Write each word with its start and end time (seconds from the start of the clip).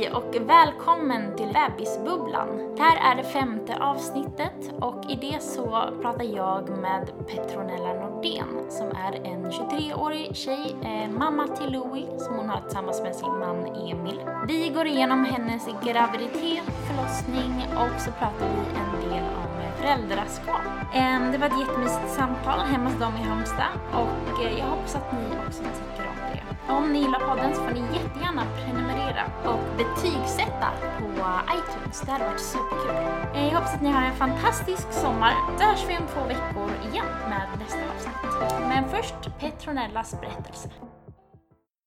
Hej 0.00 0.10
och 0.10 0.36
välkommen 0.40 1.36
till 1.36 1.48
Bebisbubblan. 1.52 2.74
Det 2.76 2.82
här 2.82 3.12
är 3.12 3.16
det 3.22 3.28
femte 3.28 3.76
avsnittet 3.76 4.72
och 4.80 5.10
i 5.10 5.14
det 5.14 5.42
så 5.42 5.90
pratar 6.02 6.24
jag 6.24 6.68
med 6.68 7.10
Petronella 7.26 7.92
Nordén 7.92 8.70
som 8.70 8.88
är 8.88 9.12
en 9.24 9.50
23-årig 9.50 10.36
tjej, 10.36 10.76
eh, 10.82 11.10
mamma 11.10 11.46
till 11.46 11.72
Louie 11.72 12.18
som 12.18 12.34
hon 12.34 12.48
har 12.48 12.60
tillsammans 12.60 13.02
med 13.02 13.14
sin 13.14 13.38
man 13.38 13.66
Emil. 13.66 14.20
Vi 14.48 14.68
går 14.68 14.86
igenom 14.86 15.24
hennes 15.24 15.66
graviditet, 15.66 16.64
förlossning 16.88 17.64
och 17.76 18.00
så 18.00 18.10
pratar 18.10 18.48
vi 18.48 18.80
en 18.80 19.10
del 19.10 19.24
om 19.24 19.50
föräldraskap. 19.80 20.62
Ehm, 20.94 21.32
det 21.32 21.38
var 21.38 21.46
ett 21.46 21.60
jättemysigt 21.60 22.10
samtal 22.10 22.60
hemma 22.60 22.90
hos 22.90 22.98
dem 22.98 23.12
i 23.16 23.22
Halmstad 23.28 23.72
och 23.92 24.44
eh, 24.44 24.58
jag 24.58 24.66
hoppas 24.66 24.96
att 24.96 25.12
ni 25.12 25.18
också 25.46 25.62
tycker 25.62 26.08
om 26.08 26.16
det. 26.16 26.19
Om 26.68 26.92
ni 26.92 26.98
gillar 26.98 27.20
podden 27.28 27.54
så 27.54 27.62
får 27.62 27.70
ni 27.70 27.80
jättegärna 27.80 28.42
prenumerera 28.56 29.24
och 29.44 29.60
betygsätta 29.76 30.68
på 30.98 31.24
iTunes. 31.58 32.00
Det 32.00 32.12
hade 32.12 32.24
varit 32.24 32.40
superkul. 32.40 32.96
Eh, 33.34 33.44
jag 33.44 33.54
hoppas 33.54 33.74
att 33.74 33.82
ni 33.82 33.90
har 33.90 34.02
en 34.02 34.14
fantastisk 34.14 34.92
sommar. 34.92 35.34
Då 35.58 35.64
hörs 35.64 35.84
vi 35.88 35.96
om 35.96 36.06
två 36.14 36.20
veckor 36.28 36.70
igen 36.92 37.06
med 37.28 37.48
nästa 37.58 37.78
avsnitt. 37.94 38.68
Men 38.68 38.88
först 38.88 39.38
Petronellas 39.40 40.20
berättelse. 40.20 40.68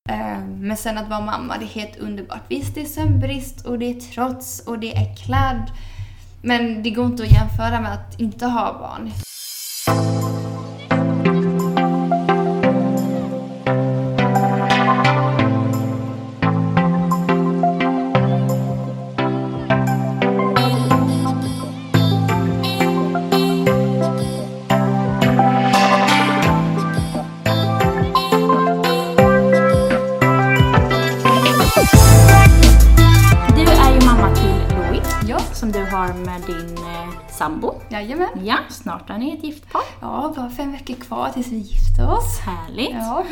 Eh, 0.10 0.40
men 0.40 0.78
sen 0.78 0.98
att 0.98 1.10
vara 1.10 1.22
mamma, 1.22 1.58
det 1.58 1.66
är 1.66 1.68
helt 1.68 1.98
underbart. 1.98 2.42
Visst, 2.48 2.76
det 2.76 2.82
är 2.82 2.86
sömnbrist 2.86 3.66
och 3.66 3.80
det 3.80 3.86
är 3.86 4.00
trots 4.00 4.68
och 4.68 4.80
det 4.80 4.96
är 4.96 5.16
kladd. 5.16 5.72
Men 6.42 6.84
det 6.84 6.90
går 6.90 7.06
inte 7.06 7.24
att 7.24 7.32
jämföra 7.32 7.82
med 7.82 7.94
att 7.94 8.20
inte 8.20 8.46
ha 8.46 8.74
barn. 8.80 9.12
Sambo. 37.44 37.74
jajamän. 37.90 38.28
Ja, 38.44 38.56
snart 38.70 39.10
är 39.10 39.18
ni 39.18 39.34
ett 39.38 39.44
gift 39.44 39.72
par. 39.72 39.82
Ja, 40.02 40.34
bara 40.36 40.50
fem 40.50 40.72
veckor 40.72 40.94
kvar 40.96 41.30
tills 41.34 41.48
vi 41.48 41.58
gifter 41.58 42.10
oss. 42.18 42.40
Härligt. 42.40 42.92
Ja. 42.94 43.24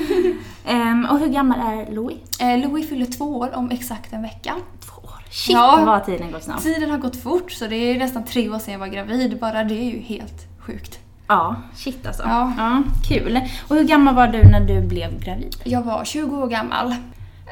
Ehm, 0.66 1.06
och 1.06 1.20
hur 1.20 1.28
gammal 1.28 1.60
är 1.60 1.92
Louis? 1.92 2.18
Eh, 2.40 2.58
Louis 2.60 2.90
fyller 2.90 3.06
två 3.06 3.38
år 3.40 3.56
om 3.56 3.72
exakt 3.72 4.14
en 4.14 4.22
vecka. 4.22 4.56
Två 4.86 5.02
år. 5.08 5.24
Shit 5.32 5.54
Ja. 5.54 5.84
vad 5.86 6.06
tiden 6.06 6.32
går 6.32 6.40
snabbt. 6.40 6.64
Tiden 6.64 6.90
har 6.92 6.98
gått 6.98 7.16
fort 7.24 7.52
så 7.52 7.68
det 7.68 7.76
är 7.76 8.00
nästan 8.00 8.24
tre 8.26 8.50
år 8.50 8.60
sedan 8.60 8.72
jag 8.72 8.80
var 8.80 8.88
gravid. 8.88 9.40
Bara 9.40 9.64
det 9.64 9.74
är 9.74 9.92
ju 9.92 10.00
helt 10.00 10.48
sjukt. 10.60 11.00
Ja, 11.28 11.56
shit 11.76 12.08
alltså. 12.08 12.24
Ja. 12.24 12.84
kul. 13.08 13.40
Och 13.68 13.76
hur 13.76 13.84
gammal 13.84 14.16
var 14.16 14.28
du 14.28 14.44
när 14.44 14.60
du 14.60 14.82
blev 14.82 15.20
gravid? 15.24 15.56
Jag 15.64 15.82
var 15.82 16.04
20 16.06 16.38
år 16.38 16.48
gammal. 16.48 16.96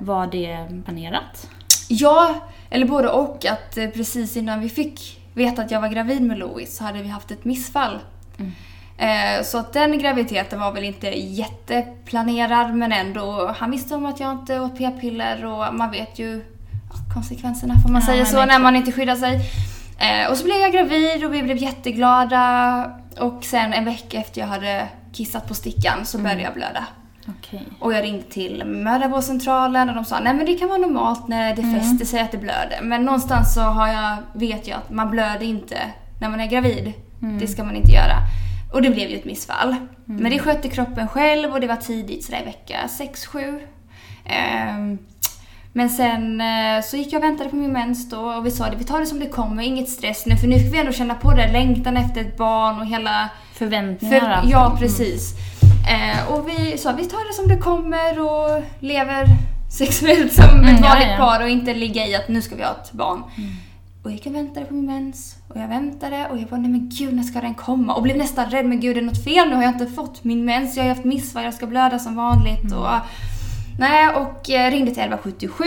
Var 0.02 0.28
det 0.28 0.68
planerat? 0.86 1.50
Ja, 1.88 2.36
eller 2.70 2.86
både 2.88 3.10
och. 3.10 3.46
Att 3.46 3.78
eh, 3.78 3.88
precis 3.90 4.38
innan 4.38 4.60
vi 4.60 4.70
fick 4.70 5.19
veta 5.40 5.62
att 5.62 5.72
jag 5.72 5.82
var 5.82 5.88
gravid 5.90 6.22
med 6.22 6.38
Louis 6.38 6.78
så 6.78 6.84
hade 6.84 7.02
vi 7.02 7.10
haft 7.10 7.32
ett 7.32 7.46
missfall. 7.46 8.00
Eh, 8.98 9.44
Så 9.44 9.58
att 9.58 9.74
den 9.74 10.00
graviditeten 10.00 10.60
var 10.60 10.72
väl 10.72 10.84
inte 10.84 11.08
jätteplanerad 11.20 12.76
men 12.76 12.92
ändå. 12.92 13.56
Han 13.58 13.72
visste 13.72 13.96
om 13.96 14.06
att 14.06 14.20
jag 14.20 14.32
inte 14.32 14.60
åt 14.60 14.78
p-piller 14.78 15.46
och 15.46 15.74
man 15.76 15.92
vet 15.92 16.20
ju 16.20 16.44
konsekvenserna 17.14 17.74
får 17.86 17.90
man 17.90 18.02
Ja, 18.02 18.08
säga 18.08 18.26
så 18.26 18.46
när 18.46 18.60
man 18.60 18.76
inte 18.76 18.92
skyddar 18.92 19.16
sig. 19.16 19.40
Eh, 20.00 20.32
Och 20.32 20.38
så 20.38 20.44
blev 20.44 20.58
jag 20.58 20.72
gravid 20.72 21.26
och 21.26 21.34
vi 21.34 21.44
blev 21.44 21.58
jätteglada. 21.58 22.92
Och 23.20 23.44
sen 23.44 23.74
en 23.74 23.86
vecka 23.86 24.18
efter 24.20 24.42
jag 24.42 24.48
hade 24.48 24.88
kissat 25.14 25.48
på 25.48 25.54
stickan 25.54 26.06
så 26.06 26.18
började 26.18 26.42
jag 26.42 26.54
blöda. 26.54 26.86
Okej. 27.38 27.68
Och 27.80 27.94
jag 27.94 28.04
ringde 28.04 28.24
till 28.24 28.66
mödravårdscentralen 28.66 29.90
och 29.90 29.96
de 29.96 30.06
sa 30.06 30.20
nej 30.20 30.34
men 30.34 30.46
det 30.46 30.54
kan 30.54 30.68
vara 30.68 30.78
normalt 30.78 31.28
när 31.28 31.56
det 31.56 31.62
fäster 31.62 32.06
sig 32.06 32.20
att 32.20 32.32
det 32.32 32.38
blöder. 32.38 32.80
Men 32.82 33.06
någonstans 33.06 33.54
så 33.54 33.62
har 33.62 33.88
jag, 33.88 34.18
vet 34.34 34.68
jag 34.68 34.78
att 34.78 34.90
man 34.90 35.12
blöder 35.12 35.46
inte 35.46 35.78
när 36.22 36.30
man 36.30 36.40
är 36.40 36.48
gravid. 36.48 36.94
Det 37.40 37.48
ska 37.48 37.64
man 37.64 37.76
inte 37.76 37.92
göra. 37.92 38.16
Och 38.74 38.82
det 38.82 38.90
blev 38.90 39.10
ju 39.10 39.18
ett 39.18 39.26
missfall. 39.26 39.76
Men 40.06 40.32
det 40.32 40.40
skötte 40.40 40.70
kroppen 40.70 41.08
själv 41.08 41.52
och 41.54 41.62
det 41.62 41.68
var 41.68 41.76
tidigt, 41.76 42.26
sådär 42.26 42.42
i 42.42 42.46
vecka 42.46 42.78
6-7. 42.88 43.60
Ehm, 44.26 44.98
men 45.74 45.90
sen 45.90 46.42
eh, 46.42 46.82
så 46.84 46.98
gick 46.98 47.14
jag 47.14 47.20
och 47.20 47.24
väntade 47.24 47.50
på 47.50 47.56
min 47.56 47.74
mens 47.74 48.10
då 48.10 48.20
och 48.20 48.46
vi 48.46 48.52
sa 48.52 48.70
det, 48.70 48.76
vi 48.76 48.84
tar 48.84 49.00
det 49.00 49.06
som 49.06 49.20
det 49.20 49.30
kommer, 49.30 49.64
inget 49.64 49.90
stress 49.90 50.26
nu 50.26 50.38
för 50.38 50.48
nu 50.48 50.60
fick 50.60 50.74
vi 50.74 50.80
ändå 50.80 50.92
känna 50.92 51.16
på 51.16 51.32
det, 51.32 51.52
längtan 51.52 51.98
efter 51.98 52.22
ett 52.22 52.38
barn 52.38 52.80
och 52.80 52.86
hela 52.86 53.30
Förväntningar 53.54 54.20
för, 54.20 54.28
alltså. 54.28 54.52
ja, 54.52 54.78
precis. 54.80 55.34
Eh, 55.88 56.32
och 56.32 56.50
vi 56.50 56.78
sa 56.78 56.92
vi 56.92 57.06
tar 57.06 57.28
det 57.28 57.34
som 57.34 57.48
det 57.48 57.58
kommer 57.58 58.20
och 58.20 58.64
lever 58.80 59.26
sexuellt 59.72 60.34
som 60.34 60.46
Mm, 60.46 60.66
ett 60.66 60.82
ja, 60.82 60.88
vanligt 60.88 61.08
ja. 61.10 61.18
par 61.18 61.44
och 61.44 61.50
inte 61.50 61.74
ligga 61.74 62.08
i 62.08 62.16
att 62.16 62.28
nu 62.28 62.42
ska 62.42 62.56
vi 62.56 62.64
ha 62.64 62.72
ett 62.72 62.92
barn. 62.92 63.24
Och 64.04 64.12
jag 64.12 64.14
gick 64.14 64.26
och 64.26 64.36
väntade 64.36 64.66
på 64.66 64.74
min 64.74 64.86
mens 64.86 65.36
och 65.48 65.58
jag 65.58 65.68
väntade 65.68 66.28
och 66.32 66.38
jag 66.38 66.48
bara 66.48 66.60
nej 66.60 66.72
men 66.72 66.90
gud 66.90 67.14
när 67.14 67.24
ska 67.24 67.42
den 67.42 67.54
komma? 67.54 67.94
Och 67.94 68.04
blev 68.04 68.18
nästan 68.18 68.50
rädd 68.50 68.66
men 68.66 68.80
gud 68.80 68.98
är 68.98 69.02
det 69.02 69.08
något 69.08 69.24
fel 69.24 69.50
nu? 69.50 69.56
Har 69.56 69.64
jag 69.64 69.74
inte 69.74 69.88
fått 69.88 70.24
min 70.24 70.46
mens? 70.46 70.76
Jag 70.76 70.84
har 70.84 70.90
ju 70.90 70.94
haft 70.94 71.06
missfall, 71.06 71.44
jag 71.44 71.54
ska 71.54 71.68
blöda 71.68 72.00
som 72.00 72.16
vanligt 72.16 72.74
och 72.74 72.88
Nej 73.80 74.10
och 74.10 74.50
eh, 74.50 74.72
ringde 74.72 74.92
till 74.92 75.04
1177 75.04 75.66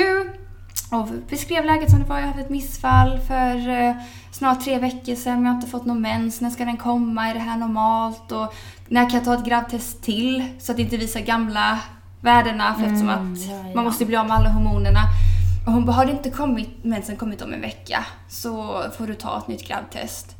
och 0.90 1.08
beskrev 1.30 1.64
läget 1.64 1.90
som 1.90 1.98
det 1.98 2.04
var. 2.08 2.18
Jag 2.18 2.26
hade 2.26 2.40
ett 2.40 2.50
missfall 2.50 3.18
för 3.18 3.68
eh, 3.68 3.94
snart 4.32 4.64
tre 4.64 4.78
veckor 4.78 5.14
sedan 5.14 5.34
men 5.34 5.44
jag 5.44 5.50
har 5.52 5.56
inte 5.56 5.70
fått 5.70 5.86
någon 5.86 6.00
mens. 6.00 6.40
När 6.40 6.50
ska 6.50 6.64
den 6.64 6.76
komma? 6.76 7.28
Är 7.28 7.34
det 7.34 7.40
här 7.40 7.56
normalt? 7.56 8.32
Och 8.32 8.54
när 8.92 9.10
kan 9.10 9.18
jag 9.18 9.24
ta 9.24 9.34
ett 9.34 9.44
grabbtest 9.44 10.02
till? 10.02 10.44
Så 10.58 10.72
att 10.72 10.76
det 10.76 10.82
inte 10.82 10.96
visar 10.96 11.20
gamla 11.20 11.78
värdena 12.20 12.74
för 12.74 12.84
eftersom 12.84 13.08
att 13.08 13.38
ja, 13.38 13.52
ja. 13.52 13.74
man 13.74 13.84
måste 13.84 14.04
bli 14.04 14.16
av 14.16 14.26
med 14.26 14.36
alla 14.36 14.48
hormonerna. 14.48 15.00
Och 15.66 15.72
hon 15.72 15.84
bara, 15.84 15.92
har 15.92 16.06
det 16.06 16.12
inte 16.12 16.30
kommit, 16.30 16.84
mensen 16.84 17.16
kommit 17.16 17.42
om 17.42 17.52
en 17.52 17.60
vecka 17.60 18.04
så 18.28 18.82
får 18.98 19.06
du 19.06 19.14
ta 19.14 19.38
ett 19.38 19.48
nytt 19.48 19.68
grabbtest. 19.68 20.36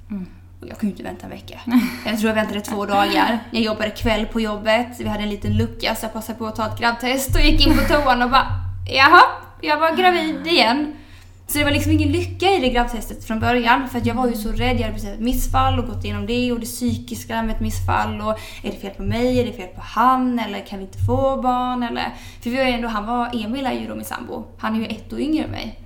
Och 0.60 0.68
jag 0.68 0.78
kunde 0.78 0.90
inte 0.92 1.02
vänta 1.02 1.24
en 1.24 1.30
vecka. 1.30 1.60
Jag 2.06 2.18
tror 2.18 2.28
jag 2.28 2.34
väntade 2.34 2.60
två 2.60 2.86
dagar. 2.96 3.38
Jag 3.50 3.62
jobbade 3.62 3.90
kväll 3.90 4.26
på 4.26 4.40
jobbet, 4.40 4.88
vi 4.98 5.08
hade 5.08 5.22
en 5.22 5.30
liten 5.30 5.56
lucka 5.56 5.94
så 5.94 6.04
jag 6.04 6.12
passade 6.12 6.38
på 6.38 6.46
att 6.46 6.56
ta 6.56 6.66
ett 6.66 6.78
grabbtest 6.78 7.34
och 7.34 7.40
gick 7.40 7.66
in 7.66 7.78
på 7.78 7.84
toan 7.84 8.22
och 8.22 8.30
bara 8.30 8.46
jaha, 8.86 9.22
jag 9.60 9.78
var 9.78 9.96
gravid 9.96 10.46
igen. 10.46 10.96
Så 11.52 11.58
det 11.58 11.64
var 11.64 11.70
liksom 11.70 11.92
ingen 11.92 12.12
lycka 12.12 12.46
i 12.50 12.58
det 12.60 12.68
grabbtestet 12.68 13.24
från 13.24 13.40
början 13.40 13.88
för 13.88 13.98
att 13.98 14.06
jag 14.06 14.14
var 14.14 14.28
ju 14.28 14.34
så 14.36 14.48
rädd. 14.52 14.76
Jag 14.76 14.82
hade 14.82 14.92
precis 14.92 15.08
haft 15.08 15.18
ett 15.18 15.24
missfall 15.24 15.78
och 15.78 15.86
gått 15.86 16.04
igenom 16.04 16.26
det 16.26 16.52
och 16.52 16.60
det 16.60 16.66
psykiska 16.66 17.42
med 17.42 17.54
ett 17.54 17.60
missfall 17.60 18.20
och 18.20 18.30
är 18.62 18.70
det 18.70 18.76
fel 18.80 18.90
på 18.96 19.02
mig, 19.02 19.40
är 19.40 19.44
det 19.46 19.52
fel 19.52 19.68
på 19.68 19.80
han 19.84 20.38
eller 20.38 20.66
kan 20.66 20.78
vi 20.78 20.84
inte 20.84 20.98
få 20.98 21.40
barn 21.42 21.82
eller? 21.82 22.14
För 22.42 22.50
vi 22.50 22.56
var 22.56 22.64
ju 22.64 22.70
ändå, 22.70 22.88
han 22.88 23.06
var, 23.06 23.44
Emil 23.44 23.66
är 23.66 23.72
ju 23.80 23.86
då 23.86 23.94
min 23.94 24.04
sambo, 24.04 24.44
han 24.58 24.74
är 24.76 24.80
ju 24.80 24.86
ett 24.86 25.12
år 25.12 25.20
yngre 25.20 25.44
än 25.44 25.50
mig. 25.50 25.78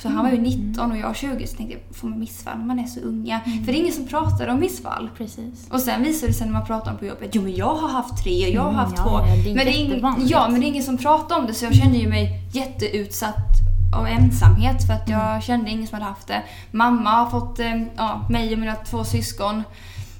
Så 0.00 0.08
han 0.08 0.24
var 0.24 0.32
ju 0.32 0.38
19 0.40 0.90
och 0.92 0.98
jag 0.98 1.06
var 1.06 1.14
20 1.14 1.46
så 1.46 1.56
tänkte 1.56 1.74
jag, 1.88 1.96
får 1.96 2.08
man 2.08 2.18
missfall 2.20 2.58
när 2.58 2.64
man 2.66 2.78
är 2.78 2.86
så 2.86 3.00
unga? 3.00 3.40
För 3.40 3.72
det 3.72 3.78
är 3.78 3.80
ingen 3.80 3.92
som 3.92 4.06
pratar 4.06 4.48
om 4.48 4.60
missfall. 4.60 5.10
Precis. 5.18 5.68
Och 5.70 5.80
sen 5.80 6.02
visade 6.02 6.32
det 6.32 6.34
sig 6.34 6.46
när 6.46 6.52
man 6.52 6.66
pratar 6.66 6.90
om 6.92 6.98
på 6.98 7.06
jobbet, 7.06 7.30
jo 7.32 7.42
men 7.42 7.54
jag 7.54 7.74
har 7.74 7.88
haft 7.88 8.22
tre 8.24 8.46
och 8.48 8.52
jag 8.54 8.62
har 8.62 8.68
Mm, 8.70 8.80
haft 8.80 8.94
ja, 8.96 9.02
två. 9.04 9.10
ja, 9.10 9.24
det 9.44 9.50
är 9.50 9.54
men, 9.54 9.64
det 9.66 9.72
är 9.72 10.00
ing- 10.00 10.26
ja, 10.26 10.48
men 10.50 10.60
det 10.60 10.66
är 10.66 10.68
ingen 10.68 10.82
som 10.82 10.98
pratar 10.98 11.38
om 11.38 11.46
det 11.46 11.54
så 11.54 11.64
jag 11.64 11.74
kände 11.74 11.98
ju 11.98 12.08
mig 12.08 12.40
jätteutsatt 12.52 13.50
av 13.94 14.06
ensamhet 14.06 14.86
för 14.86 14.94
att 14.94 15.08
jag 15.08 15.42
kände 15.42 15.70
ingen 15.70 15.86
som 15.86 15.94
hade 15.94 16.10
haft 16.10 16.28
det. 16.28 16.42
Mamma 16.70 17.10
har 17.10 17.30
fått 17.30 17.58
eh, 17.58 17.82
ja, 17.96 18.26
mig 18.30 18.52
och 18.52 18.58
mina 18.58 18.74
två 18.74 19.04
syskon. 19.04 19.62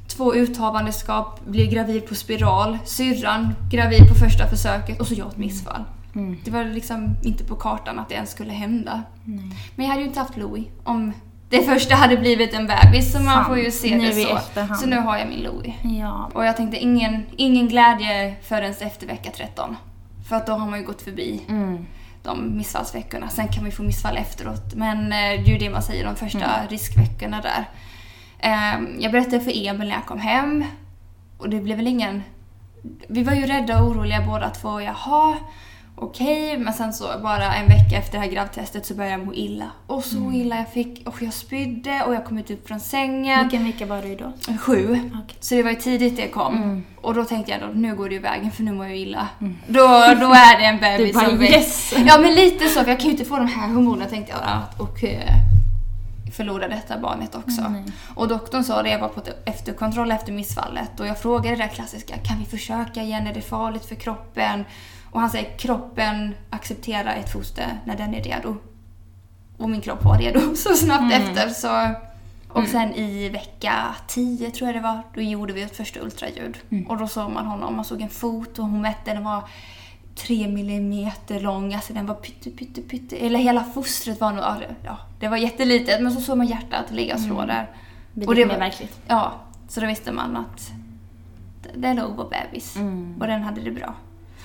Två 0.08 0.34
uthavandeskap, 0.34 1.40
blev 1.46 1.70
gravid 1.70 2.08
på 2.08 2.14
spiral. 2.14 2.78
Syrran 2.84 3.54
gravid 3.70 4.08
på 4.08 4.14
första 4.14 4.46
försöket 4.46 5.00
och 5.00 5.06
så 5.06 5.14
jag 5.14 5.28
ett 5.28 5.36
missfall. 5.36 5.84
Mm. 6.14 6.36
Det 6.44 6.50
var 6.50 6.64
liksom 6.64 7.16
inte 7.22 7.44
på 7.44 7.54
kartan 7.56 7.98
att 7.98 8.08
det 8.08 8.14
ens 8.14 8.30
skulle 8.30 8.52
hända. 8.52 9.02
Nej. 9.24 9.50
Men 9.76 9.86
jag 9.86 9.91
hade 9.92 10.02
ju 10.02 10.09
inte 10.09 10.20
haft 10.20 10.36
Louis 10.36 10.66
om 10.84 11.12
det 11.48 11.62
första 11.62 11.94
hade 11.94 12.16
blivit 12.16 12.54
en 12.54 12.66
bebis 12.66 13.12
så 13.12 13.18
man 13.18 13.34
Sant. 13.34 13.47
får 13.47 13.59
ju 13.59 13.70
se 13.70 13.97
Nu 13.97 14.09
det 14.09 14.12
så. 14.12 14.36
efterhand. 14.36 14.80
Så 14.80 14.86
nu 14.86 14.97
har 14.97 15.16
jag 15.18 15.28
min 15.28 15.41
Louis. 15.42 15.74
Ja. 15.82 16.30
Och 16.34 16.44
jag 16.44 16.56
tänkte 16.56 16.77
ingen, 16.78 17.27
ingen 17.36 17.68
glädje 17.68 18.34
förrän 18.42 18.70
efter 18.80 19.06
vecka 19.06 19.30
13. 19.36 19.77
För 20.28 20.36
att 20.36 20.47
då 20.47 20.53
har 20.53 20.66
man 20.70 20.78
ju 20.78 20.84
gått 20.86 21.03
förbi 21.03 21.41
Mm. 21.48 21.86
De 22.24 22.56
missfallsveckorna. 22.56 23.28
Sen 23.28 23.48
kan 23.48 23.65
ju 23.65 23.71
få 23.71 23.82
missfall 23.82 24.16
efteråt. 24.16 24.74
Men 24.74 24.98
eh, 24.98 25.09
det 25.10 25.50
är 25.50 25.53
ju 25.53 25.59
det 25.59 25.71
man 25.71 25.82
säger, 25.82 26.04
de 26.04 26.16
första 26.16 26.66
riskveckorna 26.68 27.41
där. 27.41 27.65
Ehm, 28.38 29.00
jag 29.00 29.12
berättade 29.12 29.41
för 29.41 29.66
Emil 29.66 29.88
när 29.88 29.94
jag 29.94 30.06
kom 30.06 30.18
hem. 30.18 30.65
Och 31.38 31.50
det 31.50 31.60
blev 31.60 31.76
väl 31.76 31.86
ingen... 31.86 32.22
Vi 33.09 33.22
var 33.22 33.32
ju 33.32 33.47
rädda 33.47 33.82
och 33.82 33.88
oroliga 33.88 34.22
båda 34.26 34.50
två. 34.50 34.80
Jaha. 34.80 35.36
Okej, 35.96 36.58
men 36.58 36.72
sen 36.74 36.92
så 36.92 37.04
bara 37.22 37.54
en 37.54 37.66
vecka 37.68 37.96
efter 37.98 38.12
det 38.12 38.18
här 38.18 38.30
gravtestet 38.30 38.86
så 38.86 38.94
började 38.94 39.16
jag 39.16 39.26
må 39.26 39.34
illa. 39.34 39.70
Och 39.86 40.04
så 40.04 40.16
Mm. 40.16 40.34
illa 40.34 40.56
jag 40.56 40.68
fick, 40.72 41.08
och 41.08 41.22
jag 41.22 41.32
spydde 41.32 42.02
och 42.06 42.14
jag 42.14 42.24
kom 42.24 42.38
inte 42.38 42.54
upp 42.54 42.68
från 42.68 42.80
sängen. 42.80 43.41
Vilken 43.48 43.64
vecka 43.66 43.86
var 43.86 44.02
du 44.02 44.16
då? 44.16 44.32
Sju. 44.58 45.10
Okej. 45.24 45.36
Så 45.41 45.54
det 45.54 45.62
var 45.62 45.70
ju 45.70 45.76
tidigt 45.76 46.16
det 46.16 46.28
kom. 46.28 46.56
Mm. 46.56 46.84
Och 47.00 47.14
då 47.14 47.24
tänkte 47.24 47.52
jag 47.52 47.60
då, 47.60 47.66
nu 47.66 47.96
går 47.96 48.08
det 48.08 48.14
ju 48.14 48.20
vägen 48.20 48.50
för 48.50 48.62
nu 48.62 48.72
mår 48.72 48.86
jag 48.86 48.96
illa. 48.96 49.28
Då, 49.66 49.82
då 50.20 50.32
är 50.32 50.58
det 50.58 50.64
en 50.64 50.78
bebis 50.98 51.14
bara, 51.14 51.24
som 51.30 51.42
yes! 51.42 51.94
Ja 52.06 52.18
men 52.18 52.34
lite 52.34 52.68
så, 52.68 52.80
för 52.80 52.88
jag 52.91 52.98
kan 52.98 53.06
ju 53.06 53.12
inte 53.12 53.24
få 53.24 53.36
de 53.36 53.46
här 53.48 53.68
hormonerna 53.68 54.10
tänkte 54.10 54.32
jag. 54.32 54.41
att- 54.42 54.80
Och 54.80 55.04
eh, 55.04 55.30
förlora 56.36 56.68
detta 56.68 56.98
barnet 56.98 57.34
också. 57.34 57.60
Mm. 57.60 57.84
Och 58.14 58.28
doktorn 58.28 58.64
sa 58.64 58.82
det, 58.82 58.91
jag 58.91 58.98
var 58.98 59.08
på 59.08 59.20
efterkontroll 59.44 60.10
efter 60.10 60.32
missfallet. 60.32 61.00
Och 61.00 61.06
jag 61.06 61.18
frågade 61.18 61.56
det 61.56 61.62
där 61.62 61.68
klassiska, 61.68 62.14
kan 62.16 62.38
vi 62.38 62.44
försöka 62.44 63.02
igen? 63.02 63.26
Är 63.26 63.34
det 63.34 63.41
farligt 63.41 63.84
för 63.84 63.94
kroppen? 63.94 64.64
Och 65.15 65.21
han 65.21 65.31
säger, 65.31 65.59
kroppen 65.59 66.34
accepterar 66.51 67.15
ett 67.16 67.33
foster 67.33 67.81
när 67.84 67.97
den 67.97 68.15
är 68.15 68.22
redo. 68.22 68.57
Och 69.57 69.71
min 69.71 69.81
kropp 69.81 70.05
var 70.05 70.19
redo 70.19 70.41
så 70.57 70.75
snabbt 70.75 71.13
Mm. 71.15 71.22
efter. 71.22 71.49
Så. 71.49 71.91
Och 72.49 72.69
sen 72.69 72.95
i 72.95 73.28
vecka 73.28 73.95
10 74.09 74.51
tror 74.51 74.69
jag 74.69 74.77
det 74.77 74.81
var, 74.89 75.03
då 75.15 75.21
gjorde 75.21 75.53
vi 75.53 75.63
ett 75.63 75.77
första 75.77 76.01
ultraljud. 76.01 76.57
Mm. 76.71 76.87
Och 76.87 76.97
då 76.99 77.07
såg 77.07 77.31
man 77.31 77.47
honom, 77.47 77.77
man 77.77 77.84
såg 77.84 78.01
en 78.01 78.09
fot 78.09 78.59
och 78.59 78.65
hon 78.65 78.81
mätte, 78.83 79.15
den 79.15 79.25
var 79.25 79.43
3 80.15 80.49
millimeter 80.49 81.41
lång, 81.41 81.75
alltså 81.75 81.93
den 81.93 82.07
var 82.07 82.15
pytte, 82.15 82.51
pytte, 82.51 82.81
pytte. 82.83 83.16
Eller 83.16 83.39
hela 83.39 83.65
fostret 83.65 84.21
var 84.21 84.33
nog, 84.33 84.45
ja, 84.84 84.97
det 85.21 85.28
var 85.28 85.37
jättelitet. 85.37 86.03
Men 86.03 86.13
så 86.13 86.21
såg 86.21 86.39
man 86.39 86.47
hjärtat 86.47 86.91
ligga 86.91 87.15
och 87.15 87.21
slå 87.21 87.34
Mm. 87.34 87.47
där. 87.47 87.71
Det 88.13 88.27
Och 88.27 88.34
det 88.34 88.45
var- 88.45 88.59
verkligt. 88.59 89.01
Ja, 89.07 89.33
så 89.69 89.81
då 89.81 89.87
visste 89.87 90.13
man 90.13 90.37
att 90.37 90.71
det- 91.63 91.81
det 91.81 91.95
låg 91.95 92.16
vår 92.16 92.31
bebis. 92.31 92.77
Mm. 92.77 93.15
Och 93.21 93.27
den 93.27 93.43
hade 93.43 93.61
det 93.61 93.71
bra. 93.71 93.95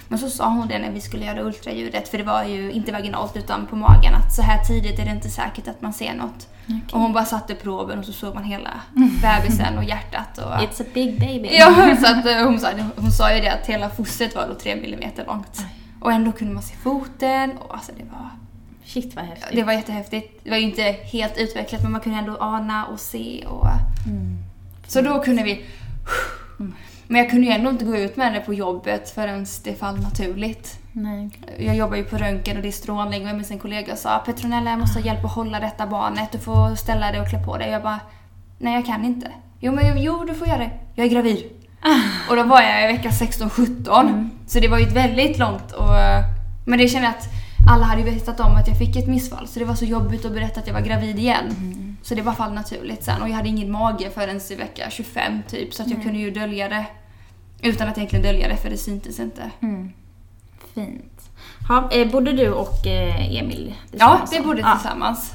Men 0.09 0.19
så 0.19 0.29
sa 0.29 0.50
hon 0.50 0.67
det 0.67 0.79
när 0.79 0.91
vi 0.91 1.01
skulle 1.01 1.25
göra 1.25 1.41
ultraljudet, 1.41 2.07
för 2.07 2.17
det 2.17 2.23
var 2.23 2.44
ju 2.44 2.71
inte 2.71 2.91
vaginalt 2.91 3.38
utan 3.38 3.65
på 3.65 3.75
magen, 3.75 4.13
att 4.15 4.35
så 4.35 4.41
här 4.41 4.63
tidigt 4.63 5.00
är 5.00 5.06
det 5.06 5.11
inte 5.11 5.29
säkert 5.29 5.67
att 5.67 5.81
man 5.81 5.94
ser 5.94 6.13
något. 6.13 6.47
Okej. 6.65 6.81
Och 6.91 7.00
hon 7.00 7.13
bara 7.13 7.25
satte 7.25 7.56
proben 7.56 8.00
och 8.00 8.06
så 8.06 8.13
såg 8.13 8.35
man 8.35 8.44
hela 8.44 8.69
bebisen 9.21 9.77
och 9.77 9.83
hjärtat. 9.83 10.38
Och, 10.38 10.44
It's 10.51 10.81
a 10.81 10.85
big 10.94 11.19
baby. 11.19 11.50
ja, 11.51 11.95
så 12.01 12.07
att 12.07 12.25
eh, 12.25 12.44
hon, 12.44 12.59
sa, 12.59 12.67
hon 12.95 13.11
sa 13.11 13.33
ju 13.33 13.41
det 13.41 13.53
att 13.53 13.65
hela 13.65 13.89
fostret 13.89 14.35
var 14.35 14.47
då 14.47 14.56
tre 14.56 14.75
millimeter 14.75 15.25
långt. 15.25 15.65
Och 16.01 16.11
ändå 16.11 16.31
kunde 16.31 16.53
man 16.53 16.63
se 16.63 16.75
foten 16.75 17.57
och 17.57 17.73
alltså 17.73 17.91
det 17.97 18.03
var, 18.03 18.29
Shit 18.85 19.15
vad 19.15 19.25
häftigt. 19.25 19.50
det 19.51 19.63
var 19.63 19.73
jättehäftigt. 19.73 20.44
Det 20.44 20.50
var 20.50 20.57
ju 20.57 20.63
inte 20.63 20.83
helt 20.83 21.38
utvecklat 21.38 21.83
men 21.83 21.91
man 21.91 22.01
kunde 22.01 22.19
ändå 22.19 22.38
ana 22.39 22.85
och 22.85 23.00
se 23.00 23.45
och... 23.47 23.67
Mm. 24.07 24.38
Så 24.88 25.01
då 25.01 25.23
kunde 25.23 25.44
vi... 25.44 25.65
Men 27.11 27.21
jag 27.21 27.29
kunde 27.29 27.47
ju 27.47 27.53
ändå 27.53 27.69
inte 27.69 27.85
gå 27.85 27.97
ut 27.97 28.17
med 28.17 28.33
det 28.33 28.39
på 28.39 28.53
jobbet 28.53 29.09
förrän 29.09 29.45
det 29.63 29.75
fall 29.75 30.00
naturligt. 30.00 30.79
Nej. 30.91 31.29
Jag 31.57 31.75
jobbar 31.75 31.97
ju 31.97 32.03
på 32.03 32.17
röntgen 32.17 32.57
och 32.57 32.63
det 32.63 32.69
är 32.69 32.71
strålning 32.71 33.21
och 33.23 33.29
jag 33.29 33.35
minns 33.35 33.51
en 33.51 33.59
kollega 33.59 33.95
sa 33.95 34.19
Petronella 34.19 34.69
jag 34.69 34.79
måste 34.79 35.00
ha 35.00 35.06
hjälp 35.06 35.25
att 35.25 35.31
hålla 35.31 35.59
detta 35.59 35.88
barnet, 35.88 36.31
du 36.31 36.38
får 36.38 36.75
ställa 36.75 37.11
dig 37.11 37.21
och 37.21 37.29
klä 37.29 37.44
på 37.45 37.57
dig. 37.57 37.69
Jag 37.69 37.83
bara, 37.83 38.00
nej 38.57 38.73
jag 38.73 38.85
kan 38.85 39.06
inte. 39.06 39.31
Jo 39.59 39.71
men 39.71 40.01
jo 40.01 40.23
du 40.23 40.33
får 40.33 40.47
göra 40.47 40.57
det, 40.57 40.71
jag 40.95 41.06
är 41.06 41.09
gravid. 41.09 41.44
Och 42.29 42.35
då 42.35 42.44
var 42.44 42.61
jag 42.61 42.83
i 42.83 42.94
vecka 42.94 43.09
16-17. 43.09 44.00
Mm. 44.00 44.29
Så 44.47 44.59
det 44.59 44.67
var 44.67 44.77
ju 44.77 44.85
ett 44.85 44.95
väldigt 44.95 45.38
långt 45.38 45.71
och... 45.71 45.94
Men 46.65 46.79
det 46.79 46.88
känner 46.88 47.06
jag 47.06 47.15
att 47.15 47.27
alla 47.71 47.85
hade 47.85 48.01
ju 48.01 48.09
vetat 48.09 48.39
om 48.39 48.56
att 48.56 48.67
jag 48.67 48.77
fick 48.77 48.95
ett 48.95 49.07
missfall 49.07 49.47
så 49.47 49.59
det 49.59 49.65
var 49.65 49.75
så 49.75 49.85
jobbigt 49.85 50.25
att 50.25 50.33
berätta 50.33 50.59
att 50.59 50.67
jag 50.67 50.73
var 50.73 50.81
gravid 50.81 51.19
igen. 51.19 51.56
Mm. 51.59 51.97
Så 52.03 52.15
det 52.15 52.21
var 52.21 52.33
fall 52.33 52.53
naturligt 52.53 53.03
sen 53.03 53.21
och 53.21 53.29
jag 53.29 53.35
hade 53.35 53.50
ingen 53.50 53.71
mage 53.71 54.09
förrän 54.09 54.39
i 54.50 54.56
vecka 54.56 54.89
25 54.89 55.44
typ 55.47 55.73
så 55.73 55.83
att 55.83 55.89
jag 55.89 55.97
Nej. 55.97 56.06
kunde 56.06 56.19
ju 56.19 56.31
dölja 56.31 56.69
det. 56.69 56.85
Utan 57.63 57.88
att 57.88 57.97
egentligen 57.97 58.23
dölja 58.23 58.47
det 58.47 58.57
för 58.57 58.69
det 58.69 58.77
syntes 58.77 59.19
inte. 59.19 59.51
Mm. 59.61 59.91
Fint. 60.73 61.29
Ha, 61.67 61.91
eh, 61.91 62.11
bodde 62.11 62.31
du 62.33 62.51
och 62.51 62.88
eh, 62.88 63.38
Emil 63.39 63.75
Ja, 63.91 63.91
tillsammans 63.91 64.33
vi 64.33 64.38
då? 64.38 64.44
bodde 64.44 64.59
Ja, 64.61 64.73
tillsammans. 64.75 65.33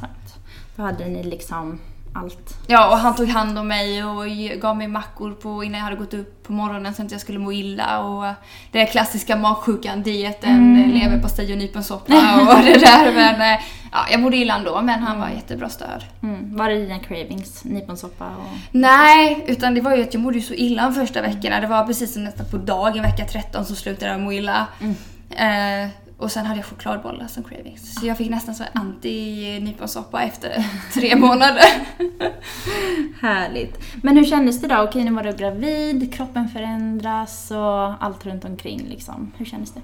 Då 0.76 0.82
hade 0.82 1.09
ni 1.09 1.23
liksom 1.23 1.79
allt. 2.14 2.56
Ja, 2.66 2.90
och 2.90 2.99
han 2.99 3.14
tog 3.16 3.28
hand 3.28 3.58
om 3.58 3.69
mig 3.69 4.05
och 4.05 4.25
gav 4.61 4.76
mig 4.76 4.88
mackor 4.88 5.32
på, 5.32 5.64
innan 5.64 5.78
jag 5.78 5.84
hade 5.84 5.96
gått 5.96 6.14
upp 6.14 6.43
på 6.46 6.52
morgonen 6.52 6.94
så 6.94 7.02
att 7.02 7.11
jag 7.12 7.20
skulle 7.20 7.38
må 7.38 7.52
illa. 7.52 7.99
Och 8.00 8.25
det 8.72 8.78
där 8.78 8.87
klassiska 8.87 9.37
magsjukan, 9.37 10.02
dieten, 10.02 10.50
Mm. 10.76 10.90
leverpastej 10.90 11.52
och 11.52 11.58
nyponsoppa 11.58 12.40
och 12.40 12.64
det 12.64 12.78
där. 12.78 13.12
Men 13.14 13.40
eh, 13.55 13.61
ja, 13.93 13.99
jag 14.11 14.20
mådde 14.20 14.37
illa 14.37 14.56
ändå, 14.56 14.82
men 14.82 15.00
han 15.00 15.20
var 15.20 15.28
jättebra 15.28 15.69
stöd. 15.69 16.05
Mm. 16.22 16.56
Var 16.56 16.69
det 16.69 16.75
dina 16.75 16.99
cravings? 16.99 17.64
Nyponsoppa 17.64 18.26
och... 18.26 18.58
Nej, 18.70 19.44
utan 19.46 19.75
det 19.75 19.81
var 19.81 19.96
ju 19.96 20.02
att 20.02 20.14
jag 20.14 20.22
mådde 20.22 20.40
så 20.40 20.55
illa 20.55 20.82
de 20.82 20.94
första 20.94 21.22
veckorna. 21.22 21.61
Det 21.61 21.66
var 21.66 21.87
precis 21.87 22.12
som 22.12 22.25
nästan 22.25 22.46
på 22.50 22.56
dagen, 22.56 23.02
vecka 23.02 23.25
13, 23.25 23.64
så 23.64 23.75
slutade 23.75 24.12
jag 24.12 24.20
må 24.20 24.32
illa. 24.32 24.66
Mm. 24.81 24.94
Eh, 25.31 25.90
och 26.19 26.31
sen 26.32 26.46
hade 26.46 26.58
jag 26.61 26.66
chokladbollar 26.66 27.26
som 27.26 27.44
cravings. 27.44 27.94
Så 27.94 28.06
jag 28.06 28.19
fick 28.19 28.31
nästan 28.31 28.55
så 28.55 28.64
anti-nyponsoppa 28.75 30.22
efter 30.22 30.64
tre 30.94 31.16
månader. 31.16 31.64
Härligt. 33.20 33.78
Men 34.02 34.16
hur 34.16 34.25
kändes 34.25 34.61
det 34.61 34.66
då? 34.69 34.82
Okej, 34.82 35.05
nu 35.05 35.11
var 35.11 35.22
du 35.22 35.32
gravid, 35.32 36.14
kroppen 36.14 36.49
förändras 36.49 37.50
och 37.50 38.05
allt 38.05 38.26
runt 38.26 38.44
omkring 38.44 38.87
liksom. 38.88 39.32
Hur 39.37 39.44
kändes 39.44 39.72
det? 39.72 39.81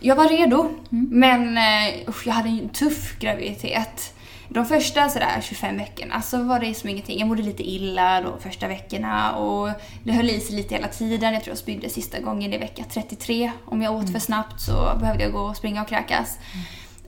Jag 0.00 0.16
var 0.16 0.28
redo, 0.28 0.68
Mm. 0.92 1.08
men 1.10 1.58
eh, 1.58 2.08
usch, 2.08 2.26
jag 2.26 2.34
hade 2.34 2.48
en 2.48 2.68
tuff 2.68 3.18
graviditet. 3.18 4.14
De 4.54 4.66
första 4.66 5.08
sådär 5.08 5.40
25 5.42 5.76
veckorna 5.76 6.22
så 6.22 6.42
var 6.42 6.60
det 6.60 6.74
som 6.74 6.88
ingenting. 6.88 7.18
Jag 7.18 7.28
mådde 7.28 7.42
lite 7.42 7.62
illa 7.70 8.20
de 8.20 8.40
första 8.40 8.68
veckorna 8.68 9.32
och 9.32 9.68
det 10.04 10.12
höll 10.12 10.30
i 10.30 10.40
sig 10.40 10.56
lite 10.56 10.74
hela 10.74 10.88
tiden. 10.88 11.34
Jag 11.34 11.42
tror 11.44 11.50
jag 11.52 11.58
spydde 11.58 11.88
sista 11.88 12.20
gången 12.20 12.52
i 12.52 12.58
vecka 12.58 12.84
33. 12.90 13.52
Om 13.64 13.82
jag 13.82 13.94
åt 13.94 14.10
för 14.12 14.18
snabbt 14.18 14.60
så 14.60 14.96
behövde 15.00 15.22
jag 15.22 15.32
gå 15.32 15.40
och 15.40 15.56
springa 15.56 15.82
och 15.82 15.88
kräkas. 15.88 16.38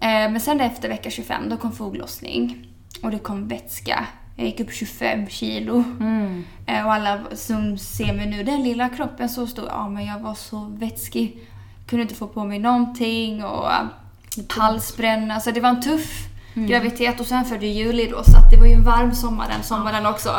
Eh, 0.01 0.09
men 0.09 0.41
sen 0.41 0.61
efter 0.61 0.89
vecka 0.89 1.11
25 1.11 1.49
då 1.49 1.57
kom 1.57 1.73
foglossning 1.73 2.67
och 3.03 3.11
det 3.11 3.19
kom 3.19 3.49
vätska. 3.49 4.07
Jag 4.37 4.47
gick 4.47 4.61
upp 4.61 4.73
25 4.73 5.29
kilo. 5.29 5.85
Mm. 6.01 6.45
Eh, 6.67 6.87
Och 6.87 6.93
alla 6.93 7.21
som 7.35 7.79
ser 7.79 8.13
mig 8.15 8.27
nu, 8.27 8.43
den 8.43 8.63
lilla 8.63 8.89
kroppen 8.89 9.29
så 9.29 9.47
stor, 9.47 9.67
ja 9.69 9.89
men 9.89 10.07
jag 10.07 10.19
var 10.19 10.35
så 10.35 10.65
vätskig. 10.79 11.39
Kunde 11.87 12.03
inte 12.03 12.15
få 12.15 12.27
på 12.27 12.45
mig 12.45 12.59
någonting 12.59 13.45
och 13.45 13.69
halsbränna. 14.49 15.41
Så 15.41 15.51
det 15.51 15.61
var 15.61 15.69
en 15.71 15.83
tuff 15.83 16.29
graviditet 16.55 17.21
och 17.21 17.27
sen 17.27 17.45
födde 17.45 17.67
Juli 17.67 18.07
då 18.11 18.25
så 18.25 18.37
att 18.37 18.51
det 18.51 18.57
var 18.57 18.67
ju 18.67 18.73
en 18.73 18.85
varm 18.85 19.15
sommar 19.15 19.49
den 19.49 19.63
sommaren 19.63 20.07
också. 20.07 20.31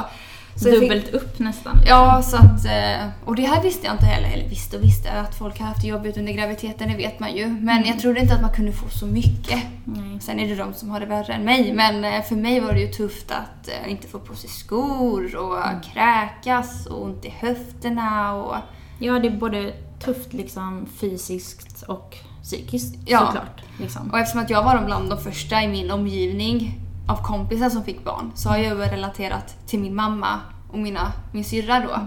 Så 0.58 0.70
jag 0.70 0.74
fick- 0.80 0.82
Dubbelt 0.90 1.10
upp 1.14 1.40
nästan. 1.40 1.78
Ja, 1.88 2.22
så 2.22 2.38
att, 2.38 2.66
eh, 2.66 3.08
och 3.26 3.36
det 3.36 3.42
här 3.46 3.62
visste 3.64 3.86
jag 3.86 3.96
inte 3.96 4.06
heller. 4.06 4.30
Eller 4.30 4.50
visste 4.50 4.78
och 4.78 4.84
visste 4.84 5.12
att 5.12 5.36
folk 5.36 5.60
har 5.60 5.66
haft 5.68 5.82
det 5.82 5.88
jobbigt 5.88 6.18
under 6.18 6.34
graviditeten, 6.34 6.90
det 6.90 6.96
vet 6.98 7.20
man 7.20 7.36
ju. 7.36 7.48
Men 7.48 7.86
jag 7.86 8.00
trodde 8.00 8.20
inte 8.20 8.34
att 8.36 8.42
man 8.42 8.52
kunde 8.52 8.72
få 8.72 8.90
så 8.90 9.06
mycket. 9.06 9.60
Nej. 9.86 10.20
Sen 10.22 10.40
är 10.40 10.48
det 10.48 10.56
de 10.56 10.74
som 10.74 10.90
har 10.90 11.00
det 11.00 11.06
värre 11.06 11.34
än 11.34 11.44
mig, 11.46 11.74
men 11.74 12.04
eh, 12.06 12.22
för 12.24 12.36
mig 12.36 12.60
var 12.60 12.74
det 12.74 12.80
ju 12.80 12.88
tufft 12.88 13.32
att 13.32 13.68
eh, 13.68 13.92
inte 13.92 14.08
få 14.08 14.20
på 14.20 14.36
sig 14.36 14.50
skor 14.50 15.36
och 15.36 15.58
kräkas 15.94 16.86
och 16.86 17.04
ont 17.04 17.26
i 17.26 17.30
höfterna 17.40 18.34
och... 18.34 18.56
Ja, 19.00 19.20
det 19.20 19.28
är 19.28 19.32
både 19.38 19.74
tufft 20.06 20.34
liksom 20.34 20.86
fysiskt 21.00 21.82
och 21.82 22.18
psykiskt 22.46 22.96
Ja. 23.06 23.20
såklart. 23.20 23.62
Liksom. 23.80 24.10
Och 24.12 24.20
eftersom 24.20 24.42
att 24.42 24.50
jag 24.50 24.64
var 24.64 24.82
bland 24.86 25.10
de 25.10 25.18
första 25.20 25.64
i 25.64 25.68
min 25.68 25.92
omgivning 25.92 26.80
av 27.08 27.22
kompisar 27.24 27.70
som 27.70 27.84
fick 27.84 28.04
barn 28.04 28.32
så 28.36 28.50
har 28.50 28.58
jag 28.58 28.80
relaterat 28.92 29.68
till 29.68 29.80
min 29.80 29.96
mamma 29.96 30.40
och 30.72 30.80
mina, 30.80 31.12
min 31.32 31.44
syrra 31.46 31.80
då. 31.80 32.00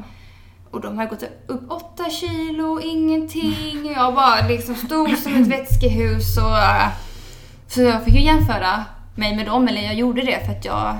Och 0.70 0.80
de 0.80 0.98
har 0.98 1.06
gått 1.06 1.22
upp 1.46 1.70
åtta 1.72 2.10
kilo, 2.10 2.80
ingenting. 2.80 3.84
Och 3.84 3.92
jag 3.96 4.14
bara 4.14 4.46
liksom 4.48 4.74
stod 4.74 5.16
som 5.18 5.34
ett 5.34 5.46
vätskehus 5.46 6.38
och... 6.38 6.58
eh, 6.58 6.88
Så 7.68 7.82
jag 7.82 8.04
fick 8.04 8.14
ju 8.14 8.20
jämföra 8.20 8.84
mig 9.14 9.36
med 9.36 9.46
dem, 9.46 9.68
eller 9.68 9.80
jag 9.82 9.94
gjorde 9.94 10.22
det 10.22 10.44
för 10.46 10.52
att 10.52 10.64
jag 10.64 10.96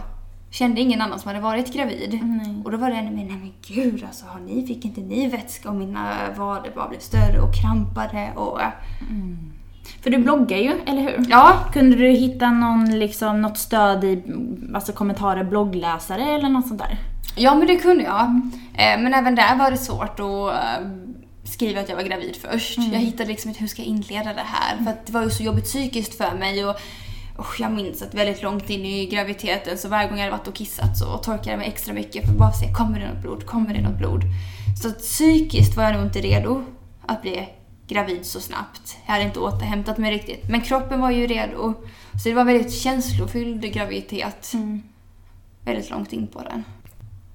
kände 0.50 0.80
ingen 0.80 1.00
annan 1.00 1.18
som 1.18 1.28
hade 1.28 1.40
varit 1.40 1.72
gravid. 1.74 2.18
Nej. 2.22 2.62
Och 2.64 2.70
då 2.70 2.76
var 2.78 2.90
det 2.90 2.96
en 2.96 3.04
med 3.04 3.26
nej 3.26 3.36
men 3.36 3.52
gud 3.66 4.04
alltså, 4.04 4.26
har 4.26 4.40
ni, 4.40 4.66
fick 4.66 4.84
inte 4.84 5.00
ni 5.00 5.28
vätska? 5.28 5.68
Och 5.68 5.74
mina 5.74 6.14
vader 6.36 6.72
bara 6.74 6.88
blev 6.88 6.98
större 6.98 7.40
och 7.40 7.54
krampade 7.62 8.32
och... 8.36 8.60
För 10.02 10.10
du 10.10 10.18
bloggar 10.18 10.58
ju, 10.58 10.72
eller 10.86 11.02
hur? 11.02 11.26
Ja, 11.28 11.64
Kunde 11.72 11.96
du 11.96 12.10
hitta 12.10 12.50
någon, 12.50 12.98
liksom, 12.98 13.42
något 13.42 13.58
stöd 13.58 14.04
i 14.04 14.22
alltså, 14.74 14.92
kommentarer, 14.92 15.44
bloggläsare 15.44 16.22
eller 16.22 16.48
något 16.48 16.68
sånt 16.68 16.80
där? 16.80 16.98
Ja, 17.36 17.54
men 17.54 17.66
det 17.66 17.76
kunde 17.76 18.04
jag. 18.04 18.20
Eh, 18.74 19.02
Men 19.02 19.14
även 19.14 19.34
där 19.34 19.56
var 19.56 19.70
det 19.70 19.76
svårt 19.76 20.20
att 20.20 20.54
eh, 20.54 20.88
skriva 21.44 21.80
att 21.80 21.88
jag 21.88 21.96
var 21.96 22.02
gravid 22.02 22.36
först. 22.50 22.78
Jag 22.78 23.00
hittade 23.00 23.28
liksom 23.28 23.48
inte 23.48 23.60
hur 23.60 23.68
ska 23.68 23.82
jag 23.82 23.88
inleda 23.88 24.32
det 24.34 24.44
här? 24.44 24.76
För 24.76 24.92
det 25.06 25.12
var 25.12 25.22
ju 25.22 25.30
så 25.30 25.42
jobbigt 25.42 25.64
psykiskt 25.64 26.14
för 26.14 26.38
mig. 26.38 26.64
Och, 26.64 26.76
och 27.38 27.46
jag 27.58 27.72
minns 27.72 28.02
att 28.02 28.14
väldigt 28.14 28.42
långt 28.42 28.70
in 28.70 28.84
i 28.84 29.06
graviditeten 29.06 29.78
så 29.78 29.88
varje 29.88 30.08
gång 30.08 30.18
jag 30.18 30.24
hade 30.24 30.36
varit 30.36 30.48
och 30.48 30.54
kissat 30.54 30.98
så 30.98 31.18
torkade 31.18 31.50
jag 31.50 31.58
mig 31.58 31.68
extra 31.68 31.94
mycket 31.94 32.24
för 32.24 32.32
att 32.32 32.38
bara 32.38 32.52
se, 32.52 32.72
kommer 32.72 33.00
det 33.00 33.08
något 33.08 33.22
blod? 33.22 33.46
Kommer 33.46 33.74
det 33.74 33.80
något 33.80 33.98
blod? 33.98 34.22
Så 34.82 34.92
psykiskt 34.92 35.76
var 35.76 35.84
jag 35.84 35.94
nog 35.94 36.02
inte 36.02 36.20
redo 36.20 36.64
att 37.06 37.22
bli 37.22 37.48
gravid 37.88 38.26
så 38.26 38.40
snabbt. 38.40 38.96
Jag 39.06 39.12
hade 39.12 39.24
inte 39.24 39.40
återhämtat 39.40 39.98
mig 39.98 40.12
riktigt. 40.12 40.48
Men 40.50 40.60
kroppen 40.60 41.00
var 41.00 41.10
ju 41.10 41.26
redo. 41.26 41.74
Så 42.22 42.28
det 42.28 42.34
var 42.34 42.40
en 42.40 42.46
väldigt 42.46 42.72
känslofylld 42.72 43.72
graviditet. 43.72 44.52
Väldigt 45.64 45.90
långt 45.90 46.12
in 46.12 46.26
på 46.26 46.42
den. 46.42 46.64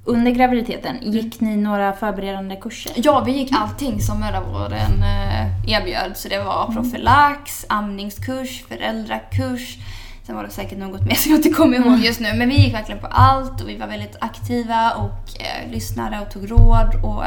Under 0.06 0.32
graviditeten, 0.32 0.98
gick 1.02 1.40
ni 1.40 1.58
några 1.58 1.94
förberedande 1.94 2.56
kurser? 2.56 2.94
Ja, 2.96 3.24
vi 3.26 3.32
gick 3.32 3.52
allting 3.54 4.02
som 4.02 4.20
mödravården 4.20 5.04
eh, 5.04 5.72
erbjöd. 5.72 6.18
Så 6.18 6.28
det 6.28 6.44
var 6.44 6.72
profylax, 6.74 7.66
amningskurs, 7.70 8.64
föräldrakurs. 8.68 9.78
Sen 10.26 10.36
var 10.36 10.44
det 10.44 10.50
säkert 10.50 10.78
något 10.78 11.06
mer 11.06 11.16
som 11.16 11.32
jag 11.32 11.40
inte 11.40 11.50
kommer 11.50 11.78
ihåg 11.78 12.00
just 12.00 12.20
nu. 12.20 12.34
Men 12.34 12.50
vi 12.50 12.56
gick 12.56 12.74
verkligen 12.74 13.02
på 13.02 13.08
allt 13.08 13.62
och 13.62 13.70
vi 13.70 13.78
var 13.78 13.88
väldigt 13.88 14.18
aktiva 14.22 14.92
och 14.92 15.42
eh, 15.42 15.72
lyssnade 15.72 16.20
och 16.20 16.32
tog 16.32 16.52
råd 16.52 16.96
och 17.04 17.24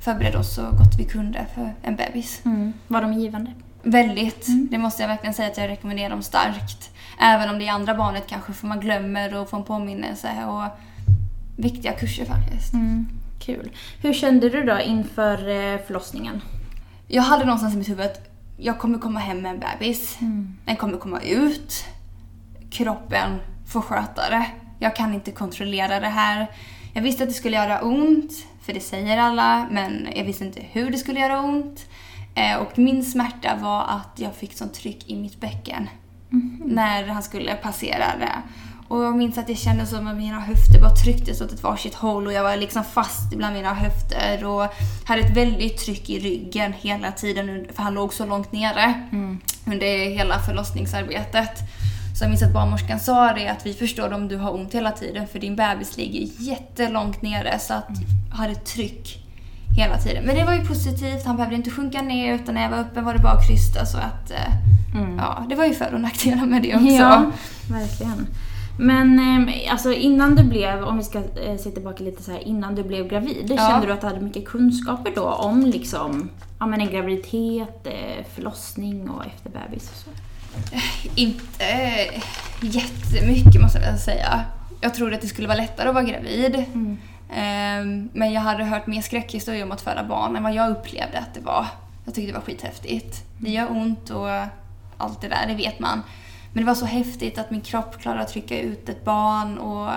förberedde 0.00 0.38
oss 0.38 0.54
så 0.54 0.62
gott 0.62 0.94
vi 0.98 1.04
kunde 1.04 1.46
för 1.54 1.74
en 1.82 1.96
bebis. 1.96 2.40
Mm. 2.44 2.72
Var 2.88 3.02
de 3.02 3.12
givande? 3.12 3.52
Väldigt. 3.82 4.46
Det 4.70 4.78
måste 4.78 5.02
jag 5.02 5.08
verkligen 5.08 5.34
säga 5.34 5.48
att 5.48 5.58
jag 5.58 5.68
rekommenderar 5.68 6.10
dem 6.10 6.22
starkt. 6.22 6.90
Även 7.20 7.50
om 7.50 7.58
det 7.58 7.68
är 7.68 7.72
andra 7.72 7.94
barnet 7.94 8.24
kanske 8.26 8.52
för 8.52 8.66
man 8.66 8.80
glömmer 8.80 9.34
och 9.34 9.50
får 9.50 9.58
en 9.58 9.64
påminnelse. 9.64 10.28
Och 10.46 10.64
viktiga 11.60 11.92
kurser 11.92 12.24
faktiskt. 12.24 12.72
Mm. 12.74 13.06
Kul. 13.38 13.70
Hur 14.02 14.12
kände 14.12 14.48
du 14.48 14.62
då 14.64 14.80
inför 14.80 15.34
eh, 15.48 15.78
förlossningen? 15.86 16.40
Jag 17.08 17.22
hade 17.22 17.44
någonstans 17.44 17.74
i 17.74 17.78
mitt 17.78 17.88
huvud 17.88 18.06
att 18.06 18.30
jag 18.56 18.78
kommer 18.78 18.98
komma 18.98 19.20
hem 19.20 19.42
med 19.42 19.50
en 19.52 19.60
bebis. 19.60 20.18
Den 20.64 20.76
kommer 20.76 20.98
komma 20.98 21.20
ut. 21.20 21.84
Kroppen 22.70 23.30
får 23.66 23.80
sköta 23.80 24.30
det. 24.30 24.46
Jag 24.78 24.96
kan 24.96 25.14
inte 25.14 25.30
kontrollera 25.30 26.00
det 26.00 26.08
här. 26.08 26.46
Jag 26.94 27.02
visste 27.02 27.22
att 27.22 27.28
det 27.28 27.34
skulle 27.34 27.56
göra 27.56 27.80
ont, 27.80 28.32
för 28.62 28.72
det 28.72 28.80
säger 28.80 29.18
alla, 29.18 29.66
men 29.70 30.08
jag 30.16 30.24
visste 30.24 30.44
inte 30.44 30.60
hur 30.72 30.90
det 30.90 30.98
skulle 30.98 31.20
göra 31.20 31.40
ont. 31.40 31.86
Eh, 32.34 32.56
Och 32.56 32.78
min 32.78 33.04
smärta 33.04 33.56
var 33.62 33.82
att 33.82 34.12
jag 34.20 34.34
fick 34.34 34.52
sånt 34.56 34.74
tryck 34.74 35.10
i 35.10 35.16
mitt 35.16 35.40
bäcken 35.40 35.88
när 36.64 37.06
han 37.06 37.22
skulle 37.22 37.54
passera 37.54 38.04
det. 38.18 38.42
Och 38.90 39.04
jag 39.04 39.16
minns 39.16 39.38
att 39.38 39.48
jag 39.48 39.58
kände 39.58 39.86
som 39.86 40.06
att 40.06 40.16
mina 40.16 40.40
höfter 40.40 40.80
bara 40.80 40.94
trycktes 40.94 41.40
åt 41.40 41.52
ett 41.52 41.62
varsitt 41.62 41.94
håll 41.94 42.26
och 42.26 42.32
jag 42.32 42.42
var 42.42 42.56
liksom 42.56 42.84
fast 42.84 43.30
bland 43.36 43.54
mina 43.54 43.74
höfter 43.74 44.44
och 44.44 44.66
hade 45.04 45.20
ett 45.20 45.36
väldigt 45.36 45.78
tryck 45.78 46.10
i 46.10 46.18
ryggen 46.18 46.72
hela 46.72 47.12
tiden 47.12 47.66
för 47.74 47.82
han 47.82 47.94
låg 47.94 48.14
så 48.14 48.26
långt 48.26 48.52
nere 48.52 48.94
under 49.66 50.10
hela 50.10 50.38
förlossningsarbetet. 50.38 51.58
Så 52.18 52.24
jag 52.24 52.30
minns 52.30 52.42
att 52.42 52.52
barnmorskan 52.52 53.00
sa 53.00 53.32
det 53.32 53.48
att 53.48 53.66
vi 53.66 53.74
förstår 53.74 54.12
om 54.12 54.28
du 54.28 54.36
har 54.36 54.54
ont 54.54 54.74
hela 54.74 54.92
tiden 54.92 55.26
för 55.26 55.38
din 55.38 55.56
bebis 55.56 55.96
ligger 55.96 56.28
jättelångt 56.38 57.22
nere 57.22 57.58
så 57.58 57.74
att 57.74 57.88
jag 58.30 58.36
hade 58.36 58.54
tryck 58.54 59.24
hela 59.78 59.98
tiden. 59.98 60.24
Men 60.24 60.36
det 60.36 60.44
var 60.44 60.54
ju 60.54 60.66
positivt, 60.66 61.26
han 61.26 61.36
behövde 61.36 61.56
inte 61.56 61.70
sjunka 61.70 62.02
ner 62.02 62.34
utan 62.34 62.54
när 62.54 62.62
jag 62.62 62.70
var 62.70 62.80
uppe 62.80 63.00
var 63.00 63.14
det 63.14 63.20
bara 63.20 63.32
att 63.32 63.48
krysta 63.48 63.86
så 63.86 63.98
att 63.98 64.30
eh, 64.30 64.52
ja, 65.18 65.46
det 65.48 65.54
var 65.54 65.64
ju 65.64 65.74
för 65.74 65.94
och 65.94 66.00
nackdelar 66.00 66.46
med 66.46 66.62
det 66.62 66.74
också. 66.74 66.86
Ja, 66.86 67.32
verkligen. 67.70 68.26
Men 68.80 69.18
eh, 69.48 69.72
alltså 69.72 69.92
innan 69.92 70.34
du 70.36 70.42
blev, 70.42 70.84
om 70.84 70.96
vi 70.98 71.04
ska 71.04 71.18
eh, 71.18 71.56
se 71.58 71.70
tillbaka 71.70 72.04
lite 72.04 72.22
så 72.22 72.32
här, 72.32 72.38
innan 72.48 72.74
du 72.74 72.82
blev 72.82 73.08
gravid, 73.08 73.46
Ja. 73.56 73.56
kände 73.68 73.86
du 73.86 73.92
att 73.92 74.00
du 74.00 74.06
hade 74.06 74.20
mycket 74.20 74.44
kunskaper 74.44 75.12
då 75.14 75.24
om 75.24 75.66
liksom, 75.66 76.30
ja 76.58 76.66
men 76.66 76.80
en 76.80 76.90
graviditet, 76.90 77.86
eh, 77.86 78.24
förlossning 78.34 79.10
och 79.10 79.26
efter 79.26 79.50
bebis 79.50 79.90
och 79.90 79.96
så? 79.96 80.10
Inte 81.14 81.64
eh, 81.64 82.22
jättemycket 82.60 83.60
måste 83.62 83.78
jag 83.78 83.98
säga. 83.98 84.44
Jag 84.80 84.94
trodde 84.94 85.14
att 85.16 85.22
det 85.22 85.28
skulle 85.28 85.48
vara 85.48 85.58
lättare 85.58 85.88
att 85.88 85.94
vara 85.94 86.04
gravid. 86.04 86.64
Ehm, 87.32 88.08
Men 88.12 88.32
jag 88.32 88.40
hade 88.40 88.64
hört 88.64 88.86
mer 88.86 89.02
skräckhistorier 89.02 89.64
om 89.64 89.72
att 89.72 89.80
föda 89.80 90.04
barn 90.04 90.36
än 90.36 90.42
vad 90.42 90.54
jag 90.54 90.70
upplevde 90.70 91.18
att 91.18 91.34
det 91.34 91.40
var. 91.40 91.66
Jag 92.04 92.14
tyckte 92.14 92.32
det 92.32 92.38
var 92.38 92.44
skithäftigt. 92.44 93.24
Det 93.38 93.50
gör 93.50 93.70
ont 93.70 94.10
och 94.10 94.28
allt 94.96 95.20
det 95.20 95.28
där, 95.28 95.46
det 95.48 95.54
vet 95.54 95.78
man. 95.78 96.02
Men 96.52 96.62
det 96.62 96.66
var 96.66 96.74
så 96.74 96.86
häftigt 96.86 97.38
att 97.38 97.50
min 97.50 97.60
kropp 97.60 97.98
klarade 97.98 98.22
att 98.22 98.28
trycka 98.28 98.60
ut 98.60 98.88
ett 98.88 99.04
barn 99.04 99.58
och 99.58 99.88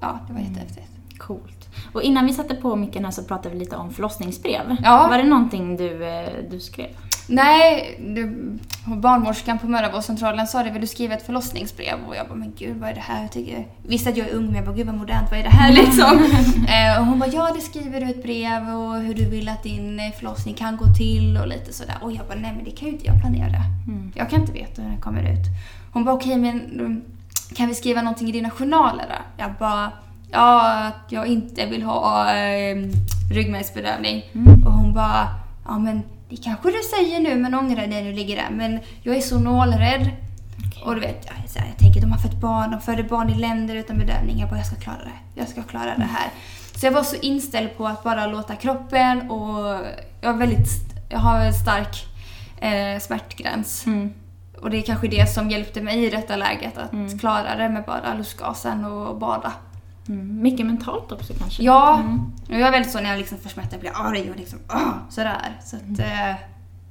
ja, 0.00 0.18
det 0.26 0.32
var 0.32 0.40
jättehäftigt. 0.40 0.86
Coolt. 1.18 1.68
Och 1.92 2.02
innan 2.02 2.26
vi 2.26 2.32
satte 2.32 2.54
på 2.54 2.76
micken 2.76 3.04
här 3.04 3.12
så 3.12 3.24
pratade 3.24 3.54
vi 3.54 3.58
lite 3.58 3.76
om 3.76 3.90
förlossningsbrev. 3.90 4.76
Ja. 4.82 5.06
Var 5.10 5.18
det 5.18 5.24
någonting 5.24 5.76
du, 5.76 6.04
eh, 6.04 6.32
du 6.50 6.60
skrev? 6.60 6.88
Nej, 7.28 7.98
det, 8.14 8.32
barnmorskan 8.96 9.58
på 9.58 9.66
mödravårdscentralen 9.66 10.46
sa 10.46 10.62
det, 10.62 10.70
vill 10.70 10.80
du 10.80 10.86
skriva 10.86 11.14
ett 11.14 11.26
förlossningsbrev? 11.26 11.94
Och 12.08 12.16
jag 12.16 12.28
bara, 12.28 12.34
men 12.34 12.52
gud 12.58 12.76
vad 12.76 12.90
är 12.90 12.94
det 12.94 13.00
här? 13.00 13.22
Jag 13.22 13.32
tycker, 13.32 13.66
visste 13.82 14.10
att 14.10 14.16
jag 14.16 14.28
är 14.28 14.34
ung 14.34 14.46
men 14.46 14.54
jag 14.54 14.64
bara, 14.64 14.76
gud 14.76 14.86
vad 14.86 14.94
modernt, 14.94 15.30
vad 15.30 15.40
är 15.40 15.44
det 15.44 15.50
här 15.50 15.72
liksom? 15.82 16.24
eh, 16.68 17.00
och 17.00 17.06
hon 17.06 17.18
bara, 17.18 17.30
ja 17.30 17.52
det 17.54 17.60
skriver 17.60 18.00
du 18.00 18.10
ett 18.10 18.22
brev 18.22 18.68
och 18.68 19.00
hur 19.00 19.14
du 19.14 19.24
vill 19.24 19.48
att 19.48 19.62
din 19.62 20.00
eh, 20.00 20.12
förlossning 20.18 20.54
kan 20.54 20.76
gå 20.76 20.84
till 20.98 21.36
och 21.36 21.48
lite 21.48 21.72
sådär. 21.72 21.96
Och 22.00 22.12
jag 22.12 22.26
bara, 22.26 22.38
nej 22.38 22.52
men 22.56 22.64
det 22.64 22.70
kan 22.70 22.88
ju 22.88 22.94
inte 22.94 23.06
jag 23.06 23.20
planera. 23.20 23.62
Jag 24.14 24.30
kan 24.30 24.40
inte 24.40 24.52
veta 24.52 24.82
hur 24.82 24.88
den 24.88 25.00
kommer 25.00 25.22
ut. 25.22 25.46
Hon 25.92 26.04
bara, 26.04 26.14
okej 26.14 26.36
men 26.36 26.60
mm, 26.80 27.02
kan 27.54 27.68
vi 27.68 27.74
skriva 27.74 28.02
någonting 28.02 28.28
i 28.28 28.32
dina 28.32 28.50
journaler 28.50 29.04
då? 29.08 29.42
Jag 29.42 29.52
bara, 29.58 29.92
ja 30.30 30.78
att 30.86 31.12
jag 31.12 31.26
inte 31.26 31.66
vill 31.66 31.82
ha 31.82 32.34
eh, 32.34 32.76
ryggmärgsbedövning. 33.32 34.22
Och 34.66 34.72
hon 34.72 34.94
bara, 34.94 35.28
ja 35.66 35.78
men 35.78 36.02
det 36.28 36.36
kanske 36.36 36.70
du 36.70 36.82
säger 36.82 37.20
nu 37.20 37.36
men 37.36 37.54
ångrar 37.54 37.76
dig 37.76 37.88
när 37.88 38.04
du 38.04 38.12
ligger 38.12 38.36
där. 38.36 38.50
Men 38.50 38.80
jag 39.02 39.16
är 39.16 39.20
så 39.20 39.38
nålrädd. 39.38 40.10
Och 40.84 40.94
du 40.94 41.00
vet, 41.00 41.26
jag, 41.26 41.50
så 41.50 41.58
här, 41.58 41.66
jag 41.68 41.78
tänker 41.78 42.00
de 42.00 42.12
har 42.12 42.18
fött 42.18 42.40
barn, 42.40 42.70
de 42.70 42.80
föder 42.80 43.02
barn 43.02 43.30
i 43.30 43.34
länder 43.34 43.74
utan 43.76 43.98
bedövning. 43.98 44.38
Jag 44.38 44.48
bara, 44.48 44.56
jag 44.58 44.66
ska 44.66 44.76
klara 44.76 44.98
det. 44.98 45.40
Jag 45.40 45.48
ska 45.48 45.62
klara 45.62 45.96
det 45.96 46.02
här. 46.02 46.30
Så 46.76 46.86
jag 46.86 46.92
var 46.92 47.02
så 47.02 47.16
inställd 47.16 47.76
på 47.76 47.86
att 47.86 48.04
bara 48.04 48.26
låta 48.26 48.56
kroppen 48.56 49.30
och 49.30 49.66
jag, 50.20 50.34
är 50.34 50.38
väldigt, 50.38 50.68
jag 51.08 51.18
har 51.18 51.40
en 51.40 51.54
stark 51.54 52.04
eh, 52.60 53.00
smärtgräns. 53.00 53.84
Och 54.60 54.70
det 54.70 54.76
är 54.76 54.82
kanske 54.82 55.08
det 55.08 55.26
som 55.26 55.50
hjälpte 55.50 55.80
mig 55.80 56.04
i 56.04 56.10
detta 56.10 56.36
läget, 56.36 56.78
att 56.78 57.20
klara 57.20 57.56
det 57.56 57.68
med 57.68 57.84
bara 57.84 58.14
lustgasen 58.14 58.84
och 58.84 59.18
bada. 59.18 59.52
Mm. 60.08 60.42
Mycket 60.42 60.66
mentalt 60.66 61.12
också 61.12 61.32
kanske? 61.38 61.62
Ja, 61.62 62.02
och 62.48 62.54
jag 62.54 62.60
är 62.60 62.70
väldigt 62.70 62.92
så 62.92 63.00
när 63.00 63.10
jag 63.10 63.18
liksom 63.18 63.38
smärta, 63.38 63.68
jag 63.70 63.80
blir 63.80 63.92
arg 63.94 64.30
och 64.30 64.36
liksom 64.36 64.58
ah, 64.66 64.92
sådär. 65.10 65.60
Så 65.64 65.76
att 65.76 65.98
eh, 65.98 66.34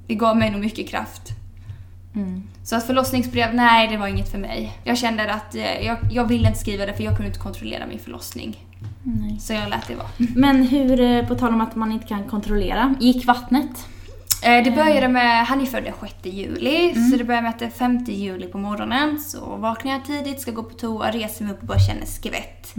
det 0.08 0.16
gav 0.16 0.38
mig 0.38 0.52
nog 0.52 0.62
mycket 0.62 0.90
kraft. 0.90 1.30
Mm. 2.16 2.44
Så 2.64 2.76
att 2.76 2.86
förlossningsbrev, 2.88 3.56
nej 3.56 3.88
det 3.88 3.98
var 3.98 4.08
inget 4.08 4.32
för 4.32 4.38
mig. 4.38 4.78
Jag 4.84 4.98
kände 4.98 5.34
att 5.34 5.56
eh, 5.56 5.86
jag, 5.86 5.98
jag 6.12 6.26
ville 6.26 6.48
inte 6.48 6.60
skriva 6.60 6.86
det 6.86 6.94
för 6.94 7.04
jag 7.04 7.16
kunde 7.16 7.28
inte 7.28 7.40
kontrollera 7.40 7.88
min 7.88 8.00
förlossning. 8.00 8.66
Nej. 9.04 9.40
Så 9.40 9.54
jag 9.54 9.70
lät 9.70 9.88
det 9.88 9.96
vara. 9.96 10.08
Men 10.36 10.64
hur, 10.64 11.02
eh, 11.02 11.28
på 11.28 11.36
tal 11.36 11.54
om 11.54 11.62
att 11.62 11.76
man 11.76 11.92
inte 11.92 12.08
kan 12.08 12.24
kontrollera, 12.24 12.96
gick 13.00 13.26
vattnet? 13.26 13.88
Eh, 14.44 14.64
Det 14.64 14.72
började 14.72 15.08
med, 15.08 15.46
han 15.46 15.62
är 15.62 15.66
född 15.66 15.84
den 15.84 15.94
6 16.02 16.14
juli, 16.24 16.94
så 17.12 17.18
det 17.18 17.24
började 17.24 17.42
med 17.44 17.50
att 17.50 17.60
det 17.60 17.66
är 17.66 17.70
5 17.70 18.06
juli 18.08 18.48
på 18.48 18.58
morgonen. 18.58 19.20
Så 19.20 19.56
vaknar 19.56 19.92
jag 19.92 20.06
tidigt, 20.06 20.42
ska 20.42 20.52
gå 20.52 20.64
på 20.64 20.74
toa, 20.74 21.12
reser 21.12 21.46
mig 21.46 21.54
upp 21.54 21.62
och 21.62 21.68
bara 21.68 21.80
känner 21.80 22.06
skvätt. 22.06 22.76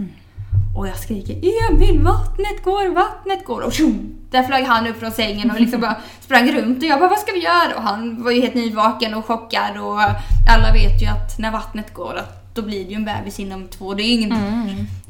Och 0.77 0.87
jag 0.87 0.97
skriker 0.97 1.33
Emil, 1.71 1.99
vattnet 2.01 2.63
går, 2.63 2.95
vattnet 2.95 3.45
går! 3.45 3.61
Och 3.61 3.73
tjum, 3.73 4.15
där 4.31 4.43
flög 4.43 4.63
han 4.65 4.87
upp 4.87 4.99
från 4.99 5.11
sängen 5.11 5.51
och 5.51 5.59
liksom 5.59 5.81
bara 5.81 5.95
sprang 6.21 6.51
runt 6.51 6.77
och 6.77 6.83
jag 6.83 6.99
bara 6.99 7.09
vad 7.09 7.19
ska 7.19 7.31
vi 7.31 7.43
göra? 7.43 7.75
Och 7.77 7.83
han 7.83 8.23
var 8.23 8.31
ju 8.31 8.41
helt 8.41 8.53
nyvaken 8.55 9.13
och 9.13 9.25
chockad 9.25 9.77
och 9.77 10.01
alla 10.49 10.73
vet 10.73 11.01
ju 11.01 11.05
att 11.07 11.39
när 11.39 11.51
vattnet 11.51 11.93
går 11.93 12.15
att 12.15 12.55
då 12.55 12.61
blir 12.61 12.83
det 12.85 12.89
ju 12.89 12.95
en 12.95 13.05
bebis 13.05 13.39
inom 13.39 13.67
två 13.67 13.93
dygn. 13.93 14.31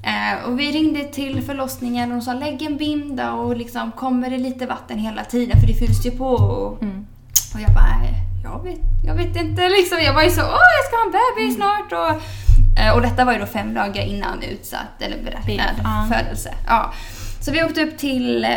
Eh, 0.03 0.46
och 0.50 0.60
vi 0.60 0.72
ringde 0.72 1.03
till 1.03 1.41
förlossningen 1.41 2.12
och 2.12 2.17
de 2.17 2.24
sa 2.24 2.34
lägg 2.34 2.62
en 2.62 2.77
binda 2.77 3.34
och 3.34 3.58
liksom 3.58 3.91
kommer 3.91 4.29
det 4.29 4.38
lite 4.38 4.65
vatten 4.65 4.98
hela 5.00 5.24
tiden 5.24 5.60
för 5.62 5.67
det 5.67 5.74
fylls 5.74 6.06
ju 6.06 6.12
på. 6.12 6.27
Och, 6.29 6.72
och 7.53 7.62
jag 7.62 7.74
bara, 7.74 7.98
"Nej, 8.01 8.13
jag 8.44 8.63
vet, 8.63 8.79
jag 9.06 9.15
vet 9.15 9.36
inte 9.36 9.70
liksom. 9.70 9.98
Jag 10.06 10.13
var 10.13 10.24
ju 10.24 10.29
så, 10.29 10.41
åh 10.41 10.48
jag 10.77 10.86
ska 10.88 10.96
ha 10.98 11.06
en 11.06 11.15
bebis 11.20 11.56
snart. 11.56 11.91
Och, 11.91 12.22
och 12.96 13.02
detta 13.02 13.26
var 13.26 13.34
ju 13.34 13.40
då 13.40 13.46
fem 13.46 13.74
dagar 13.74 14.04
innan 14.04 14.44
utsatt 14.44 15.02
eller 15.02 15.24
beräknad 15.24 15.76
ja. 15.84 16.08
födelse. 16.12 16.54
Ja. 16.68 16.94
Så 17.42 17.52
vi 17.52 17.64
åkte 17.64 17.84
upp 17.84 17.98
till 17.98 18.44
eh, 18.44 18.50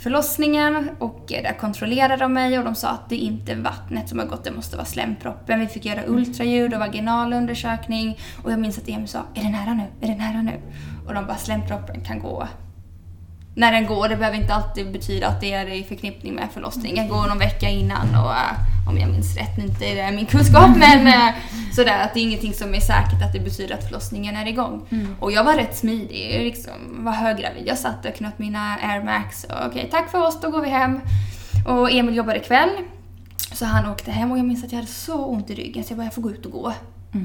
förlossningen 0.00 0.90
och 0.98 1.32
eh, 1.32 1.42
där 1.42 1.58
kontrollerade 1.58 2.16
de 2.16 2.32
mig 2.32 2.58
och 2.58 2.64
de 2.64 2.74
sa 2.74 2.88
att 2.88 3.08
det 3.08 3.16
inte 3.16 3.52
är 3.52 3.56
vattnet 3.56 4.08
som 4.08 4.18
har 4.18 4.26
gått, 4.26 4.44
det 4.44 4.50
måste 4.50 4.76
vara 4.76 4.86
slemproppen. 4.86 5.60
Vi 5.60 5.66
fick 5.66 5.84
göra 5.84 6.00
ultraljud 6.06 6.74
och 6.74 6.80
vaginalundersökning 6.80 8.18
och 8.44 8.52
jag 8.52 8.58
minns 8.58 8.78
att 8.78 8.88
Emil 8.88 9.08
sa, 9.08 9.18
är 9.34 9.42
det 9.42 9.50
nära 9.50 9.74
nu? 9.74 9.84
Är 10.00 10.08
det 10.08 10.18
nära 10.18 10.42
nu? 10.42 10.60
Och 11.06 11.14
de 11.14 11.26
bara, 11.26 11.36
slemproppen 11.36 12.04
kan 12.04 12.18
gå 12.18 12.48
när 13.54 13.72
den 13.72 13.86
går. 13.86 14.08
Det 14.08 14.16
behöver 14.16 14.38
inte 14.38 14.54
alltid 14.54 14.92
betyda 14.92 15.26
att 15.28 15.40
det 15.40 15.52
är 15.52 15.66
i 15.66 15.84
förknippning 15.84 16.34
med 16.34 16.48
förlossningen. 16.54 17.08
går 17.08 17.26
någon 17.26 17.38
vecka 17.38 17.68
innan 17.68 18.08
och 18.24 18.30
eh, 18.32 18.88
om 18.88 18.98
jag 18.98 19.10
minns 19.10 19.36
rätt, 19.36 19.56
nu 19.58 19.64
inte 19.64 19.84
är 19.84 20.06
det 20.06 20.16
min 20.16 20.26
kunskap 20.26 20.70
men 20.76 21.06
eh, 21.06 21.34
sådär 21.76 21.98
att 22.04 22.14
det 22.14 22.20
är 22.20 22.22
ingenting 22.22 22.54
som 22.54 22.74
är 22.74 22.80
säkert 22.80 23.22
att 23.26 23.32
det 23.32 23.40
betyder 23.40 23.74
att 23.74 23.84
förlossningen 23.84 24.36
är 24.36 24.46
igång. 24.48 24.82
Och 25.20 25.32
jag 25.32 25.44
var 25.44 25.54
rätt 25.56 25.76
smidig, 25.76 26.40
liksom 26.44 26.72
var 27.04 27.12
höggravid. 27.12 27.62
Jag 27.66 27.78
satt 27.78 28.04
och 28.06 28.14
knöt 28.14 28.38
mina 28.38 28.76
Air 28.82 29.02
Max 29.04 29.44
och 29.44 29.66
okej, 29.66 29.88
tack 29.90 30.10
för 30.10 30.26
oss, 30.26 30.40
då 30.40 30.50
går 30.50 30.60
vi 30.60 30.68
hem. 30.68 31.00
Och 31.66 31.90
Emil 31.90 32.16
jobbade 32.16 32.38
kväll. 32.38 32.70
Så 33.52 33.64
han 33.64 33.90
åkte 33.92 34.10
hem 34.10 34.32
och 34.32 34.38
jag 34.38 34.44
minns 34.46 34.64
att 34.64 34.72
jag 34.72 34.76
hade 34.78 34.90
så 34.90 35.24
ont 35.24 35.50
i 35.50 35.54
ryggen 35.54 35.84
så 35.84 35.90
jag 35.92 35.96
bara, 35.98 36.04
jag 36.04 36.14
får 36.14 36.22
gå 36.22 36.30
ut 36.30 36.46
och 36.46 36.52
gå. 36.52 36.72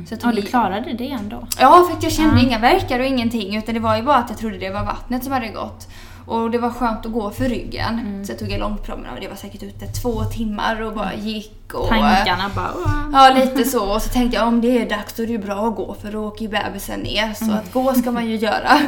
Så 0.08 0.14
jag 0.14 0.20
Ja, 0.24 0.32
du 0.32 0.42
klarade 0.42 0.94
det 0.94 1.12
ändå. 1.12 1.48
Ja, 1.60 1.88
för 1.92 2.06
jag 2.06 2.12
kände 2.14 2.36
Ja. 2.42 2.48
inga 2.48 2.60
verkar 2.60 3.00
och 3.00 3.06
ingenting 3.06 3.56
utan 3.58 3.74
det 3.74 3.80
var 3.80 3.96
ju 3.98 4.04
bara 4.04 4.16
att 4.16 4.30
jag 4.30 4.40
trodde 4.40 4.58
det 4.58 4.70
var 4.70 4.84
vattnet 4.84 5.24
som 5.24 5.34
hade 5.34 5.48
gått. 5.48 5.88
Och 6.28 6.52
det 6.52 6.58
var 6.58 6.70
skönt 6.70 7.06
att 7.06 7.12
gå 7.12 7.32
för 7.32 7.50
ryggen. 7.50 8.00
Mm. 8.00 8.26
Så 8.26 8.32
jag 8.32 8.40
tog 8.40 8.52
en 8.52 8.60
långpromenad 8.60 9.14
och 9.14 9.20
det 9.22 9.28
var 9.28 9.36
säkert 9.36 9.64
ute 9.64 9.86
två 9.88 10.24
timmar 10.24 10.82
och 10.82 10.94
bara 10.94 11.14
gick 11.14 11.74
och... 11.74 11.88
Tankarna 11.88 12.52
bara... 12.56 12.72
"Åh." 12.86 13.10
Ja, 13.14 13.34
lite 13.36 13.64
så. 13.64 13.94
Och 13.94 14.02
så 14.02 14.10
tänkte 14.10 14.38
jag 14.38 14.48
om 14.48 14.62
det 14.62 14.82
är 14.82 14.90
dags 14.90 15.14
då 15.14 15.24
är 15.24 15.28
det 15.28 15.34
ju 15.34 15.40
bra 15.40 15.68
att 15.68 15.76
gå 15.76 15.94
för 15.94 16.12
då 16.12 16.28
åker 16.28 16.42
ju 16.42 16.48
bebisen 16.52 17.00
ner. 17.00 17.34
Så 17.34 17.44
Mm. 17.46 17.58
att 17.58 17.74
gå 17.74 17.94
ska 17.94 18.12
man 18.12 18.26
ju 18.26 18.36
göra. 18.48 18.80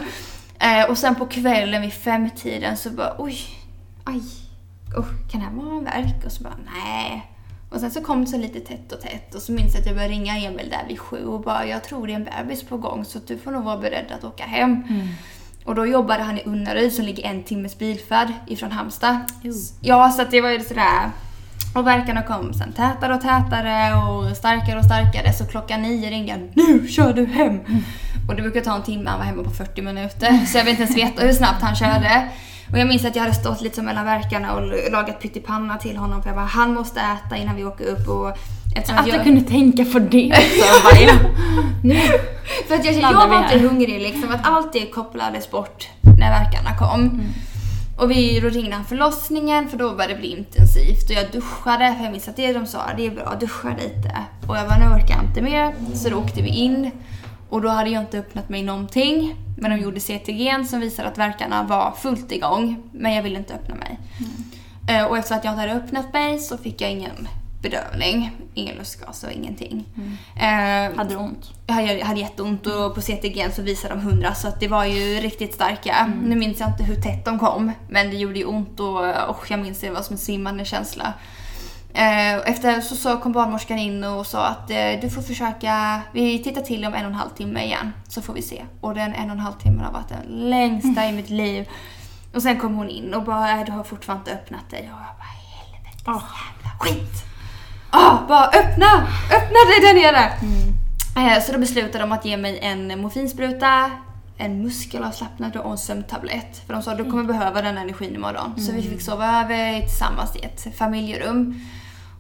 Eh, 0.60 0.90
och 0.90 0.98
sen 0.98 1.16
på 1.16 1.26
kvällen 1.26 1.82
vid 1.82 1.94
femtiden 1.94 2.78
så 2.78 2.90
bara 2.90 3.16
oj, 3.18 3.38
aj, 4.04 4.22
oh, 4.98 5.06
kan 5.32 5.40
det 5.42 5.46
här 5.48 5.54
vara 5.54 5.78
en 5.78 5.84
verk? 5.84 6.26
Och 6.26 6.32
så 6.32 6.44
bara 6.44 6.58
nej. 6.86 7.32
Och 7.70 7.80
sen 7.80 7.92
så 7.92 8.02
kom 8.02 8.22
det 8.26 8.28
så 8.32 8.38
lite 8.38 8.60
tätt 8.60 8.92
och 8.92 9.02
tätt 9.02 9.36
och 9.36 9.42
så 9.42 9.52
minns 9.52 9.74
jag 9.74 9.80
att 9.82 9.86
jag 9.88 9.96
började 9.96 10.14
ringa 10.14 10.38
Emil 10.38 10.70
där 10.70 10.86
vid 10.88 11.00
sju 11.00 11.26
och 11.26 11.42
bara 11.42 11.66
jag 11.66 11.84
tror 11.84 12.08
det 12.08 12.14
är 12.14 12.16
en 12.16 12.24
bebis 12.44 12.64
på 12.64 12.78
gång 12.78 13.06
så 13.06 13.20
du 13.28 13.38
får 13.38 13.52
nog 13.52 13.64
vara 13.64 13.78
beredd 13.78 14.06
att 14.18 14.24
åka 14.24 14.44
hem. 14.44 14.84
Mm. 14.90 15.08
Och 15.70 15.76
då 15.76 15.86
jobbade 15.86 16.24
han 16.24 16.38
i 16.38 16.44
Unnaryd 16.46 16.94
som 16.94 17.06
ligger 17.06 17.24
en 17.24 17.44
timmes 17.44 17.78
bilfärd 17.78 18.28
ifrån 18.48 18.72
Halmstad. 18.72 19.18
Jo. 19.42 19.54
Ja, 19.82 20.10
så 20.10 20.22
att 20.22 20.32
det 20.32 20.42
var 20.42 20.50
ju 20.50 20.60
sådär. 20.60 21.12
Och 21.76 21.88
verkarna 21.88 22.22
kom 22.22 22.54
sen 22.54 22.74
tätare 22.74 23.16
och 23.16 23.22
tätare 23.22 23.96
och 23.96 24.38
starkare 24.38 24.80
och 24.80 24.86
starkare. 24.86 25.34
Så 25.34 25.46
klockan 25.46 25.82
nio 25.82 26.10
ringde 26.10 26.32
jag. 26.32 26.40
Nu 26.54 26.88
kör 26.88 27.14
du 27.14 27.26
hem! 27.26 27.60
Och 28.30 28.36
det 28.36 28.42
brukar 28.42 28.62
ta 28.62 28.76
en 28.76 28.84
timme, 28.84 29.10
han 29.10 29.20
var 29.20 29.26
hemma 29.26 29.44
på 29.44 29.50
40 29.50 29.82
minuter. 29.82 30.46
Så 30.46 30.58
jag 30.58 30.64
vill 30.64 30.72
inte 30.72 30.84
ens 30.84 30.98
veta 30.98 31.22
hur 31.22 31.34
snabbt 31.34 31.62
han 31.62 31.76
körde. 31.76 32.30
Och 32.72 32.78
jag 32.78 32.88
minns 32.88 33.06
att 33.06 33.16
jag 33.16 33.24
hade 33.24 33.36
stått 33.36 33.62
lite 33.62 33.82
mellan 33.82 34.06
verkarna 34.06 34.54
och 34.54 34.92
lagat 34.92 35.22
pyttipanna 35.22 35.78
till 35.78 35.98
honom. 35.98 36.22
För 36.22 36.30
jag 36.30 36.38
bara, 36.38 36.46
han 36.46 36.74
måste 36.74 37.00
äta 37.00 37.38
innan 37.38 37.56
vi 37.56 37.66
åker 37.66 37.86
upp. 37.86 38.08
Och 38.08 38.38
eftersom 38.76 38.98
Att 38.98 39.08
jag, 39.08 39.20
du 39.20 39.24
kunde 39.24 39.42
tänka 39.42 39.86
på 39.86 40.00
det 40.00 40.32
också. 40.32 40.84
Bara, 40.84 41.02
ja. 41.02 41.14
Nu. 41.84 41.96
för 42.68 42.76
att 42.76 42.86
jag, 42.86 42.94
jag 42.96 43.28
var 43.28 43.44
inte 43.44 43.60
hungrig 43.60 44.02
liksom. 44.02 44.32
Att 44.32 44.48
allt 44.48 44.74
det 44.74 44.86
kopplades 44.86 45.52
bort 45.52 45.88
när 46.02 46.30
verkarna 46.44 46.78
kom. 46.78 47.22
Och 47.98 48.12
vi, 48.12 48.40
då 48.40 48.50
ringde 48.50 48.76
han 48.76 48.86
förlossningen 48.86 49.70
för 49.70 49.78
då 49.78 49.94
började 49.96 50.14
det 50.14 50.20
bli 50.20 50.38
intensivt. 50.38 51.10
Och 51.10 51.16
jag 51.16 51.32
duschade, 51.32 51.94
för 51.98 52.04
jag 52.04 52.12
minns 52.12 52.28
att 52.28 52.36
det 52.36 52.54
de 52.54 52.66
sa, 52.66 52.80
det 52.98 53.06
är 53.06 53.12
bra, 53.12 53.36
duscha 53.40 53.70
lite. 53.70 54.12
Och 54.48 54.58
jag 54.58 54.68
bara, 54.68 54.78
nu 54.78 54.86
orkar 54.86 55.16
jag 55.16 55.24
inte 55.24 55.42
mer. 55.42 55.74
Så 55.94 56.10
då 56.10 56.16
åkte 56.18 56.42
vi 56.42 56.50
in. 56.50 56.92
Och 57.50 57.62
då 57.62 57.70
hade 57.70 57.90
jag 57.90 58.04
inte 58.04 58.20
öppnat 58.20 58.50
mig 58.50 58.64
någonting. 58.64 59.36
Men 59.58 59.72
de 59.72 59.78
gjorde 59.78 60.00
CTG 60.00 60.66
som 60.70 60.80
visade 60.80 61.08
att 61.08 61.18
verkarna 61.18 61.64
var 61.64 61.92
fullt 61.92 62.32
igång. 62.32 62.84
Men 62.92 63.14
jag 63.14 63.24
ville 63.24 63.38
inte 63.38 63.54
öppna 63.54 63.76
mig. 63.76 64.00
Eh, 64.90 65.06
Och 65.06 65.18
efter 65.18 65.36
att 65.36 65.44
jag 65.44 65.52
inte 65.54 65.62
hade 65.62 65.74
öppnat 65.74 66.14
mig 66.14 66.40
så 66.40 66.58
fick 66.58 66.82
jag 66.82 66.92
ingen 66.92 67.28
bedövning. 67.62 68.32
Ingen 68.54 68.76
lustgas 68.76 69.24
och 69.24 69.32
ingenting. 69.32 69.86
Eh, 70.36 70.98
Hade 70.98 71.10
du 71.10 71.16
ont? 71.16 71.52
jag 71.68 71.74
hade, 71.74 72.04
hade 72.06 72.20
jätteont 72.20 72.68
och 72.68 72.96
på 72.96 73.02
CTG 73.02 73.52
så 73.52 73.62
visade 73.62 73.94
de 73.94 74.00
100 74.00 74.34
så 74.34 74.48
att 74.48 74.60
det 74.60 74.68
var 74.68 74.86
ju 74.86 75.20
riktigt 75.20 75.54
starka. 75.54 76.12
Nu 76.24 76.36
minns 76.36 76.60
jag 76.60 76.70
inte 76.70 76.84
hur 76.84 76.96
tätt 77.02 77.26
de 77.26 77.40
kom 77.40 77.72
men 77.90 78.10
det 78.10 78.16
gjorde 78.18 78.40
ju 78.40 78.46
ont 78.46 78.80
och, 78.80 79.00
och 79.30 79.46
jag 79.52 79.60
minns 79.60 79.80
det 79.80 79.90
var 79.90 80.02
som 80.02 80.14
en 80.14 80.18
svimmande 80.20 80.66
känsla. 80.66 81.14
Eh, 81.94 82.36
efter 82.36 82.82
så, 82.82 82.96
så 82.96 83.18
kom 83.18 83.32
barnmorskan 83.32 83.78
in 83.80 84.04
och 84.04 84.26
sa 84.28 84.46
att 84.48 84.70
eh, 84.72 84.92
du 85.02 85.10
får 85.10 85.22
försöka, 85.22 86.02
vi 86.14 86.44
tittar 86.44 86.62
till 86.62 86.86
om 86.86 86.94
en 86.94 87.06
och 87.06 87.12
en 87.12 87.18
halv 87.18 87.30
timme 87.30 87.64
igen 87.66 87.94
så 88.08 88.22
får 88.22 88.34
vi 88.34 88.42
se. 88.42 88.66
Och 88.82 88.96
den 88.96 89.14
en 89.14 89.26
och 89.30 89.36
en 89.36 89.40
halv 89.40 89.54
timmen 89.54 89.86
har 89.86 89.92
varit 89.92 90.10
den 90.10 90.50
längsta 90.50 91.06
i 91.06 91.12
mitt 91.12 91.30
liv. 91.30 91.70
Och 92.36 92.42
sen 92.42 92.60
kom 92.60 92.76
hon 92.76 92.90
in 92.90 93.14
och 93.14 93.24
bara, 93.24 93.52
"Äh, 93.60 93.66
du 93.66 93.72
har 93.72 93.84
fortfarande 93.84 94.32
inte 94.32 94.42
öppnat 94.42 94.70
dig. 94.70 94.80
Och 94.80 94.86
jag 94.86 95.18
bara, 95.18 95.36
helvetes 95.56 96.06
jävla 96.06 96.80
skit! 96.80 97.26
Ah, 97.92 98.18
bara 98.28 98.46
öppna! 98.46 99.08
Öppna 99.32 99.60
dig 99.70 99.80
där 99.82 99.94
nere! 99.94 100.32
Eh, 101.36 101.42
Så 101.44 101.52
då 101.52 101.58
beslutade 101.60 102.04
de 102.04 102.12
att 102.12 102.26
ge 102.26 102.38
mig 102.38 102.60
en 102.62 103.02
morfinspruta, 103.02 103.92
en 104.38 104.64
muskelavslappnande 104.64 105.60
och 105.60 105.72
en 105.72 105.78
sömntablett. 105.78 106.62
För 106.68 106.74
de 106.74 106.82
sa 106.84 106.92
att 106.92 106.98
du 106.98 107.12
kommer 107.12 107.24
behöva 107.24 107.62
den 107.62 107.78
energin 107.78 108.16
imorgon. 108.16 108.60
Så 108.60 108.72
vi 108.72 108.82
fick 108.82 109.02
sova 109.02 109.42
över 109.44 109.80
tillsammans 109.82 110.36
i 110.36 110.40
ett 110.40 110.78
familjerum. 110.78 111.60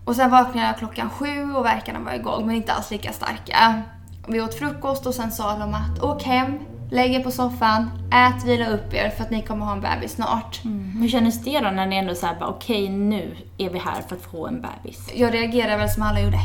Och 0.05 0.15
sen 0.15 0.29
vaknade 0.31 0.67
jag 0.67 0.77
klockan 0.77 1.09
sju 1.09 1.53
och 1.53 1.65
verkarna 1.65 1.99
var 1.99 2.13
igång 2.13 2.47
men 2.47 2.55
inte 2.55 2.73
alls 2.73 2.91
lika 2.91 3.13
starka. 3.13 3.81
Vi 4.27 4.41
åt 4.41 4.55
frukost 4.59 5.05
och 5.05 5.13
sen 5.15 5.31
sa 5.31 5.57
de 5.57 5.73
att 5.73 6.03
åk 6.03 6.23
hem, 6.23 6.59
lägg 6.89 7.13
er 7.13 7.23
på 7.23 7.31
soffan, 7.31 7.91
ät, 8.11 8.43
vila 8.45 8.67
upp 8.67 8.93
er 8.93 9.09
för 9.09 9.23
att 9.23 9.31
ni 9.31 9.41
kommer 9.41 9.65
ha 9.65 9.73
en 9.73 9.81
bebis 9.81 10.11
snart. 10.11 10.61
Hur 10.99 11.09
kändes 11.09 11.43
det 11.43 11.59
då 11.59 11.69
när 11.69 11.85
ni 11.85 11.95
ändå 11.95 12.15
såhär 12.15 12.35
bara 12.39 12.49
okej 12.49 12.89
nu 12.89 13.35
är 13.57 13.69
vi 13.69 13.79
här 13.79 14.01
för 14.01 14.15
att 14.15 14.21
få 14.21 14.47
en 14.47 14.61
bebis? 14.61 15.09
Jag 15.15 15.33
reagerade 15.33 15.77
väl 15.77 15.89
som 15.89 16.03
alla 16.03 16.21
gjorde. 16.21 16.39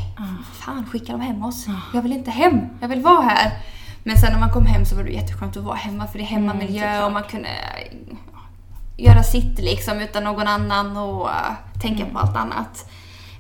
Fan, 0.53 0.87
skickar 0.87 1.13
de 1.13 1.21
hem 1.21 1.45
oss? 1.45 1.67
Jag 1.95 2.03
vill 2.03 2.13
inte 2.13 2.31
hem, 2.31 2.61
jag 2.81 2.89
vill 2.89 3.01
vara 3.01 3.23
här. 3.23 3.53
Men 4.03 4.19
sen 4.19 4.33
när 4.33 4.41
man 4.41 4.51
kom 4.51 4.67
hem 4.67 4.85
så 4.85 4.97
var 4.97 5.03
det 5.03 5.11
jätteskönt 5.11 5.57
att 5.57 5.65
vara 5.65 5.77
hemma 5.77 6.07
för 6.07 6.19
det 6.19 6.25
är 6.25 6.27
hemmamiljö 6.27 6.81
såklart. 6.81 7.07
och 7.07 7.13
man 7.13 7.23
kunde 7.23 7.49
göra 8.97 9.23
sitt 9.23 9.59
liksom 9.59 10.01
utan 10.01 10.25
någon 10.25 10.47
annan 10.47 10.97
och 10.97 11.27
uh, 11.27 11.53
tänka 11.83 12.07
på 12.07 12.19
allt 12.19 12.37
annat. 12.37 12.91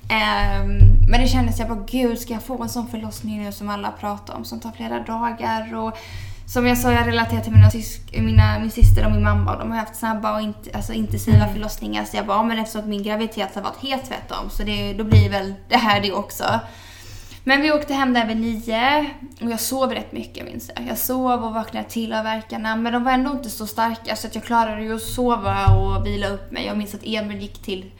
Ehm, 0.08 0.78
men 1.08 1.20
det 1.20 1.28
kändes, 1.28 1.58
jag 1.58 1.68
bara 1.68 1.84
gud 1.90 2.18
ska 2.18 2.32
jag 2.32 2.42
få 2.42 2.62
en 2.62 2.68
sån 2.68 2.86
förlossning 2.86 3.44
nu 3.44 3.52
som 3.52 3.68
alla 3.68 3.90
pratar 3.90 4.34
om 4.34 4.44
som 4.44 4.60
tar 4.60 4.70
flera 4.70 5.00
dagar 5.00 5.74
och 5.74 5.98
som 6.46 6.66
jag 6.66 6.78
sa, 6.78 6.92
jag 6.92 7.06
relaterar 7.06 7.40
till 7.40 7.52
mina, 7.52 7.68
sysk- 7.70 8.20
mina, 8.22 8.58
min 8.58 8.70
syster 8.70 9.06
och 9.06 9.12
min 9.12 9.22
mamma 9.22 9.52
och 9.52 9.58
de 9.58 9.70
har 9.70 9.78
haft 9.78 9.96
snabba 9.96 10.34
och 10.34 10.40
inte, 10.40 10.70
alltså 10.76 10.92
intensiva 10.92 11.48
förlossningar. 11.48 12.04
Så 12.04 12.16
jag 12.16 12.26
bara, 12.26 12.42
men 12.42 12.58
eftersom 12.58 12.80
att 12.80 12.86
min 12.88 13.02
graviditet 13.02 13.54
har 13.54 13.62
varit 13.62 13.82
helt 13.82 14.04
tvärtom 14.08 14.50
så 14.50 14.62
det, 14.62 14.92
då 14.92 15.04
blir 15.04 15.30
väl 15.30 15.54
det 15.68 15.76
här 15.76 16.00
det 16.00 16.12
också. 16.12 16.44
Men 17.46 17.60
vi 17.60 17.72
åkte 17.72 17.94
hem 17.94 18.12
där 18.12 18.26
vid 18.26 18.36
nio 18.36 19.10
och 19.40 19.50
jag 19.50 19.60
sov 19.60 19.90
rätt 19.92 20.12
mycket 20.12 20.44
minns 20.44 20.70
jag. 20.76 20.86
Jag 20.86 20.98
sov 20.98 21.44
och 21.44 21.54
vaknade 21.54 21.88
till 21.88 22.12
av 22.12 22.24
verkarna 22.24 22.76
men 22.76 22.92
de 22.92 23.04
var 23.04 23.12
ändå 23.12 23.30
inte 23.30 23.50
så 23.50 23.66
starka 23.66 24.16
så 24.16 24.26
att 24.26 24.34
jag 24.34 24.44
klarade 24.44 24.82
ju 24.82 24.94
att 24.94 25.02
sova 25.02 25.66
och 25.76 26.06
vila 26.06 26.28
upp 26.28 26.52
mig. 26.52 26.66
Jag 26.66 26.78
minns 26.78 26.94
att 26.94 27.04
Emil 27.04 27.40
gick 27.42 27.62
till 27.62 27.90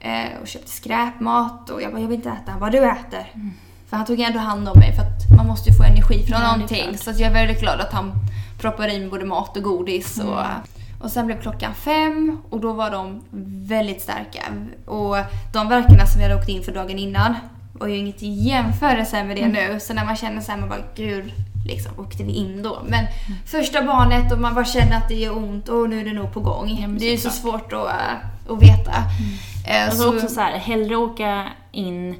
eh, 0.00 0.40
och 0.42 0.48
köpte 0.48 0.70
skräpmat 0.70 1.70
och 1.70 1.82
jag 1.82 1.92
bara, 1.92 2.00
jag 2.00 2.08
vill 2.08 2.16
inte 2.16 2.28
äta. 2.28 2.50
Han 2.50 2.60
bara, 2.60 2.70
du 2.70 2.84
äter. 2.90 3.26
För 3.94 3.98
han 3.98 4.06
tog 4.06 4.20
ändå 4.20 4.38
hand 4.38 4.68
om 4.68 4.78
mig 4.78 4.92
för 4.92 5.02
att 5.02 5.36
man 5.36 5.46
måste 5.46 5.70
ju 5.70 5.76
få 5.76 5.82
energi 5.82 6.26
från 6.26 6.40
Ja, 6.40 6.52
någonting. 6.52 6.98
Så 6.98 7.10
jag 7.10 7.20
är 7.20 7.32
väldigt 7.32 7.60
glad 7.60 7.80
att 7.80 7.92
han 7.92 8.12
proppade 8.60 8.92
i 8.92 8.98
mig 9.00 9.08
både 9.08 9.24
mat 9.24 9.56
och 9.56 9.62
godis. 9.62 10.18
Och, 10.20 10.38
och 11.04 11.10
sen 11.10 11.26
blev 11.26 11.40
klockan 11.42 11.74
fem 11.74 12.38
och 12.50 12.60
då 12.60 12.72
var 12.72 12.90
de 12.90 13.22
väldigt 13.68 14.02
starka. 14.02 14.42
Och 14.86 15.16
de 15.52 15.68
verkarna 15.68 16.06
som 16.06 16.18
vi 16.18 16.22
hade 16.22 16.34
åkt 16.36 16.48
in 16.48 16.62
för 16.62 16.72
dagen 16.72 16.98
innan 16.98 17.34
var 17.72 17.86
ju 17.86 17.96
inget 17.96 18.22
i 18.22 18.26
jämförelse 18.28 19.24
med 19.24 19.36
det 19.36 19.48
nu. 19.48 19.80
Så 19.80 19.94
när 19.94 20.04
man 20.04 20.16
känner 20.16 20.40
så 20.40 20.52
här, 20.52 20.58
man 20.58 20.68
bara 20.68 20.78
gud, 20.96 21.32
liksom 21.66 21.92
åkte 21.98 22.22
vi 22.24 22.32
in 22.32 22.62
då? 22.62 22.82
Men 22.88 23.04
första 23.46 23.82
barnet 23.84 24.32
och 24.32 24.38
man 24.40 24.54
bara 24.54 24.64
känner 24.64 24.96
att 24.96 25.08
det 25.08 25.14
gör 25.14 25.36
ont 25.36 25.68
och 25.68 25.90
nu 25.90 26.00
är 26.00 26.04
det 26.04 26.12
nog 26.12 26.32
på 26.32 26.40
gång. 26.40 26.78
Ja, 26.80 26.88
det 26.88 27.06
är 27.06 27.12
ju 27.12 27.18
så 27.18 27.30
svårt 27.30 27.72
att, 27.72 27.86
äh, 27.86 28.52
att 28.54 28.62
veta. 28.62 28.92
Eh, 29.68 29.84
Alltså 29.84 30.02
så- 30.02 30.14
också 30.14 30.28
så 30.28 30.40
här, 30.40 30.58
hellre 30.58 30.96
åka 30.96 31.44
in 31.72 32.16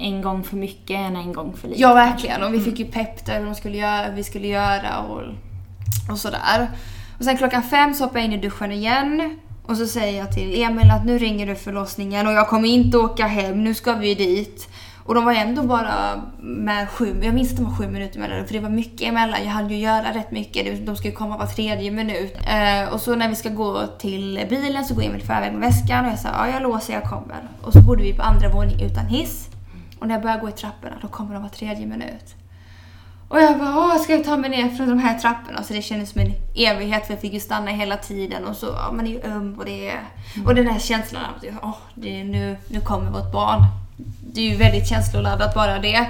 en 0.00 0.22
gång 0.22 0.44
för 0.44 0.56
mycket 0.56 0.96
än 0.96 1.16
en 1.16 1.32
gång 1.32 1.56
för 1.56 1.68
lite. 1.68 1.80
Ja, 1.80 1.94
verkligen. 1.94 2.42
Och 2.42 2.54
vi 2.54 2.60
fick 2.60 2.78
ju 2.78 2.84
pepp 2.84 3.26
där 3.26 3.38
vad 3.38 3.48
de 3.48 3.54
skulle 3.54 3.76
göra, 3.76 4.10
vi 4.10 4.24
skulle 4.24 4.46
göra 4.46 5.00
och, 5.00 5.22
och 6.10 6.18
sådär. 6.18 6.70
Och 7.18 7.24
sen 7.24 7.36
klockan 7.36 7.62
fem 7.62 7.94
så 7.94 8.04
hoppar 8.04 8.18
jag 8.18 8.26
in 8.26 8.32
i 8.32 8.36
duschen 8.36 8.72
igen. 8.72 9.38
Och 9.66 9.76
så 9.76 9.86
säger 9.86 10.18
jag 10.18 10.32
till 10.32 10.62
Emil 10.62 10.90
att 10.90 11.04
nu 11.04 11.18
ringer 11.18 11.46
du 11.46 11.54
förlossningen 11.54 12.26
och 12.26 12.32
jag 12.32 12.48
kommer 12.48 12.68
inte 12.68 12.98
åka 12.98 13.26
hem, 13.26 13.64
nu 13.64 13.74
ska 13.74 13.92
vi 13.92 14.14
dit. 14.14 14.68
Och 15.04 15.14
de 15.14 15.24
var 15.24 15.32
ändå 15.32 15.62
bara 15.62 16.22
med 16.40 16.88
sju, 16.88 17.20
jag 17.22 17.34
minns 17.34 17.50
att 17.50 17.56
de 17.56 17.64
var 17.64 17.76
sju 17.76 17.86
minuter 17.86 18.18
emellan 18.18 18.46
för 18.46 18.54
det 18.54 18.60
var 18.60 18.70
mycket 18.70 19.08
emellan. 19.08 19.44
Jag 19.44 19.50
hann 19.50 19.70
ju 19.70 19.76
göra 19.76 20.14
rätt 20.14 20.30
mycket, 20.30 20.86
de 20.86 20.96
skulle 20.96 21.14
komma 21.14 21.36
var 21.36 21.46
tredje 21.46 21.90
minut. 21.90 22.36
Eh, 22.48 22.92
och 22.92 23.00
så 23.00 23.14
när 23.14 23.28
vi 23.28 23.34
ska 23.34 23.48
gå 23.48 23.86
till 23.98 24.46
bilen 24.50 24.84
så 24.84 24.94
går 24.94 25.02
Emil 25.02 25.22
förväg 25.22 25.52
med 25.52 25.60
väskan 25.60 26.04
och 26.04 26.10
jag 26.10 26.18
sa 26.18 26.28
ja 26.28 26.48
jag 26.48 26.62
låser, 26.62 26.92
jag 26.92 27.04
kommer. 27.04 27.48
Och 27.62 27.72
så 27.72 27.80
bodde 27.82 28.02
vi 28.02 28.12
på 28.12 28.22
andra 28.22 28.48
våning 28.48 28.82
utan 28.82 29.06
hiss. 29.06 29.48
Och 30.00 30.06
när 30.06 30.14
jag 30.14 30.22
börjar 30.22 30.38
gå 30.38 30.48
i 30.48 30.52
trapporna 30.52 30.96
då 31.02 31.08
kommer 31.08 31.34
de 31.34 31.42
var 31.42 31.48
tredje 31.48 31.86
minut. 31.86 32.34
Och 33.28 33.40
jag 33.40 33.58
bara, 33.58 33.76
åh, 33.76 34.02
ska 34.02 34.12
jag 34.12 34.24
ta 34.24 34.36
mig 34.36 34.50
ner 34.50 34.68
från 34.68 34.88
de 34.88 34.98
här 34.98 35.18
trapporna? 35.18 35.62
Så 35.62 35.72
det 35.72 35.82
kändes 35.82 36.10
som 36.10 36.20
en 36.20 36.32
evighet 36.54 37.06
för 37.06 37.14
jag 37.14 37.20
fick 37.20 37.32
ju 37.32 37.40
stanna 37.40 37.70
hela 37.70 37.96
tiden 37.96 38.44
och 38.44 38.56
så, 38.56 38.66
ja, 38.66 38.92
man 38.92 39.06
är 39.06 39.10
ju 39.10 39.22
öm 39.22 39.54
och 39.58 39.64
det 39.64 39.90
är... 39.90 40.00
Och 40.46 40.54
den 40.54 40.66
här 40.66 40.78
känslan 40.78 41.22
av 41.24 41.36
att, 41.36 41.44
åh, 41.62 41.76
det 41.94 42.20
är 42.20 42.24
nu, 42.24 42.56
nu 42.68 42.80
kommer 42.80 43.10
vårt 43.10 43.32
barn. 43.32 43.64
Det 44.32 44.40
är 44.40 44.50
ju 44.50 44.56
väldigt 44.56 44.88
känsloladdat 44.88 45.54
bara 45.54 45.78
det. 45.78 46.06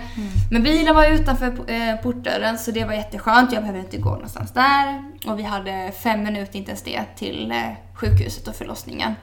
Men 0.50 0.62
bilen 0.62 0.94
var 0.94 1.06
utanför 1.06 1.46
eh, 1.46 1.96
portdörren 2.02 2.58
så 2.58 2.70
det 2.70 2.84
var 2.84 2.92
jätteskönt. 2.92 3.52
Jag 3.52 3.62
behövde 3.62 3.80
inte 3.80 3.98
gå 3.98 4.10
någonstans 4.10 4.52
där. 4.52 5.04
Och 5.26 5.38
vi 5.38 5.42
hade 5.42 5.92
fem 6.02 6.22
minuter 6.22 6.58
inte 6.58 6.70
ens 6.70 6.82
det 6.82 7.02
till 7.16 7.50
eh, 7.50 7.72
sjukhuset 7.94 8.48
och 8.48 8.54
förlossningen. 8.54 9.14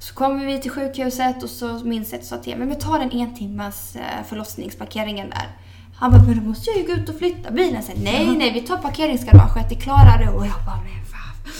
Så 0.00 0.14
kommer 0.14 0.46
vi 0.46 0.58
till 0.58 0.70
sjukhuset 0.70 1.42
och 1.42 1.50
så 1.50 1.66
minns 1.84 2.12
jag 2.12 2.18
att 2.18 2.30
jag 2.30 2.38
sa 2.38 2.44
till 2.44 2.56
men 2.56 2.78
ta 2.78 2.98
den 2.98 3.10
en 3.10 3.34
timmas 3.34 3.96
eh, 3.96 4.24
förlossningsparkeringen 4.28 5.30
där. 5.30 5.48
Han 5.94 6.10
bara, 6.10 6.22
men 6.22 6.38
då 6.38 6.48
måste 6.48 6.70
jag 6.70 6.78
ju 6.78 6.86
gå 6.86 6.92
ut 6.92 7.08
och 7.08 7.18
flytta 7.18 7.50
bilen. 7.50 7.82
Så, 7.82 7.92
nej, 7.96 8.36
nej, 8.36 8.52
vi 8.52 8.60
tar 8.60 8.76
parkeringsgaraget, 8.76 9.68
det 9.68 9.74
klarar 9.74 10.18
du. 10.18 10.28
Och 10.30 10.46
jag 10.46 10.64
bara, 10.66 10.76
men 10.76 11.04
fan. 11.04 11.54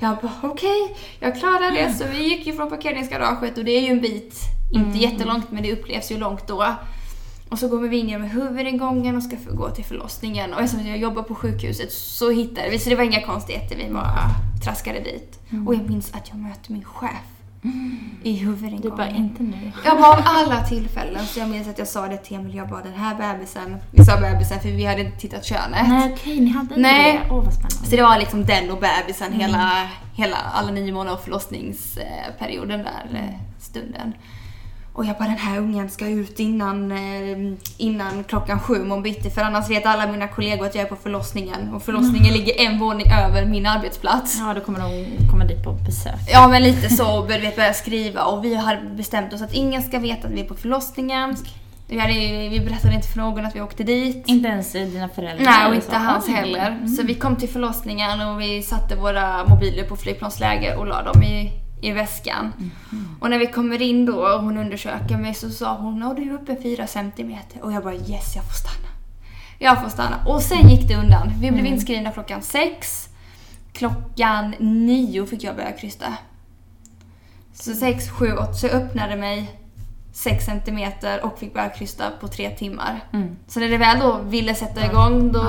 Jag 0.00 0.16
bara, 0.22 0.52
okej, 0.52 0.96
jag 1.20 1.38
klarar 1.38 1.72
det. 1.72 1.94
Så 1.94 2.04
vi 2.10 2.28
gick 2.28 2.46
ju 2.46 2.52
från 2.52 2.70
parkeringsgaraget 2.70 3.58
och 3.58 3.64
det 3.64 3.70
är 3.70 3.80
ju 3.80 3.88
en 3.88 4.00
bit, 4.00 4.34
inte 4.72 4.98
jättelångt 4.98 5.50
men 5.50 5.62
det 5.62 5.72
upplevs 5.72 6.10
ju 6.12 6.18
långt 6.18 6.46
då. 6.46 6.74
Och 7.48 7.58
så 7.58 7.68
kommer 7.68 7.88
vi 7.88 7.96
in 7.96 8.20
med 8.20 8.30
huvudingången 8.30 9.16
och 9.16 9.22
ska 9.22 9.36
gå 9.50 9.70
till 9.70 9.84
förlossningen. 9.84 10.54
Och 10.54 10.60
eftersom 10.60 10.86
jag 10.86 10.98
jobbar 10.98 11.22
på 11.22 11.34
sjukhuset 11.34 11.92
så 11.92 12.30
hittade 12.30 12.70
vi, 12.70 12.78
så 12.78 12.90
det 12.90 12.96
var 12.96 13.04
inga 13.04 13.22
konstigheter. 13.22 13.76
Vi 13.76 13.92
bara 13.92 14.30
traskade 14.64 15.00
dit. 15.00 15.40
Och 15.66 15.74
jag 15.74 15.90
minns 15.90 16.14
att 16.14 16.28
jag 16.28 16.38
möter 16.38 16.72
min 16.72 16.84
chef 16.84 17.35
I 18.22 18.38
Du 18.38 18.44
huvudingången. 18.46 18.96
bara, 18.96 19.08
inte 19.10 19.42
nu. 19.42 19.72
Jag 19.84 19.96
bara 19.98 20.12
av 20.12 20.22
alla 20.24 20.64
tillfällen 20.64 21.26
så 21.26 21.40
jag 21.40 21.48
minns 21.48 21.68
att 21.68 21.78
jag 21.78 21.88
sa 21.88 22.06
det 22.08 22.16
till 22.16 22.36
Emil, 22.36 22.54
jag 22.54 22.68
bara 22.68 22.82
den 22.82 22.92
här 22.94 23.14
bebisen, 23.14 23.76
vi 23.90 24.04
sa 24.04 24.20
bebisen 24.20 24.60
för 24.60 24.68
vi 24.68 24.84
hade 24.84 25.00
inte 25.00 25.18
tittat 25.18 25.44
könet. 25.44 25.88
Nej 25.88 26.12
okej, 26.12 26.40
ni 26.40 26.50
hade 26.50 26.68
inte 26.68 26.80
Nej. 26.80 27.12
det? 27.12 27.34
Åh 27.34 27.44
vad 27.44 27.54
spännande. 27.54 27.86
Så 27.90 27.96
det 27.96 28.02
var 28.02 28.18
liksom 28.18 28.44
den 28.46 28.70
och 28.70 28.80
bebisen 28.80 29.32
hela, 29.32 29.88
hela 30.14 30.36
alla 30.36 30.70
nio 30.70 30.92
månader 30.92 31.12
av 31.16 31.20
förlossningsperioden 31.20 32.78
där 32.82 33.08
eh, 33.14 33.40
stunden. 33.58 34.12
Och 34.96 35.04
jag 35.04 35.16
bara 35.16 35.28
den 35.28 35.38
här 35.38 35.58
ungen 35.58 35.90
ska 35.90 36.08
ut 36.08 36.40
innan, 36.40 36.92
eh, 36.92 37.52
innan 37.76 38.24
klockan 38.24 38.60
sju 38.60 38.90
om 38.90 39.02
bitti 39.02 39.30
för 39.30 39.42
annars 39.42 39.70
vet 39.70 39.86
alla 39.86 40.12
mina 40.12 40.28
kollegor 40.28 40.66
att 40.66 40.74
jag 40.74 40.84
är 40.84 40.88
på 40.88 40.96
förlossningen 40.96 41.74
och 41.74 41.82
förlossningen 41.82 42.32
ligger 42.32 42.60
en 42.60 42.78
våning 42.78 43.06
över 43.12 43.46
min 43.46 43.66
arbetsplats. 43.66 44.38
Ja, 44.38 44.54
då 44.54 44.60
kommer 44.60 44.78
de 44.78 45.06
komma 45.30 45.44
dit 45.44 45.64
på 45.64 45.72
besök. 45.72 46.14
Ja 46.28 46.48
men 46.48 46.62
lite 46.62 46.88
så, 46.88 47.22
började 47.22 47.56
börja 47.56 47.72
skriva 47.72 48.24
och 48.24 48.44
vi 48.44 48.54
har 48.54 48.96
bestämt 48.96 49.32
oss 49.32 49.42
att 49.42 49.54
ingen 49.54 49.82
ska 49.82 49.98
veta 49.98 50.28
att 50.28 50.34
vi 50.34 50.40
är 50.40 50.44
på 50.44 50.54
förlossningen. 50.54 51.36
Vi, 51.88 51.98
hade, 51.98 52.12
vi 52.48 52.60
berättade 52.60 52.94
inte 52.94 53.08
för 53.08 53.18
någon 53.18 53.46
att 53.46 53.56
vi 53.56 53.60
åkte 53.60 53.82
dit. 53.82 54.24
Inte 54.26 54.48
ens 54.48 54.72
dina 54.72 55.08
föräldrar? 55.08 55.44
Nej, 55.44 55.68
och 55.68 55.74
inte 55.74 55.90
så? 55.90 55.96
hans 55.96 56.28
heller. 56.28 56.70
Mm. 56.70 56.88
Så 56.88 57.02
vi 57.02 57.14
kom 57.14 57.36
till 57.36 57.48
förlossningen 57.48 58.20
och 58.20 58.40
vi 58.40 58.62
satte 58.62 58.96
våra 58.96 59.44
mobiler 59.44 59.84
på 59.84 59.96
flygplansläge 59.96 60.76
och 60.76 60.86
la 60.86 61.02
dem 61.02 61.22
i, 61.22 61.52
i 61.80 61.92
väskan. 61.92 62.52
Mm. 62.92 63.08
Och 63.20 63.30
när 63.30 63.38
vi 63.38 63.46
kommer 63.46 63.82
in 63.82 64.06
då 64.06 64.26
och 64.26 64.42
hon 64.42 64.56
undersöker 64.58 65.16
mig 65.16 65.34
så 65.34 65.50
sa 65.50 65.76
hon 65.76 66.02
att 66.02 66.16
du 66.16 66.22
är 66.22 66.34
uppe 66.34 66.56
4 66.62 66.86
centimeter. 66.86 67.62
Och 67.64 67.72
jag 67.72 67.82
bara 67.82 67.94
yes, 67.94 68.36
jag 68.36 68.44
får 68.44 68.52
stanna. 68.54 68.88
Jag 69.58 69.82
får 69.82 69.88
stanna. 69.88 70.16
Och 70.26 70.42
sen 70.42 70.68
gick 70.68 70.88
det 70.88 70.96
undan. 70.96 71.28
Vi 71.28 71.50
blev 71.50 71.52
Mm. 71.64 71.66
inskrivna 71.74 72.10
klockan 72.12 72.42
sex. 72.42 73.08
Klockan 73.72 74.54
nio 74.58 75.26
fick 75.26 75.44
jag 75.44 75.56
börja 75.56 75.72
krysta. 75.72 76.14
Så 77.52 77.74
sex, 77.74 78.10
sju, 78.10 78.32
åtta. 78.32 78.52
Så 78.52 78.66
jag 78.66 78.74
öppnade 78.74 79.16
mig 79.16 79.50
6 80.12 80.44
centimeter 80.44 81.24
och 81.24 81.38
fick 81.38 81.54
börja 81.54 81.68
krysta 81.68 82.04
på 82.20 82.28
tre 82.28 82.50
timmar. 82.50 83.00
Mm. 83.12 83.36
Så 83.46 83.60
när 83.60 83.68
det 83.68 83.76
väl 83.78 83.98
då 84.00 84.18
ville 84.22 84.54
sätta 84.54 84.86
igång 84.86 85.32
då, 85.32 85.44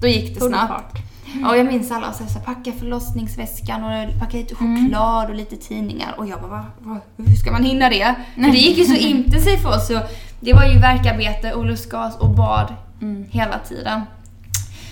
då 0.00 0.06
gick 0.06 0.34
det 0.34 0.40
snabbt. 0.40 0.96
Ja, 1.42 1.50
och 1.50 1.56
jag 1.56 1.66
minns 1.66 1.90
alla 1.90 2.12
så 2.12 2.24
här, 2.24 2.40
packa 2.40 2.72
förlossningsväskan 2.72 3.84
och 3.84 4.18
packa 4.20 4.36
lite 4.36 4.54
choklad 4.54 5.28
och 5.28 5.34
lite 5.34 5.56
tidningar. 5.56 6.14
Och 6.18 6.26
jag 6.26 6.40
bara, 6.40 6.66
va, 6.78 7.00
hur 7.16 7.36
ska 7.36 7.52
man 7.52 7.64
hinna 7.64 7.88
det? 7.88 8.14
För 8.34 8.40
det 8.42 8.58
gick 8.58 8.78
ju 8.78 8.84
så 8.84 8.94
intensivt 8.94 9.62
för 9.62 9.68
oss. 9.68 9.86
Så 9.88 10.00
det 10.40 10.52
var 10.52 10.64
ju 10.64 10.78
värkarbete 10.78 11.52
och 11.52 11.66
lustgas 11.66 12.16
och 12.16 12.30
bad 12.30 12.74
Mm. 13.00 13.24
hela 13.30 13.58
tiden. 13.58 14.00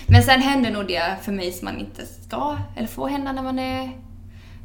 Men 0.07 0.23
sen 0.23 0.41
hände 0.41 0.69
nog 0.69 0.87
det 0.87 1.15
för 1.21 1.31
mig 1.31 1.51
som 1.51 1.65
man 1.65 1.77
inte 1.77 2.01
ska 2.27 2.57
eller 2.75 2.87
får 2.87 3.07
hända 3.09 3.31
när 3.31 3.43
man 3.43 3.59
är, 3.59 3.91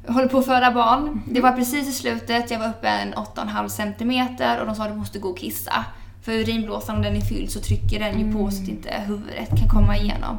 håller 0.09 0.29
på 0.29 0.39
att 0.39 0.47
föda 0.47 0.71
barn. 0.73 1.23
Det 1.27 1.41
var 1.41 1.53
precis 1.53 1.89
i 1.89 1.93
slutet, 1.93 2.51
jag 2.51 2.59
var 2.59 2.69
uppe 2.69 2.89
en 2.89 3.15
8,5 3.15 3.69
centimeter 3.69 4.61
och 4.61 4.67
de 4.67 4.75
sa 4.75 4.83
att 4.85 4.91
du 4.93 4.97
måste 4.97 5.19
gå 5.19 5.29
och 5.29 5.39
kissa. 5.39 5.85
För 6.23 6.33
urinblåsan 6.33 6.97
om 6.97 7.03
den 7.03 7.17
är 7.17 7.21
fylld 7.21 7.51
så 7.51 7.61
trycker 7.61 7.99
den 8.01 8.19
ju 8.21 8.33
på 8.33 8.51
så 8.51 8.63
att 8.63 8.69
inte 8.69 8.91
huvudet 9.07 9.49
kan 9.49 9.69
komma 9.69 9.97
igenom. 9.97 10.37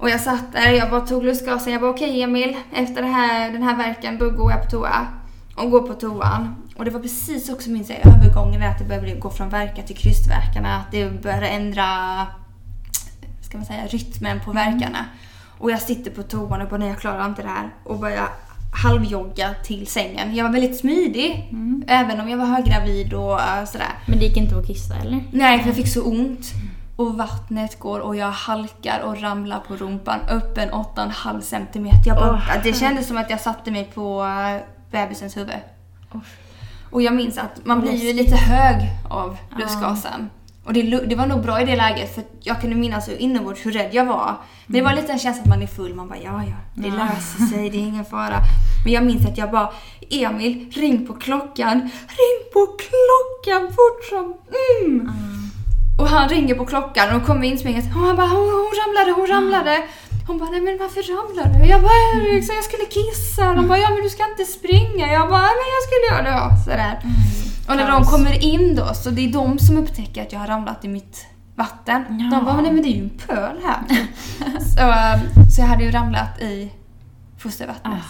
Och 0.00 0.10
jag 0.10 0.20
satt 0.20 0.52
där, 0.52 0.70
jag 0.70 0.90
bara 0.90 1.00
tog 1.00 1.24
lustgasen, 1.24 1.72
jag 1.72 1.82
bara 1.82 1.90
okej 1.90 2.22
Emil, 2.22 2.56
efter 2.72 3.02
här, 3.02 3.52
den 3.52 3.62
här 3.62 3.76
verken 3.76 4.18
då 4.18 4.30
går 4.30 4.50
jag 4.50 4.62
på 4.62 4.70
toa. 4.70 5.06
Och 5.56 5.70
går 5.70 5.80
på 5.80 5.94
toan. 5.94 6.56
Och 6.76 6.84
det 6.84 6.90
var 6.90 7.00
precis 7.00 7.50
också 7.50 7.70
jag 7.70 7.80
i 7.80 8.00
övergången 8.04 8.62
att 8.62 8.78
det 8.78 8.84
började 8.84 9.20
gå 9.20 9.30
från 9.30 9.48
verkar 9.48 9.82
till 9.82 9.96
krystverkarna, 9.96 10.76
att 10.76 10.92
det 10.92 11.22
började 11.22 11.48
ändra 11.48 11.86
ska 13.40 13.56
man 13.56 13.66
säga, 13.66 13.86
rytmen 13.86 14.40
på 14.40 14.52
verkarna. 14.52 15.04
Och 15.58 15.70
jag 15.70 15.82
sitter 15.82 16.10
på 16.10 16.22
toan 16.22 16.60
och 16.60 16.68
bara 16.68 16.76
nej 16.76 16.88
jag 16.88 16.98
klarar 16.98 17.26
inte 17.26 17.42
det 17.42 17.48
här. 17.48 17.70
Och 17.84 17.98
börjar 17.98 18.28
halvjogga 18.82 19.54
till 19.64 19.86
sängen. 19.86 20.34
Jag 20.34 20.44
var 20.44 20.52
väldigt 20.52 20.78
smidig. 20.78 21.54
Även 21.86 22.20
om 22.20 22.28
jag 22.28 22.38
var 22.38 22.46
höggravid 22.46 23.14
och 23.14 23.40
äh, 23.40 23.64
sådär. 23.64 23.92
Men 24.06 24.18
det 24.18 24.24
gick 24.24 24.36
inte 24.36 24.56
att 24.56 24.66
kissa 24.66 24.94
eller? 24.94 25.24
Nej, 25.32 25.58
för 25.58 25.66
jag 25.66 25.76
fick 25.76 25.88
så 25.88 26.02
ont. 26.02 26.52
Och 27.00 27.14
vattnet 27.14 27.78
går 27.78 28.00
och 28.00 28.16
jag 28.16 28.30
halkar 28.30 29.00
och 29.00 29.20
ramlar 29.20 29.60
på 29.60 29.76
rumpan 29.76 30.20
upp 30.30 30.58
en 30.58 30.70
8,5 30.70 31.40
centimeter. 31.40 32.02
Jag 32.06 32.16
bara, 32.16 32.30
Åh, 32.30 32.62
det 32.62 32.72
kändes 32.72 33.08
som 33.08 33.16
att 33.16 33.30
jag 33.30 33.40
satte 33.40 33.70
mig 33.70 33.90
på 33.94 34.24
äh, 34.24 34.62
bebisens 34.90 35.36
huvud. 35.36 35.60
Åh. 36.12 36.20
Och 36.90 37.02
jag 37.02 37.14
minns 37.14 37.38
att 37.38 37.64
man 37.64 37.80
blir 37.80 37.94
ju 37.94 38.12
lite 38.12 38.36
hög 38.36 38.76
av 39.10 39.36
lustgasen. 39.58 40.30
Och 40.64 40.72
det, 40.72 40.82
det 40.82 41.14
var 41.14 41.26
nog 41.26 41.42
bra 41.42 41.60
i 41.60 41.64
det 41.64 41.76
läget 41.76 42.14
för 42.14 42.24
jag 42.40 42.60
kunde 42.60 42.76
minnas 42.76 43.08
hur 43.08 43.16
inombords 43.16 43.66
hur 43.66 43.72
rädd 43.72 43.90
jag 43.92 44.04
var. 44.04 44.36
Men 44.66 44.74
det 44.76 44.82
var 44.82 44.94
lite 44.94 45.12
en 45.12 45.18
känsla 45.18 45.42
att 45.42 45.48
man 45.48 45.62
är 45.62 45.66
full, 45.66 45.94
man 45.94 46.08
bara 46.08 46.18
ja 46.18 46.44
ja, 46.44 46.82
det 46.82 46.88
Ja. 46.88 46.94
löser 46.94 47.56
sig, 47.56 47.70
det 47.70 47.76
är 47.76 47.86
ingen 47.86 48.04
fara. 48.10 48.36
Men 48.84 48.92
jag 48.92 49.04
minns 49.04 49.26
att 49.26 49.38
jag 49.38 49.50
bara 49.50 49.72
Emil, 50.10 50.70
ring 50.74 51.06
på 51.06 51.14
klockan, 51.14 51.80
ring 52.20 52.52
på 52.52 52.66
klockan 52.66 53.68
fort 53.68 54.04
som 54.10 54.34
mm. 54.84 55.39
Och 56.00 56.08
han 56.08 56.28
ringer 56.28 56.54
på 56.54 56.66
klockan 56.66 57.16
och 57.16 57.26
kommer 57.26 57.46
inspringandes 57.46 57.94
och 57.94 58.00
han 58.00 58.16
bara 58.16 58.26
hon, 58.26 58.38
hon 58.38 58.72
ramlade, 58.80 59.12
hon 59.20 59.26
ramlade. 59.26 59.82
Hon 60.26 60.38
bara 60.38 60.50
nej 60.50 60.60
men 60.60 60.78
varför 60.78 61.02
ramlade 61.02 61.58
du? 61.58 61.70
Jag 61.70 61.80
bara 61.82 62.24
liksom, 62.32 62.54
jag 62.54 62.64
skulle 62.64 62.84
kissa. 62.84 63.54
De 63.54 63.68
bara 63.68 63.78
ja 63.78 63.90
men 63.90 64.02
du 64.02 64.10
ska 64.10 64.30
inte 64.30 64.44
springa. 64.44 65.12
Jag 65.12 65.28
bara 65.28 65.50
men 65.60 65.68
jag 65.76 65.82
skulle 65.86 66.06
göra 66.10 66.22
det. 66.22 66.30
Ja, 66.30 66.56
sådär. 66.64 67.00
Och 67.68 67.76
när 67.76 67.90
de 67.90 68.04
kommer 68.04 68.44
in 68.44 68.74
då 68.74 68.94
så 68.94 69.10
det 69.10 69.24
är 69.24 69.32
de 69.32 69.58
som 69.58 69.78
upptäcker 69.78 70.22
att 70.22 70.32
jag 70.32 70.40
har 70.40 70.46
ramlat 70.46 70.84
i 70.84 70.88
mitt 70.88 71.26
vatten. 71.54 72.04
Ja. 72.08 72.36
De 72.36 72.44
bara 72.44 72.60
nej 72.60 72.72
men 72.72 72.82
det 72.82 72.88
är 72.88 72.96
ju 72.96 73.02
en 73.02 73.18
pöl 73.26 73.56
här. 73.64 73.80
så, 74.58 74.84
så 75.54 75.60
jag 75.60 75.66
hade 75.66 75.84
ju 75.84 75.90
ramlat 75.90 76.40
i 76.40 76.72
fostervattnet. 77.38 78.04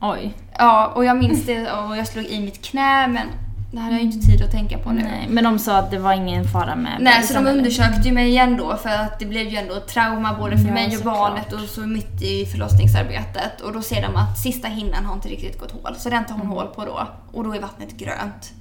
Oj. 0.00 0.34
Ja 0.58 0.92
och 0.94 1.04
jag 1.04 1.16
minns 1.16 1.46
det 1.46 1.72
och 1.72 1.96
jag 1.96 2.06
slog 2.06 2.24
i 2.24 2.40
mitt 2.40 2.62
knä 2.62 3.08
men 3.08 3.26
det 3.70 3.78
hade 3.78 3.94
jag 3.94 4.02
ju 4.04 4.10
inte 4.12 4.26
tid 4.26 4.42
att 4.42 4.50
tänka 4.50 4.78
på 4.78 4.90
nu. 4.92 5.02
Nej, 5.02 5.26
men 5.28 5.44
de 5.44 5.58
sa 5.58 5.76
att 5.78 5.90
det 5.90 5.98
var 5.98 6.12
ingen 6.12 6.44
fara 6.44 6.76
med 6.76 6.96
Nej, 7.00 7.12
så 7.22 7.34
bebisen, 7.34 7.44
de 7.44 7.50
undersökte 7.58 8.08
ju 8.08 8.14
mig 8.14 8.28
igen 8.28 8.56
då 8.56 8.76
för 8.76 8.88
att 8.88 9.18
det 9.18 9.26
blev 9.26 9.48
ju 9.48 9.56
ändå 9.56 9.74
ett 9.74 9.88
trauma 9.88 10.34
både 10.38 10.58
för 10.58 10.66
Ja, 10.68 10.74
mig 10.74 10.96
och 10.96 11.04
barnet 11.04 11.52
och 11.52 11.60
så 11.60 11.80
mitt 11.80 12.22
i 12.22 12.46
förlossningsarbetet. 12.46 13.60
Och 13.60 13.72
då 13.72 13.82
ser 13.82 14.02
de 14.02 14.16
att 14.16 14.38
sista 14.38 14.68
hinnan 14.68 15.04
har 15.04 15.14
inte 15.14 15.28
riktigt 15.28 15.60
gått 15.60 15.70
hål, 15.70 15.94
så 15.98 16.08
den 16.10 16.24
tar 16.24 16.32
hon 16.34 16.40
Mm. 16.42 16.52
hål 16.52 16.66
på 16.66 16.84
då. 16.84 17.08
Och 17.32 17.44
då 17.44 17.54
är 17.54 17.60
vattnet 17.60 17.92
grönt. 17.96 18.52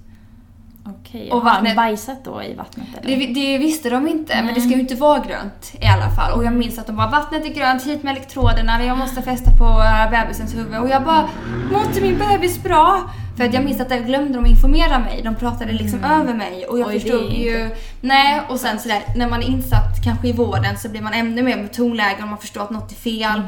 Okej, 0.89 1.31
Och 1.31 1.37
och 1.37 1.43
har 1.43 1.49
han 1.51 1.63
vattnet- 1.63 1.75
bajsat 1.75 2.25
då 2.25 2.43
i 2.43 2.53
vattnet 2.53 2.87
eller? 3.01 3.17
Det, 3.17 3.33
det 3.33 3.57
visste 3.57 3.89
de 3.89 4.07
inte, 4.07 4.35
men 4.35 4.45
det 4.45 4.51
Nej. 4.51 4.61
ska 4.61 4.69
ju 4.75 4.79
inte 4.79 4.95
vara 4.95 5.19
grönt 5.19 5.73
i 5.81 5.85
alla 5.85 6.09
fall. 6.09 6.31
Och 6.37 6.43
jag 6.45 6.53
minns 6.53 6.79
att 6.79 6.87
de 6.87 6.95
bara 6.95 7.09
vattnet 7.09 7.45
är 7.45 7.49
grönt, 7.53 7.83
hit 7.83 8.03
med 8.03 8.11
elektroderna, 8.11 8.83
jag 8.83 8.97
måste 8.97 9.21
fästa 9.21 9.51
på 9.51 9.65
äh, 9.65 10.09
bebisens 10.11 10.55
huvud. 10.55 10.79
Och 10.79 10.89
jag 10.89 11.03
bara, 11.03 11.27
mår 11.71 11.81
inte 11.81 12.01
min 12.01 12.17
bebis 12.17 12.63
bra? 12.63 13.09
För 13.37 13.43
att 13.45 13.53
jag 13.53 13.63
minns 13.65 13.81
att 13.81 13.89
där 13.89 13.99
glömde 13.99 14.33
de 14.33 14.45
informera 14.45 14.99
mig, 14.99 15.21
de 15.23 15.35
pratade 15.35 15.71
liksom 15.71 16.03
över 16.03 16.33
mig. 16.33 16.65
Och 16.65 16.79
jag 16.79 16.87
Oj, 16.87 16.99
förstod 16.99 17.31
ju, 17.33 17.69
nej 18.01 18.41
och 18.49 18.59
sen 18.59 18.79
sådär, 18.79 19.01
när 19.15 19.29
man 19.29 19.41
är 19.41 19.47
insatt 19.47 20.03
kanske 20.03 20.27
i 20.27 20.31
vården 20.33 20.77
så 20.77 20.89
blir 20.89 21.01
man 21.01 21.13
ännu 21.13 21.43
mer 21.43 21.57
med 21.57 21.73
tonläge 21.73 22.17
och 22.21 22.27
man 22.27 22.37
förstår 22.37 22.61
att 22.63 22.69
något 22.69 22.91
är 22.91 22.95
fel. 22.95 23.41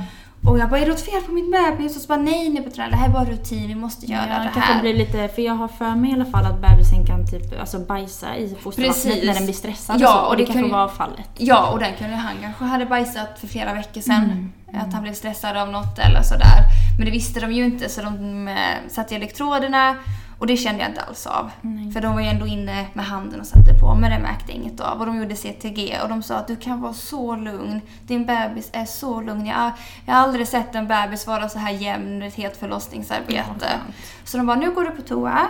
Och 0.45 0.59
jag 0.59 0.69
bara, 0.69 0.79
är 0.79 0.85
det 0.85 0.91
något 0.91 1.01
fel 1.01 1.21
på 1.21 1.31
min 1.31 1.51
bebis? 1.51 1.95
Och 1.95 2.01
så 2.01 2.07
bara, 2.07 2.17
nej 2.19 2.49
nej 2.49 2.63
Petra, 2.63 2.87
det 2.89 2.95
här 2.95 3.07
är 3.09 3.13
bara 3.13 3.25
rutin, 3.25 3.67
vi 3.67 3.75
måste 3.75 4.05
göra 4.05 4.21
Ja, 4.29 4.49
det 4.53 4.59
här. 4.59 4.81
blir 4.81 4.93
lite, 4.93 5.27
för 5.27 5.41
jag 5.41 5.53
har 5.53 5.67
för 5.67 5.95
mig 5.95 6.09
i 6.09 6.13
alla 6.13 6.25
fall 6.25 6.45
att 6.45 6.61
bebisen 6.61 7.05
kan 7.05 7.27
typ 7.27 7.59
alltså 7.59 7.79
bajsa 7.79 8.35
i 8.37 8.55
fostervattnet 8.61 9.23
när 9.25 9.33
den 9.33 9.43
blir 9.45 9.53
stressad 9.53 10.01
Ja, 10.01 10.19
och 10.19 10.23
så. 10.25 10.29
och 10.29 10.37
det, 10.37 10.43
det 10.43 10.45
kan 10.45 10.53
kanske 10.53 10.67
ju- 10.69 10.73
var 10.73 10.87
fallet. 10.87 11.29
Ja, 11.37 11.69
och 11.71 11.79
den 11.79 11.93
kunde 11.97 12.15
han 12.15 12.33
kanske 12.41 12.63
hade 12.65 12.85
bajsat 12.85 13.39
för 13.39 13.47
flera 13.47 13.73
veckor 13.73 14.01
sedan. 14.01 14.23
Mm, 14.69 14.81
Att 14.87 14.93
han 14.93 15.03
blev 15.03 15.13
stressad 15.13 15.57
av 15.57 15.69
något 15.71 15.99
eller 15.99 16.21
sådär. 16.21 16.59
Men 16.97 17.05
det 17.05 17.11
visste 17.11 17.39
de 17.39 17.51
ju 17.51 17.65
inte 17.65 17.89
så 17.89 18.01
de 18.01 18.47
eh, 18.47 18.55
satte 18.89 19.15
elektroderna 19.15 19.95
och 20.39 20.47
det 20.47 20.57
kände 20.57 20.81
jag 20.81 20.89
inte 20.91 21.01
alls 21.01 21.27
av. 21.27 21.51
Nej. 21.61 21.91
För 21.91 22.01
de 22.01 22.13
var 22.13 22.21
ju 22.21 22.27
ändå 22.27 22.47
inne 22.47 22.85
med 22.93 23.05
handen 23.05 23.39
och 23.39 23.47
satte 23.47 23.73
på 23.81 23.95
men 23.95 24.11
det 24.11 24.19
märkte 24.19 24.51
jag 24.51 24.55
inget 24.55 24.79
av. 24.79 24.99
Och 24.99 25.05
de 25.05 25.17
gjorde 25.17 25.35
CTG 25.35 25.97
och 26.03 26.09
de 26.09 26.23
sa 26.23 26.35
att 26.35 26.47
du 26.47 26.55
kan 26.55 26.81
vara 26.81 26.93
så 26.93 27.35
lugn. 27.35 27.81
Din 28.07 28.25
bebis 28.25 28.69
är 28.73 28.85
så 28.85 29.21
lugn. 29.21 29.45
Jag, 29.45 29.55
har- 29.55 29.71
jag 30.05 30.13
har 30.13 30.21
aldrig 30.21 30.47
sett 30.47 30.75
en 30.75 30.87
bebis 30.87 31.27
vara 31.27 31.49
så 31.49 31.59
här 31.59 31.71
jämn 31.71 32.21
ett 32.21 32.35
helt 32.35 32.57
förlossningsarbete. 32.57 33.43
Ja, 33.61 33.93
så 34.23 34.37
de 34.37 34.47
bara, 34.47 34.57
nu 34.57 34.71
går 34.71 34.83
du 34.83 34.91
på 34.91 35.01
toa 35.01 35.47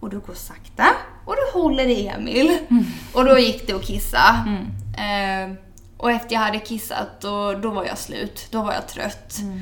och 0.00 0.10
du 0.10 0.18
går 0.18 0.34
sakta 0.34 0.86
och 1.24 1.34
du 1.36 1.58
håller 1.60 1.84
i 1.86 2.06
Emil. 2.08 2.58
Och 3.14 3.24
då 3.24 3.38
gick 3.38 3.66
det 3.66 3.72
att 3.72 3.86
kissa. 3.86 4.44
Mm. 4.46 5.50
Eh, 5.52 5.56
och 5.96 6.10
efter 6.10 6.34
jag 6.34 6.40
hade 6.40 6.58
kissat, 6.58 7.20
då, 7.20 7.52
då 7.54 7.70
var 7.70 7.84
jag 7.84 7.98
slut. 7.98 8.48
Då 8.50 8.62
var 8.62 8.72
jag 8.72 8.88
trött. 8.88 9.38
Mm. 9.42 9.60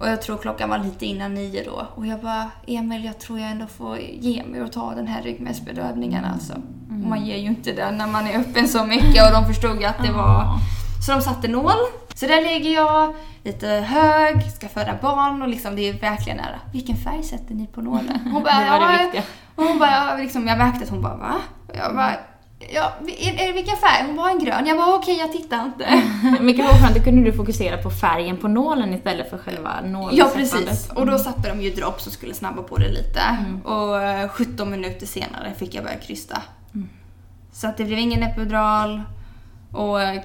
Och 0.00 0.08
jag 0.08 0.22
tror 0.22 0.38
klockan 0.38 0.68
var 0.70 0.78
lite 0.78 1.06
innan 1.06 1.34
nio 1.34 1.64
då. 1.64 1.86
Och 1.94 2.06
jag 2.06 2.20
bara, 2.20 2.50
Emil 2.66 3.04
jag 3.04 3.18
tror 3.18 3.38
jag 3.38 3.50
ändå 3.50 3.66
får 3.66 3.98
ge 3.98 4.44
mig 4.44 4.62
och 4.62 4.72
ta 4.72 4.94
den 4.94 5.06
här 5.06 5.22
ryggmärgsbedövningen 5.22 6.24
alltså. 6.24 6.52
Mm. 6.52 7.08
Man 7.08 7.26
ger 7.26 7.36
ju 7.36 7.46
inte 7.46 7.72
den 7.72 7.98
när 7.98 8.06
man 8.06 8.26
är 8.26 8.38
öppen 8.38 8.68
så 8.68 8.84
mycket 8.84 9.26
och 9.26 9.32
de 9.32 9.46
förstod 9.46 9.84
att 9.84 10.02
det 10.02 10.12
var... 10.12 10.44
Så 11.06 11.12
de 11.12 11.20
satte 11.20 11.48
nål. 11.48 11.72
Så 12.14 12.26
där 12.26 12.42
ligger 12.42 12.70
jag, 12.70 13.14
lite 13.44 13.66
hög, 13.68 14.52
ska 14.52 14.68
föda 14.68 14.94
barn 15.02 15.42
och 15.42 15.48
liksom 15.48 15.76
det 15.76 15.88
är 15.88 15.92
verkligen 15.92 16.36
nära. 16.36 16.60
Vilken 16.72 16.96
färg 16.96 17.22
sätter 17.22 17.54
ni 17.54 17.66
på 17.66 17.80
nålen? 17.80 18.20
Hon 18.32 18.42
bara, 18.42 18.60
Det 18.64 18.70
var 18.70 18.92
det 18.92 19.02
viktiga. 19.02 19.22
Hon 19.56 19.78
bara, 19.78 20.16
liksom, 20.16 20.48
jag 20.48 20.58
märkte 20.58 20.84
att 20.84 20.90
hon 20.90 21.02
bara 21.02 21.16
va? 21.16 21.34
Och 21.68 21.76
jag 21.76 21.94
bara, 21.94 22.14
Ja, 22.60 22.92
vilken 23.54 23.76
färg? 23.76 24.06
Hon 24.06 24.16
var 24.16 24.30
en 24.30 24.38
grön. 24.38 24.66
Jag 24.66 24.76
bara 24.76 24.94
okej, 24.94 25.14
okay, 25.14 25.26
jag 25.26 25.32
tittar 25.32 25.64
inte. 25.64 26.02
Men 26.40 26.56
kanske 26.56 26.98
då 26.98 27.04
kunde 27.04 27.30
du 27.30 27.32
fokusera 27.36 27.76
på 27.76 27.90
färgen 27.90 28.36
på 28.36 28.48
nålen 28.48 28.94
istället 28.94 29.30
för 29.30 29.38
själva 29.38 29.80
nålen. 29.80 30.16
Ja, 30.16 30.30
precis. 30.34 30.88
Och 30.88 31.06
då 31.06 31.12
mm. 31.12 31.18
satte 31.18 31.48
de 31.48 31.60
ju 31.60 31.70
drops 31.70 32.06
och 32.06 32.12
skulle 32.12 32.34
snabba 32.34 32.62
på 32.62 32.76
det 32.76 32.88
lite. 32.88 33.20
Mm. 33.20 33.60
Och 33.60 34.30
17 34.30 34.66
eh, 34.66 34.70
minuter 34.70 35.06
senare 35.06 35.54
fick 35.58 35.74
jag 35.74 35.84
börja 35.84 35.98
krysta. 35.98 36.42
Mm. 36.74 36.88
Så 37.52 37.66
att 37.66 37.76
det 37.76 37.84
blev 37.84 37.98
ingen 37.98 38.22
epidural. 38.22 39.02
Och 39.72 40.02
eh, 40.02 40.22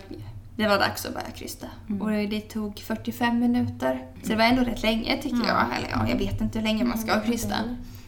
det 0.56 0.67
var 0.67 0.80
dags 0.80 1.06
att 1.06 1.13
börja 1.13 1.32
krysta. 1.36 1.67
Mm. 1.89 2.02
Och 2.02 2.10
det 2.10 2.41
tog 2.41 2.80
45 2.80 3.39
minuter. 3.39 4.08
Så 4.24 4.30
det 4.30 4.36
var 4.36 4.43
ändå 4.43 4.62
rätt 4.62 4.84
länge 4.84 5.17
tycker 5.22 5.48
jag. 5.48 5.65
Eller 5.78 5.89
ja, 5.91 6.10
jag 6.10 6.17
vet 6.17 6.41
inte 6.41 6.60
hur 6.60 6.65
länge 6.65 6.84
man 6.84 6.98
ska 6.98 7.22
krysta. 7.22 7.56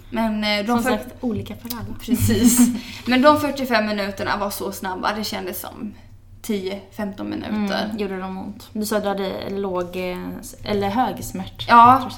Men 0.09 0.43
eh, 0.43 0.65
de 0.65 0.67
Som 0.67 0.83
sagt, 0.83 1.07
olika 1.21 1.55
för 1.55 1.69
alla. 1.77 1.95
Precis. 2.05 2.69
Men 3.05 3.21
de 3.21 3.39
45 3.39 3.85
minuterna 3.85 4.37
var 4.37 4.49
så 4.49 4.71
snabba. 4.71 5.13
Det 5.15 5.23
kändes 5.23 5.59
som 5.61 5.93
10-15 6.47 7.23
minuter. 7.23 7.85
Mm, 7.85 7.97
gjorde 7.97 8.19
de 8.19 8.37
ont? 8.37 8.69
Du 8.73 8.85
sa 8.85 8.97
att 8.97 9.03
du 9.03 9.09
hade 9.09 9.49
låg 9.49 9.97
eller 10.63 10.89
hög 10.89 11.23
smärt. 11.23 11.65
Ja. 11.67 12.09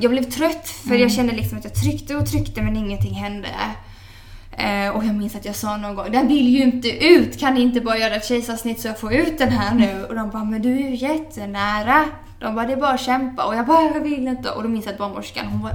Jag 0.00 0.10
blev 0.10 0.22
trött 0.22 0.68
för 0.68 0.88
mm. 0.88 1.00
jag 1.00 1.12
kände 1.12 1.32
liksom 1.32 1.58
att 1.58 1.64
jag 1.64 1.74
tryckte 1.74 2.16
och 2.16 2.26
tryckte 2.26 2.62
men 2.62 2.76
ingenting 2.76 3.14
hände. 3.14 3.48
Eh, 4.56 4.96
och 4.96 5.04
jag 5.04 5.14
minns 5.14 5.36
att 5.36 5.44
jag 5.44 5.56
sa 5.56 5.76
någon 5.76 5.94
gång, 5.94 6.12
den 6.12 6.28
vill 6.28 6.48
ju 6.48 6.62
inte 6.62 7.06
ut, 7.06 7.40
kan 7.40 7.54
ni 7.54 7.60
inte 7.60 7.80
bara 7.80 7.98
göra 7.98 8.14
ett 8.14 8.24
kejsarsnitt 8.24 8.80
så 8.80 8.88
jag 8.88 9.00
får 9.00 9.14
ut 9.14 9.38
den 9.38 9.48
här 9.48 9.74
nu? 9.74 10.04
Och 10.04 10.14
de 10.14 10.30
bara, 10.30 10.44
men 10.44 10.62
du 10.62 10.72
är 10.72 10.90
ju 10.90 10.94
jättenära. 10.94 12.04
De 12.40 12.54
bara, 12.54 12.66
det 12.66 12.72
är 12.72 12.76
bara 12.76 12.94
att 12.94 13.00
kämpa. 13.00 13.44
Och 13.44 13.54
jag 13.56 13.66
bara, 13.66 13.82
jag 13.82 14.00
vill 14.00 14.28
inte. 14.28 14.50
Och 14.50 14.62
då 14.62 14.68
minns 14.68 14.84
jag 14.84 14.92
att 14.92 14.98
barnmorskan, 14.98 15.46
hon 15.46 15.62
var 15.62 15.72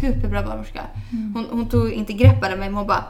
superbra 0.00 0.42
barnmorska. 0.42 0.80
Mm. 1.12 1.34
Hon, 1.34 1.46
hon 1.50 1.68
tog 1.68 1.92
inte 1.92 2.12
greppade 2.12 2.56
mig, 2.56 2.68
men 2.68 2.78
hon 2.78 2.86
bara, 2.86 3.04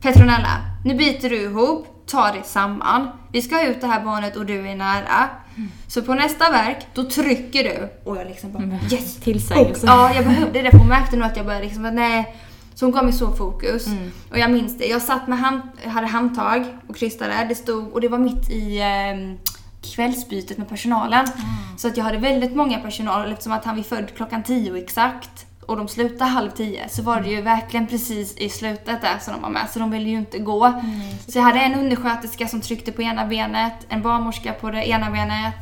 Petronella, 0.00 0.60
nu 0.84 0.94
biter 0.94 1.30
du 1.30 1.42
ihop, 1.42 1.86
ta 2.06 2.32
dig 2.32 2.42
samman. 2.44 3.08
Vi 3.32 3.42
ska 3.42 3.54
ha 3.54 3.62
ut 3.62 3.80
det 3.80 3.86
här 3.86 4.04
barnet 4.04 4.36
och 4.36 4.46
du 4.46 4.68
är 4.68 4.76
nära. 4.76 5.28
Mm. 5.56 5.68
Så 5.86 6.02
på 6.02 6.14
nästa 6.14 6.50
verk, 6.50 6.86
då 6.94 7.04
trycker 7.04 7.64
du. 7.64 7.88
Och 8.10 8.16
jag 8.16 8.26
liksom 8.26 8.52
bara, 8.52 8.62
mm. 8.62 8.78
yes! 8.92 9.16
Tillsägelse. 9.20 9.86
ja, 9.86 10.14
jag 10.14 10.24
behövde 10.24 10.62
det. 10.62 10.70
För 10.70 10.78
hon 10.78 10.88
märkte 10.88 11.16
nog 11.16 11.26
att 11.26 11.36
jag 11.36 11.46
började 11.46 11.64
liksom, 11.64 11.82
nej 11.82 12.34
så 12.78 12.84
hon 12.86 12.92
gav 12.92 13.04
mig 13.04 13.12
så 13.12 13.32
fokus. 13.32 13.86
Mm. 13.86 14.10
Och 14.30 14.38
jag 14.38 14.50
minns 14.50 14.78
det. 14.78 14.86
Jag 14.86 15.02
satt 15.02 15.28
med 15.28 15.38
hand, 15.38 15.62
hade 15.84 16.06
handtag 16.06 16.64
och 16.88 16.96
krystade. 16.96 17.46
Det 17.48 17.54
stod, 17.54 17.92
och 17.92 18.00
det 18.00 18.08
var 18.08 18.18
mitt 18.18 18.50
i 18.50 18.78
eh, 18.78 19.48
kvällsbytet 19.94 20.58
med 20.58 20.68
personalen. 20.68 21.24
Mm. 21.24 21.78
Så 21.78 21.88
att 21.88 21.96
jag 21.96 22.04
hade 22.04 22.18
väldigt 22.18 22.56
många 22.56 22.78
personal 22.78 23.32
eftersom 23.32 23.52
att 23.52 23.64
han 23.64 23.76
var 23.76 23.82
född 23.82 24.14
klockan 24.16 24.42
tio 24.42 24.76
exakt 24.76 25.46
och 25.68 25.76
de 25.76 25.88
slutade 25.88 26.30
halv 26.30 26.50
tio 26.50 26.88
så 26.88 27.02
var 27.02 27.20
det 27.20 27.28
ju 27.28 27.42
verkligen 27.42 27.86
precis 27.86 28.36
i 28.36 28.48
slutet 28.48 29.00
där 29.00 29.18
som 29.20 29.34
de 29.34 29.42
var 29.42 29.50
med 29.50 29.70
så 29.70 29.78
de 29.78 29.90
ville 29.90 30.08
ju 30.08 30.18
inte 30.18 30.38
gå. 30.38 30.64
Mm. 30.64 31.00
Så 31.28 31.38
jag 31.38 31.42
hade 31.42 31.60
en 31.60 31.74
undersköterska 31.74 32.48
som 32.48 32.60
tryckte 32.60 32.92
på 32.92 33.02
ena 33.02 33.26
benet, 33.26 33.86
en 33.88 34.02
barnmorska 34.02 34.52
på 34.52 34.70
det 34.70 34.88
ena 34.88 35.10
benet, 35.10 35.54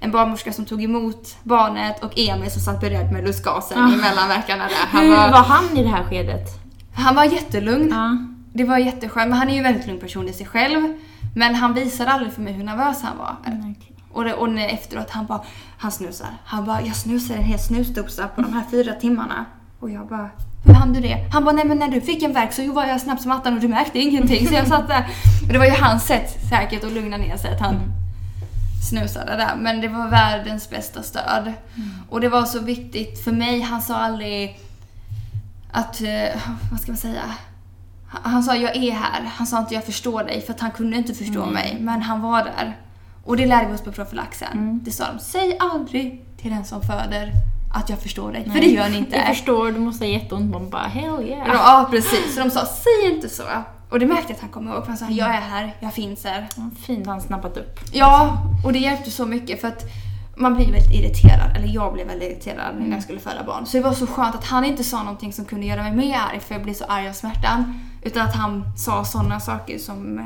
en 0.00 0.10
barnmorska 0.10 0.52
som 0.52 0.64
tog 0.64 0.82
emot 0.84 1.36
barnet 1.42 2.04
och 2.04 2.18
Emil 2.18 2.50
som 2.50 2.60
satt 2.60 2.80
beredd 2.80 3.12
med 3.12 3.24
lustgasen 3.24 3.78
ah. 3.78 3.92
i 3.92 3.96
mellanverkarna 3.96 4.64
där. 4.64 4.86
Han 4.88 5.02
Hur 5.02 5.10
var, 5.10 5.44
han 5.44 5.76
i 5.76 5.82
det 5.82 5.88
här 5.88 6.04
skedet? 6.04 6.48
Han 6.94 7.14
var 7.14 7.24
jättelugn. 7.24 7.92
Ah. 7.92 8.16
Det 8.52 8.64
var 8.64 8.78
jätteskönt, 8.78 9.28
men 9.28 9.38
han 9.38 9.48
är 9.48 9.52
ju 9.52 9.58
en 9.58 9.64
väldigt 9.64 9.86
lugn 9.86 10.00
person 10.00 10.28
i 10.28 10.32
sig 10.32 10.46
själv. 10.46 10.94
Men 11.34 11.54
han 11.54 11.74
visade 11.74 12.10
aldrig 12.10 12.32
för 12.32 12.42
mig 12.42 12.52
hur 12.52 12.64
nervös 12.64 13.02
han 13.02 13.18
var. 13.18 13.36
Mm, 13.46 13.70
okay. 13.70 13.95
Och, 14.16 14.24
det, 14.24 14.34
och 14.34 14.58
efteråt, 14.58 15.10
han 15.10 15.26
bara, 15.26 15.42
han 15.78 15.92
snusar. 15.92 16.28
Han 16.44 16.64
bara, 16.64 16.82
jag 16.82 16.96
snusade 16.96 17.38
en 17.38 17.44
hel 17.44 17.58
snusdosa 17.58 18.28
på 18.28 18.42
de 18.42 18.52
här 18.52 18.64
fyra 18.70 18.92
timmarna. 18.92 19.44
Och 19.80 19.90
jag 19.90 20.08
bara, 20.08 20.30
hur 20.64 20.74
hann 20.74 20.92
du 20.92 21.00
det? 21.00 21.28
Han 21.32 21.44
bara, 21.44 21.54
nej 21.54 21.64
men 21.64 21.78
när 21.78 21.88
du 21.88 22.00
fick 22.00 22.22
en 22.22 22.32
verk 22.32 22.52
så 22.52 22.72
var 22.72 22.86
jag 22.86 23.00
snabb 23.00 23.20
som 23.20 23.32
attan 23.32 23.54
och 23.54 23.60
du 23.60 23.68
märkte 23.68 23.98
ingenting. 23.98 24.48
Så 24.48 24.54
jag 24.54 24.66
satt 24.66 24.88
där. 24.88 25.06
Och 25.46 25.52
det 25.52 25.58
var 25.58 25.66
ju 25.66 25.72
hans 25.72 26.06
sätt 26.06 26.48
säkert 26.48 26.84
att 26.84 26.92
lugna 26.92 27.16
ner 27.16 27.36
sig. 27.36 27.50
Att 27.54 27.60
han, 27.60 27.74
mm 27.74 27.92
snusade 28.86 29.36
där. 29.36 29.56
Men 29.56 29.80
det 29.80 29.88
var 29.88 30.08
världens 30.08 30.70
bästa 30.70 31.02
stöd. 31.02 31.42
Mm. 31.42 31.90
Och 32.10 32.20
det 32.20 32.28
var 32.28 32.44
så 32.44 32.60
viktigt 32.60 33.24
för 33.24 33.32
mig. 33.32 33.60
Han 33.60 33.82
sa 33.82 33.96
aldrig 33.96 34.60
att, 35.72 36.00
eh, 36.00 36.40
vad 36.70 36.80
ska 36.80 36.92
man 36.92 36.96
säga? 36.96 37.22
Han 38.06 38.42
sa 38.42 38.56
jag 38.56 38.76
är 38.76 38.92
här. 38.92 39.22
Han 39.22 39.46
sa 39.46 39.58
inte 39.58 39.74
jag 39.74 39.84
förstår 39.84 40.24
dig 40.24 40.40
för 40.40 40.52
att 40.52 40.60
han 40.60 40.70
kunde 40.70 40.96
inte 40.96 41.14
förstå 41.14 41.42
mm. 41.42 41.54
mig. 41.54 41.76
Men 41.80 42.02
han 42.02 42.20
var 42.20 42.44
där. 42.44 42.76
Och 43.26 43.36
det 43.36 43.46
lärde 43.46 43.68
vi 43.68 43.74
oss 43.74 43.82
på 43.82 43.92
profylaxen. 43.92 44.52
Mm. 44.52 44.80
Det 44.84 44.90
sa 44.90 45.12
de, 45.12 45.18
säg 45.18 45.56
aldrig 45.60 46.24
till 46.36 46.50
den 46.50 46.64
som 46.64 46.82
föder 46.82 47.32
att 47.74 47.90
jag 47.90 47.98
förstår 47.98 48.32
dig. 48.32 48.42
Nej. 48.46 48.52
För 48.54 48.60
det 48.60 48.74
gör 48.74 48.88
ni 48.88 48.96
inte. 48.96 49.16
Jag 49.16 49.26
förstår, 49.26 49.72
du 49.72 49.80
måste 49.80 50.04
ha 50.04 50.10
jätteont. 50.10 50.52
Man 50.52 50.70
bara, 50.70 50.82
hell 50.82 51.22
yeah. 51.22 51.48
Ja, 51.48 51.88
precis. 51.90 52.34
Så 52.34 52.40
de 52.40 52.50
sa, 52.50 52.66
säg 52.66 53.14
inte 53.14 53.28
så. 53.28 53.42
Och 53.90 54.00
det 54.00 54.06
märkte 54.06 54.24
jag 54.28 54.34
att 54.34 54.40
han 54.40 54.50
kom 54.50 54.68
ihåg. 54.68 54.84
Han 54.86 54.96
sa, 54.96 55.06
jag 55.10 55.28
är 55.28 55.40
här, 55.40 55.74
jag 55.80 55.94
finns 55.94 56.24
här. 56.24 56.46
fint 56.86 57.06
han 57.06 57.20
snappat 57.20 57.56
upp. 57.56 57.80
Ja, 57.92 58.38
och 58.64 58.72
det 58.72 58.78
hjälpte 58.78 59.10
så 59.10 59.26
mycket 59.26 59.60
för 59.60 59.68
att 59.68 59.82
man 60.36 60.54
blir 60.54 60.72
väldigt 60.72 60.92
irriterad, 60.92 61.56
eller 61.56 61.68
jag 61.68 61.92
blev 61.92 62.06
väldigt 62.06 62.30
irriterad 62.30 62.74
mm. 62.74 62.88
när 62.88 62.96
jag 62.96 63.02
skulle 63.02 63.20
föda 63.20 63.44
barn. 63.44 63.66
Så 63.66 63.76
det 63.76 63.82
var 63.82 63.92
så 63.92 64.06
skönt 64.06 64.34
att 64.34 64.44
han 64.44 64.64
inte 64.64 64.84
sa 64.84 65.02
någonting 65.02 65.32
som 65.32 65.44
kunde 65.44 65.66
göra 65.66 65.82
mig 65.82 65.92
mer 65.92 66.18
arg 66.30 66.40
för 66.40 66.54
jag 66.54 66.62
blev 66.62 66.74
så 66.74 66.84
arg 66.84 67.08
av 67.08 67.12
smärtan. 67.12 67.80
Utan 68.02 68.26
att 68.26 68.34
han 68.34 68.64
sa 68.76 69.04
sådana 69.04 69.40
saker 69.40 69.78
som 69.78 70.18
eh, 70.18 70.24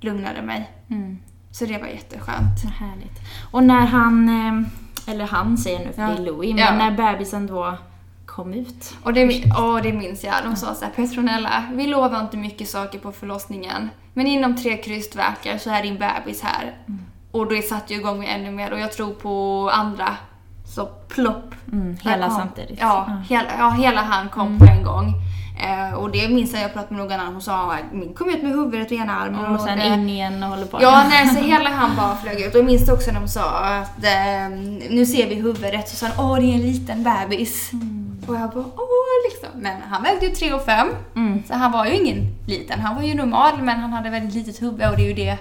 lugnade 0.00 0.42
mig. 0.42 0.70
Mm. 0.90 1.18
Så 1.58 1.66
det 1.66 1.78
var 1.78 1.86
jätteskönt. 1.86 2.64
Vad 2.64 2.72
härligt. 2.72 3.20
Och 3.50 3.62
när 3.62 3.86
han, 3.86 4.28
eh, 4.28 5.12
eller 5.12 5.26
han 5.26 5.58
säger 5.58 5.78
nu 5.86 5.92
för 5.92 6.02
ja. 6.02 6.08
det 6.08 6.14
är 6.14 6.24
Louis, 6.26 6.54
men 6.54 6.64
ja. 6.64 6.76
när 6.76 6.90
bebisen 6.90 7.46
då 7.46 7.78
kom 8.26 8.54
ut. 8.54 8.94
Och 9.02 9.12
det, 9.12 9.44
oh, 9.44 9.82
det 9.82 9.92
minns 9.92 10.24
jag. 10.24 10.34
De 10.44 10.56
sa 10.56 10.74
såhär, 10.74 10.92
Petronella, 10.92 11.64
vi 11.72 11.86
lovar 11.86 12.20
inte 12.20 12.36
mycket 12.36 12.68
saker 12.68 12.98
på 12.98 13.12
förlossningen. 13.12 13.90
Men 14.14 14.26
inom 14.26 14.56
tre 14.56 14.76
krystverkar 14.76 15.58
så 15.58 15.70
är 15.70 15.82
din 15.82 15.98
bebis 15.98 16.42
här. 16.42 16.74
Mm. 16.88 17.00
Och 17.30 17.46
det 17.46 17.62
satte 17.62 17.94
ju 17.94 18.00
igång 18.00 18.18
mig 18.18 18.28
ännu 18.28 18.50
mer 18.50 18.72
och 18.72 18.80
jag 18.80 18.92
tror 18.92 19.14
på 19.14 19.70
andra 19.74 20.16
så 20.64 20.86
plopp. 21.08 21.54
Mm, 21.72 21.96
hela 22.02 22.30
samtidigt. 22.30 22.78
Ja, 22.80 23.06
mm. 23.08 23.22
hela, 23.22 23.48
ja, 23.58 23.70
hela 23.70 24.02
han 24.02 24.28
kom 24.28 24.46
mm. 24.46 24.58
på 24.58 24.64
en 24.64 24.84
gång. 24.84 25.12
Eh, 25.58 25.94
och 25.94 26.10
det 26.10 26.28
minns 26.28 26.52
jag, 26.52 26.62
jag 26.62 26.72
pratade 26.72 26.94
med 26.94 27.04
någon 27.04 27.20
annan, 27.20 27.32
hon 27.32 27.42
sa 27.42 27.76
min 27.92 28.14
kom 28.14 28.30
ut 28.30 28.42
med 28.42 28.52
huvudet 28.52 28.86
och 28.86 28.92
ena 28.92 29.20
armen. 29.20 29.44
Och, 29.44 29.54
och 29.54 29.60
sen 29.60 29.80
in 29.80 30.08
igen 30.08 30.42
och 30.42 30.48
håller 30.48 30.66
på. 30.66 30.78
Ja, 30.80 31.04
nej, 31.08 31.28
så 31.28 31.40
hela 31.40 31.70
han 31.70 31.96
bara 31.96 32.16
flög 32.16 32.40
ut. 32.40 32.54
Och 32.54 32.58
jag 32.58 32.66
minns 32.66 32.88
också 32.88 33.12
när 33.12 33.20
de 33.20 33.28
sa 33.28 33.50
att 33.50 34.04
eh, 34.04 34.48
nu 34.90 35.06
ser 35.06 35.28
vi 35.28 35.34
huvudet, 35.34 35.88
så 35.88 35.96
sa 35.96 36.06
han 36.06 36.26
åh 36.26 36.36
det 36.36 36.44
är 36.44 36.54
en 36.54 36.60
liten 36.60 37.02
bebis. 37.02 37.72
Mm. 37.72 38.22
Och 38.26 38.34
jag 38.34 38.50
bara 38.50 38.64
åh 38.76 39.30
liksom. 39.30 39.60
Men 39.60 39.82
han 39.82 40.02
vägde 40.02 40.26
ju 40.26 40.32
3 40.32 40.52
och 40.52 40.64
5. 40.64 40.88
Mm. 41.16 41.42
Så 41.48 41.54
han 41.54 41.72
var 41.72 41.86
ju 41.86 41.94
ingen 41.94 42.34
liten. 42.46 42.80
Han 42.80 42.96
var 42.96 43.02
ju 43.02 43.14
normal 43.14 43.52
men 43.62 43.80
han 43.80 43.92
hade 43.92 44.10
väldigt 44.10 44.34
litet 44.34 44.62
huvud 44.62 44.90
och 44.90 44.96
det 44.96 45.02
är 45.02 45.08
ju 45.08 45.14
det 45.14 45.38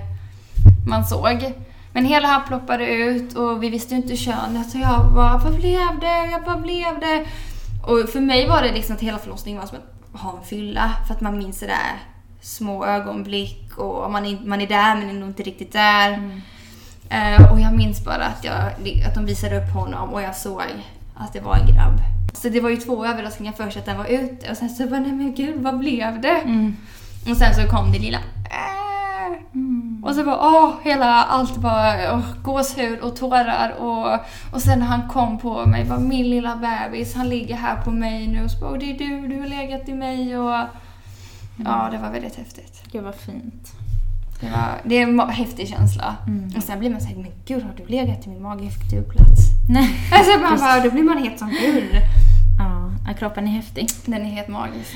man 0.88 1.06
såg. 1.06 1.54
Men 1.93 2.06
hela 2.06 2.28
han 2.28 2.47
ploppade 2.47 2.86
ut 2.86 3.34
och 3.34 3.63
vi 3.63 3.69
visste 3.69 3.95
ju 3.95 4.01
inte 4.01 4.15
könet 4.15 4.69
så 4.69 4.78
jag 4.78 5.13
bara, 5.15 5.38
vad 5.38 5.56
blev 5.56 5.99
det? 6.01 6.32
Jag 6.32 6.43
bara 6.43 6.58
blev 6.58 6.99
det? 6.99 7.25
Och 7.88 8.10
för 8.10 8.19
mig 8.19 8.47
var 8.47 8.62
det 8.62 8.71
liksom 8.71 8.95
att 8.95 9.01
hela 9.01 9.17
förlossningen 9.17 9.62
var 9.62 9.67
som 9.67 9.78
att 9.78 9.94
ha 10.17 10.38
en 10.38 10.45
fylla. 10.45 10.93
För 11.08 11.13
att 11.13 11.21
man 11.21 11.38
minns 11.38 11.60
det 11.60 11.67
där 11.67 11.99
små 12.41 12.86
ögonblick 12.86 13.78
och 13.78 14.12
man 14.12 14.25
är, 14.25 14.39
man 14.45 14.62
är 14.62 14.67
där 14.67 14.95
men 14.95 15.10
är 15.10 15.13
nog 15.13 15.30
inte 15.30 15.43
riktigt 15.43 15.73
där. 15.73 16.13
Mm. 16.13 16.41
Uh, 17.12 17.51
och 17.51 17.60
jag 17.60 17.75
minns 17.75 18.06
bara 18.06 18.25
att, 18.25 18.43
jag, 18.43 18.56
att 19.08 19.15
de 19.15 19.25
visade 19.25 19.58
upp 19.58 19.73
honom 19.73 20.13
och 20.13 20.21
jag 20.21 20.36
såg 20.36 20.62
att 21.15 21.34
det 21.34 21.39
var 21.39 21.56
en 21.56 21.67
grabb. 21.67 22.01
Så 22.34 22.49
det 22.49 22.60
var 22.60 22.69
ju 22.69 22.78
två 22.78 23.06
överraskningar 23.06 23.54
först 23.58 23.78
att 23.78 23.86
den 23.86 23.97
var 23.97 24.06
ute 24.06 24.51
och 24.51 24.58
sen 24.58 24.69
så 24.69 24.88
bara, 24.88 24.99
nej 24.99 25.12
men 25.12 25.36
gud 25.36 25.63
vad 25.63 25.80
blev 25.80 26.21
det? 26.21 26.38
Mm. 26.38 26.78
Och 27.30 27.38
sen 27.38 27.56
så 27.56 27.67
kom 27.67 27.91
det 27.91 27.99
lilla 27.99 28.17
äh. 28.17 28.85
Mm. 29.56 30.04
Och 30.04 30.15
så 30.15 30.24
bara, 30.24 30.39
åh, 30.39 30.74
hela 30.84 31.24
allt 31.24 31.58
bara, 31.58 32.13
åh, 32.13 32.26
gåshud 32.44 33.00
och 33.00 33.15
tårar 33.15 33.76
och, 33.80 34.20
och 34.54 34.62
sen 34.62 34.80
när 34.80 34.86
han 34.86 35.10
kom 35.10 35.38
på 35.38 35.65
mig, 35.65 35.86
bara 35.86 36.00
min 36.00 36.30
lilla 36.30 36.56
bebis, 36.56 37.15
han 37.15 37.30
ligger 37.30 37.56
här 37.56 37.82
på 37.82 37.91
mig 37.91 38.28
nu 38.28 38.44
och 38.44 38.52
så 38.52 38.60
bara, 38.60 38.78
det 38.78 38.91
är 38.91 38.98
du, 38.98 39.28
du 39.28 39.39
har 39.39 39.48
legat 39.48 39.89
i 39.89 39.94
mig 39.94 40.38
och 40.38 40.60
ja, 41.65 41.89
det 41.91 41.98
var 41.98 42.12
väldigt 42.12 42.36
häftigt. 42.36 42.84
Det 42.91 43.02
var 43.02 43.12
fint. 43.12 43.72
Det, 44.39 44.50
var, 44.50 44.82
det 44.84 44.96
är 44.96 45.04
en 45.04 45.20
häftig 45.20 45.68
känsla. 45.68 46.15
Mm. 46.28 46.52
Och 46.58 46.63
sen 46.63 46.80
blir 46.80 46.89
man 46.89 47.02
såhär, 47.02 47.15
men 47.15 47.32
gud 47.46 47.63
har 47.63 47.74
du 47.78 47.86
legat 47.86 48.26
i 48.28 48.30
min 48.30 48.41
mage? 48.41 48.70
Fick 48.70 48.89
du 48.91 49.04
plats? 49.04 49.41
Nej. 49.70 49.89
Alltså 50.12 50.39
man 50.39 50.60
bara, 50.60 50.80
då 50.84 50.91
blir 50.91 51.04
man 51.04 51.18
helt 51.18 51.39
som 51.39 51.50
gud. 51.50 51.91
Ja, 52.60 53.13
kroppen 53.13 53.48
är 53.48 53.52
häftig. 53.52 53.88
Den 54.06 54.22
är 54.22 54.30
helt 54.30 54.48
magisk. 54.48 54.96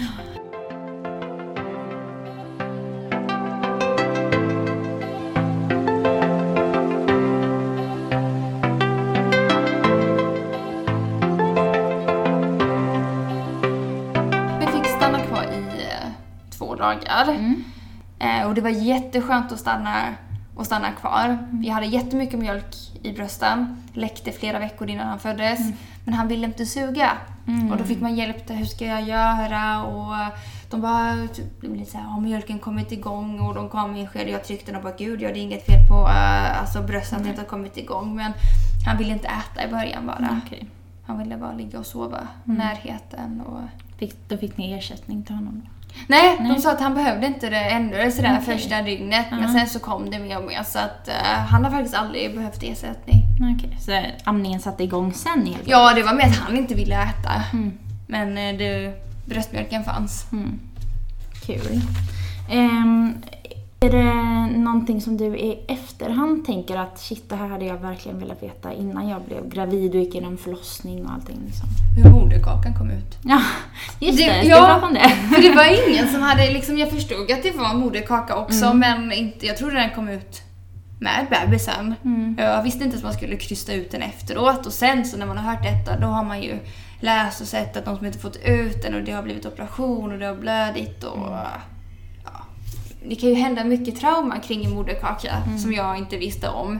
Dagar. 16.80 17.30
Mm. 17.30 17.64
Eh, 18.20 18.48
och 18.48 18.56
det 18.56 18.62
var 18.62 18.70
jätteskönt 18.70 19.52
att 19.52 19.60
stanna 19.60 20.04
och 20.56 20.66
stanna 20.66 20.92
kvar. 20.92 21.26
Mm. 21.26 21.62
Vi 21.62 21.70
hade 21.70 21.86
jättemycket 21.86 22.40
mjölk 22.40 22.76
i 23.04 23.12
brösten, 23.12 23.84
läckte 23.94 24.32
flera 24.32 24.60
veckor 24.60 24.90
innan 24.90 25.08
han 25.08 25.20
föddes. 25.20 25.60
Mm. 25.60 25.74
Men 26.06 26.14
han 26.14 26.28
ville 26.28 26.46
inte 26.46 26.66
suga. 26.66 27.12
Mm. 27.48 27.72
Och 27.72 27.78
då 27.78 27.84
fick 27.84 28.02
man 28.02 28.16
hjälp 28.16 28.48
till 28.48 28.56
hur 28.56 28.66
ska 28.66 28.86
jag 28.86 29.04
göra 29.04 29.84
och 29.84 30.16
de 30.70 30.82
bara, 30.82 31.28
typ, 31.34 31.64
lite 31.64 31.92
så 31.92 31.98
här, 31.98 32.06
har 32.06 32.22
mjölken 32.22 32.60
kommit 32.60 32.92
igång? 32.92 33.40
Och 33.40 33.56
de 33.56 33.70
kom 33.70 33.96
in 33.96 34.08
sked 34.08 34.28
och 34.28 34.34
jag 34.34 34.44
tryckte 34.44 34.76
och 34.76 34.84
bara, 34.84 34.96
gud, 34.98 35.22
ja, 35.22 35.30
det 35.30 35.40
är 35.40 35.44
inget 35.44 35.66
fel 35.66 35.88
på 35.88 35.96
uh, 35.96 36.62
alltså, 36.62 36.82
bröstet 36.82 37.18
att 37.18 37.24
det 37.24 37.30
inte 37.30 37.42
har 37.42 37.48
kommit 37.48 37.78
igång. 37.78 38.16
Men 38.16 38.32
han 38.86 38.98
ville 38.98 39.14
inte 39.14 39.28
äta 39.28 39.68
i 39.68 39.72
början 39.72 40.06
bara. 40.06 40.42
Okej. 40.46 40.68
Han 41.06 41.18
ville 41.20 41.38
bara 41.38 41.54
ligga 41.54 41.80
och 41.80 41.86
sova, 41.86 42.28
Mm. 42.46 42.58
närheten 42.58 43.42
och... 43.42 43.60
Fick, 43.98 44.30
då 44.30 44.38
fick 44.38 44.58
ni 44.58 44.74
ersättning 44.74 45.24
till 45.24 45.36
honom? 45.36 45.62
Nej, 46.08 46.38
Nej. 46.40 46.54
de 46.56 46.62
sa 46.62 46.72
att 46.72 46.80
han 46.82 46.94
behövde 46.94 47.28
inte 47.28 47.50
det 47.50 47.60
ännu 47.60 48.12
sådär 48.12 48.40
Okej. 48.42 48.58
första 48.58 48.82
dygnet. 48.82 49.26
Ja. 49.32 49.38
Men 49.38 49.54
sen 49.54 49.68
så 49.68 49.80
kom 49.80 50.10
det 50.10 50.20
mer 50.20 50.38
och 50.38 50.44
mer 50.44 50.64
så 50.64 50.80
att 50.80 51.08
eh, 51.08 51.40
han 51.50 51.64
har 51.66 51.72
faktiskt 51.72 51.96
aldrig 51.96 52.36
behövt 52.36 52.64
ersättning. 52.64 53.24
Okej, 53.56 53.78
så 53.80 54.06
amningen 54.24 54.60
satte 54.60 54.84
igång 54.84 55.14
sen 55.14 55.46
helt? 55.46 55.68
Ja, 55.68 55.94
det 55.96 56.04
var 56.04 56.14
mer 56.14 56.24
att 56.24 56.36
han 56.36 56.58
inte 56.58 56.76
ville 56.76 56.96
äta. 57.04 57.44
Mm. 57.54 57.72
Men 58.08 58.38
eh, 58.38 58.58
det, 58.58 58.94
bröstmjölken 59.26 59.84
fanns. 59.84 60.26
Mm. 60.32 60.60
Kul. 61.46 61.82
Ehm, 62.52 63.14
är 63.82 63.90
det 63.90 64.58
någonting 64.60 65.02
som 65.02 65.18
du 65.18 65.26
i 65.26 65.60
efterhand 65.68 66.46
tänker 66.46 66.78
att 66.78 67.00
shit, 67.00 67.30
det 67.30 67.36
här 67.36 67.48
hade 67.48 67.66
jag 67.66 67.78
verkligen 67.78 68.20
velat 68.20 68.44
veta 68.44 68.74
innan 68.74 69.08
jag 69.10 69.22
blev 69.22 69.50
gravid 69.50 69.96
och 69.96 70.02
gick 70.02 70.16
igenom 70.16 70.38
förlossning 70.38 71.06
och 71.06 71.12
allting 71.14 71.38
liksom? 71.46 71.68
Hur 71.98 72.10
moderkakan 72.12 72.74
kom 72.78 72.92
ut. 72.92 73.18
Ja, 73.24 73.42
just 74.00 74.18
det. 74.18 74.26
Det- 74.26 74.44
ja. 74.48 74.88
om 74.88 74.94
det? 74.94 75.10
För 75.36 75.42
det 75.42 75.56
var 75.56 75.90
ingen 75.90 76.08
som 76.08 76.22
hade 76.22 76.50
liksom, 76.52 76.78
jag 76.78 76.90
förstod 76.92 77.32
att 77.32 77.44
det 77.44 77.52
var 77.58 77.74
moderkaka 77.74 78.36
också 78.36 78.66
Mm. 78.66 78.80
men 78.80 79.12
inte, 79.12 79.46
jag 79.46 79.58
trodde 79.58 79.76
den 79.76 79.90
kom 79.96 80.10
ut 80.10 80.42
med 81.00 81.28
bebisen. 81.30 81.96
Mm. 82.06 82.36
Jag 82.40 82.64
visste 82.64 82.84
inte 82.84 82.98
att 82.98 83.04
man 83.04 83.14
skulle 83.14 83.36
krysta 83.36 83.74
ut 83.74 83.92
den 83.92 84.02
efteråt 84.02 84.66
och 84.66 84.74
sen 84.74 85.06
så 85.06 85.18
när 85.18 85.26
man 85.26 85.38
har 85.38 85.52
hört 85.54 85.64
detta 85.64 86.00
då 86.00 86.08
har 86.08 86.24
man 86.24 86.42
ju 86.42 86.60
läst 87.00 87.42
och 87.42 87.48
sett 87.48 87.78
att 87.78 87.86
de 87.86 87.98
som 87.98 88.06
inte 88.06 88.20
fått 88.20 88.36
ut 88.46 88.82
den 88.84 88.96
och 88.96 89.02
det 89.04 89.12
har 89.12 89.24
blivit 89.24 89.46
operation 89.46 90.12
och 90.12 90.20
det 90.20 90.26
har 90.26 90.36
blödit 90.36 91.04
och 91.04 91.28
Mm. 91.28 91.40
Ja. 93.02 93.10
Det 93.10 93.16
kan 93.16 93.30
ju 93.30 93.36
hända 93.36 93.64
mycket 93.64 94.00
trauma 94.00 94.40
kring 94.40 94.66
en 94.66 94.72
moderkaka 94.76 95.32
Mm. 95.46 95.58
som 95.60 95.74
jag 95.74 95.98
inte 95.98 96.18
visste 96.18 96.50
om. 96.50 96.80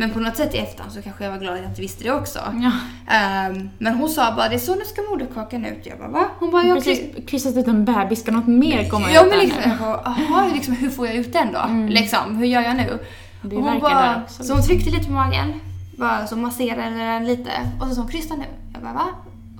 Men 0.00 0.10
på 0.10 0.20
något 0.20 0.36
sätt 0.36 0.54
i 0.54 0.58
efterhand 0.58 0.92
så 0.92 1.02
kanske 1.02 1.24
jag 1.24 1.30
var 1.30 1.38
glad 1.38 1.54
att 1.54 1.60
jag 1.60 1.68
inte 1.70 1.80
visste 1.80 2.04
det 2.04 2.12
också. 2.12 2.38
Ja, 2.62 2.70
Ehm, 3.14 3.68
men 3.78 3.94
hon 3.94 4.08
sa 4.08 4.32
bara 4.36 4.48
det 4.48 4.54
är 4.54 4.58
så 4.58 4.74
nu 4.74 4.84
ska 4.84 5.02
moderkakan 5.02 5.64
ut. 5.64 5.86
Jag 5.86 5.98
bara 5.98 6.08
va? 6.08 6.24
Hon 6.38 6.50
bara 6.50 6.62
jag 6.62 6.76
precis 6.84 7.00
kryssat 7.26 7.56
ut 7.56 7.66
en 7.66 7.84
bebis, 7.84 8.20
ska 8.20 8.32
något 8.32 8.46
mer 8.46 8.88
komma 8.88 9.10
Ja 9.10 9.22
ut 9.24 9.28
men 9.30 9.38
där 9.38 9.44
liksom, 9.46 9.62
jag 9.70 9.78
bara, 9.78 9.96
aha, 9.98 10.50
liksom, 10.54 10.74
hur 10.74 10.90
får 10.90 11.06
jag 11.06 11.16
ut 11.16 11.32
den 11.32 11.52
då? 11.52 11.58
Mm. 11.58 11.88
Liksom, 11.88 12.36
hur 12.36 12.46
gör 12.46 12.60
jag 12.62 12.76
nu? 12.76 12.98
Det 13.42 13.56
Och 13.56 13.62
hon 13.62 13.80
bara, 13.80 14.22
också. 14.24 14.44
så 14.44 14.52
hon 14.52 14.62
tryckte 14.62 14.90
lite 14.90 15.06
på 15.06 15.12
magen, 15.12 15.60
bara 15.98 16.26
så 16.26 16.36
masserade 16.36 16.90
den 16.96 17.24
lite 17.24 17.50
och 17.80 17.86
så 17.88 17.94
sa 17.94 18.00
hon 18.00 18.10
kryssa 18.10 18.34
nu. 18.36 18.44
Jag 18.72 18.82
bara 18.82 18.92
va? 18.92 19.06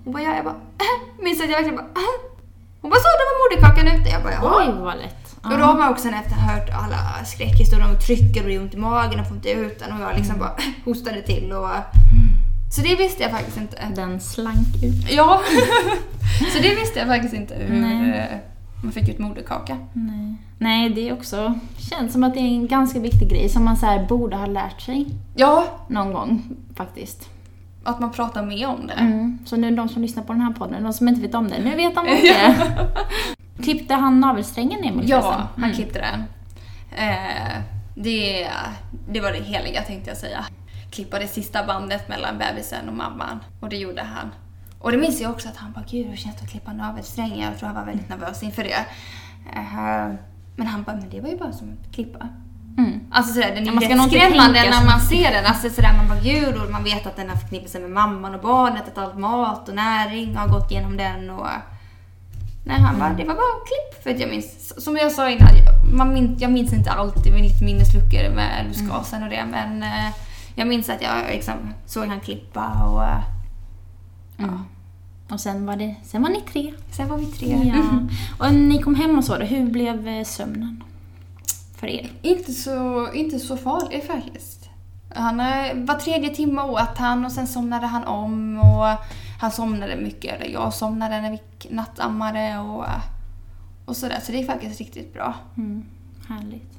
Hon 0.05 0.13
bara 0.13 0.23
ja, 0.23 0.35
jag 0.37 0.45
bara 0.45 0.55
äh. 0.55 0.99
Minns 1.25 1.41
att 1.41 1.47
jag 1.51 1.57
verkligen 1.57 1.77
bara 1.77 1.87
äh. 1.87 2.15
Hon 2.81 2.91
bara 2.91 3.01
så, 3.01 3.09
där 3.21 3.27
var 3.31 3.37
moderkakan 3.45 4.01
ute. 4.01 4.11
Jag 4.11 4.23
bara 4.23 4.33
jaha. 4.33 4.55
Oj, 4.59 4.83
vad 4.85 4.97
lätt. 4.97 5.18
Och 5.43 5.59
då 5.59 5.65
har 5.65 5.79
man 5.79 5.89
också 5.93 6.09
efter 6.09 6.35
hört 6.35 6.71
alla 6.73 7.25
skräckhistorier, 7.25 7.89
de 7.89 7.99
trycker 8.07 8.43
och 8.43 8.49
det 8.49 8.59
ont 8.59 8.75
i 8.75 8.77
magen 8.77 9.21
och 9.21 9.27
får 9.27 9.37
inte 9.37 9.51
ut 9.51 9.79
den 9.79 9.93
och 9.93 10.01
jag 10.01 10.17
liksom 10.17 10.39
bara 10.39 10.53
hostade 10.85 11.23
till 11.23 11.53
och... 11.53 11.69
Så 12.75 12.81
det 12.81 12.97
visste 12.97 13.23
jag 13.23 13.33
faktiskt 13.33 13.57
inte. 13.57 13.77
Den 13.97 14.21
slank 14.21 14.83
ut. 14.83 15.11
Ja, 15.11 15.41
så 16.55 16.63
det 16.63 16.75
visste 16.75 16.99
jag 16.99 17.09
faktiskt 17.09 17.35
inte 17.35 17.55
hur 17.55 17.81
Nej. 17.81 18.19
eh, 18.19 18.39
man 18.83 18.93
fick 18.93 19.09
ut 19.09 19.19
moderkaka. 19.19 19.77
Nej. 19.93 20.35
Nej, 20.59 20.91
det 20.91 21.09
är 21.09 21.13
också, 21.13 21.55
känns 21.77 22.13
som 22.13 22.25
att 22.25 22.35
det 22.35 22.41
är 22.41 22.49
en 22.55 22.67
ganska 22.67 23.01
viktig 23.01 23.31
grej 23.31 23.49
som 23.49 23.65
man 23.65 23.77
så 23.77 24.07
borde 24.09 24.37
ha 24.37 24.47
lärt 24.47 24.81
sig 24.81 25.07
Ja, 25.37 25.65
någon 25.89 26.13
gång 26.13 26.43
faktiskt. 26.77 27.29
att 27.85 28.01
man 28.01 28.13
pratar 28.13 28.47
mer 28.47 28.67
om 28.69 28.87
det. 28.87 28.93
Mm. 28.93 29.39
Så 29.47 29.57
nu 29.57 29.77
de 29.77 29.89
som 29.89 30.03
lyssnar 30.03 30.23
på 30.23 30.33
den 30.33 30.43
här 30.43 30.53
podden, 30.53 30.83
de 30.83 30.93
som 30.93 31.09
inte 31.09 31.21
vet 31.21 31.35
om 31.35 31.49
det, 31.49 31.59
nu 31.65 31.77
vet 31.77 31.95
de 31.95 32.01
om 32.07 32.07
det. 32.07 32.57
Klippte 33.63 33.95
han 33.95 34.21
navelsträngen 34.21 34.85
Emil 34.85 35.09
Ja, 35.11 35.23
förresten? 35.23 35.47
han 35.55 35.65
Mm. 35.65 35.77
klippte 35.77 35.99
den. 35.99 36.25
Eh, 36.99 37.59
det, 37.95 38.49
det 39.09 39.21
var 39.21 39.33
det 39.33 39.39
heliga 39.43 39.83
tänkte 39.83 40.11
jag 40.11 40.17
säga. 40.17 40.45
Klippa 40.91 41.19
det 41.19 41.27
sista 41.29 41.67
bandet 41.67 42.09
mellan 42.09 42.39
bebisen 42.39 42.89
och 42.89 42.95
mamman. 42.95 43.41
Och 43.61 43.69
det 43.69 43.77
gjorde 43.77 44.03
han. 44.03 44.31
Och 44.79 44.93
det 44.93 44.99
minns 44.99 45.21
jag 45.21 45.31
också 45.31 45.49
att 45.49 45.57
han 45.57 45.73
bara, 45.73 45.85
gud 45.91 46.07
hur 46.07 46.17
känns 46.17 46.37
det 46.37 46.45
att 46.45 46.51
klippa 46.51 46.73
navelsträngen? 46.73 47.39
Jag 47.51 47.59
tror 47.59 47.67
han 47.67 47.77
var 47.77 47.85
väldigt 47.85 48.09
nervös 48.09 48.43
inför 48.43 48.65
det. 48.65 48.85
Eh, 49.53 50.15
men 50.57 50.67
han 50.67 50.83
bara, 50.83 50.97
men 50.97 51.11
det 51.11 51.21
var 51.21 51.29
ju 51.29 51.37
bara 51.39 51.53
som 51.53 51.73
att 51.89 51.95
klippa. 51.95 52.29
Mm. 52.79 53.01
Alltså 53.11 53.33
sådär, 53.35 53.55
den 53.55 53.69
är 53.69 53.73
man 53.73 53.83
ska 53.85 54.19
skrämmande 54.19 54.61
när 54.71 54.85
man 54.87 55.01
ser 55.01 55.31
den. 55.33 55.47
Alltså 55.47 55.71
sådär, 55.71 55.93
man 55.97 56.09
bara 56.09 56.21
gud 56.21 56.57
och 56.63 56.71
man 56.71 56.85
vet 56.85 57.07
att 57.07 57.17
den 57.17 57.29
har 57.29 57.37
förknippat 57.37 57.71
sig 57.71 57.81
med 57.81 57.91
mamman 57.91 58.35
och 58.35 58.41
barnet, 58.41 58.89
att 58.89 58.99
allt 58.99 59.19
mat 59.19 59.69
och 59.69 59.75
näring 59.75 60.37
har 60.37 60.49
gått 60.49 60.71
igenom 60.71 60.97
den 60.97 61.31
och... 61.31 61.47
Nej, 62.69 62.81
han 62.81 62.99
bara, 62.99 63.13
det 63.13 63.25
var 63.25 63.35
bara 63.35 63.65
klipp. 63.67 64.03
För 64.03 64.11
att 64.11 64.21
jag 64.21 64.31
minns, 64.31 64.85
som 64.85 64.97
jag 64.97 65.13
sa 65.13 65.31
innan, 65.31 65.49
jag, 65.57 65.95
man 65.95 66.15
min, 66.15 66.37
jag 66.39 66.53
minns 66.53 66.73
inte 66.73 66.91
allt, 66.91 67.25
det 67.25 67.31
var 67.31 67.39
lite 67.39 67.65
minnesluckor 67.65 68.35
med 68.35 68.67
lustgasen 68.69 69.23
och 69.23 69.31
det, 69.31 69.45
men 69.51 69.83
eh, 69.83 70.11
jag 70.55 70.69
minns 70.69 70.89
att 70.91 71.03
jag 71.03 71.15
liksom 71.33 71.55
såg 71.87 72.07
han 72.07 72.21
klippa 72.21 72.85
och 72.85 73.05
eh, 73.05 73.23
Mm. 74.39 74.65
Och 75.31 75.41
sen 75.41 75.67
var, 75.67 75.77
det, 75.77 75.95
sen 76.03 76.23
var 76.23 76.29
ni 76.29 76.41
tre. 76.41 76.73
sen 76.91 77.09
var 77.09 77.19
vi 77.19 77.27
tre. 77.27 77.73
Ja. 77.75 77.85
Och 78.47 78.55
ni 78.55 78.83
kom 78.83 78.95
hem 78.95 79.19
och 79.19 79.25
så 79.25 79.37
då, 79.37 79.45
hur 79.45 79.71
blev 79.71 80.09
eh, 80.09 80.25
sömnen? 80.25 80.85
För 81.77 81.87
er? 81.87 82.11
Inte 82.23 82.53
så, 82.53 83.09
inte 83.13 83.39
så 83.39 83.57
farlig 83.57 84.05
faktiskt. 84.07 84.69
Han, 85.15 85.37
var 85.87 85.95
tredje 86.01 86.35
timme 86.35 86.63
åt 86.63 86.99
han 86.99 87.25
och 87.25 87.33
sen 87.33 87.47
somnade 87.47 87.87
han 87.87 88.05
om 88.05 88.59
och 88.59 89.07
han 89.39 89.51
somnade 89.51 89.97
mycket, 89.97 90.41
eller 90.41 90.53
jag 90.53 90.75
somnade 90.75 91.21
när 91.21 91.31
vi 91.31 91.41
nattammade 91.71 92.59
och, 92.59 92.85
och 93.85 93.97
sådär. 93.97 94.19
Så 94.23 94.33
det 94.33 94.41
är 94.41 94.45
faktiskt 94.45 94.79
riktigt 94.79 95.13
bra. 95.13 95.35
Mm. 95.57 95.85
Härligt. 96.29 96.79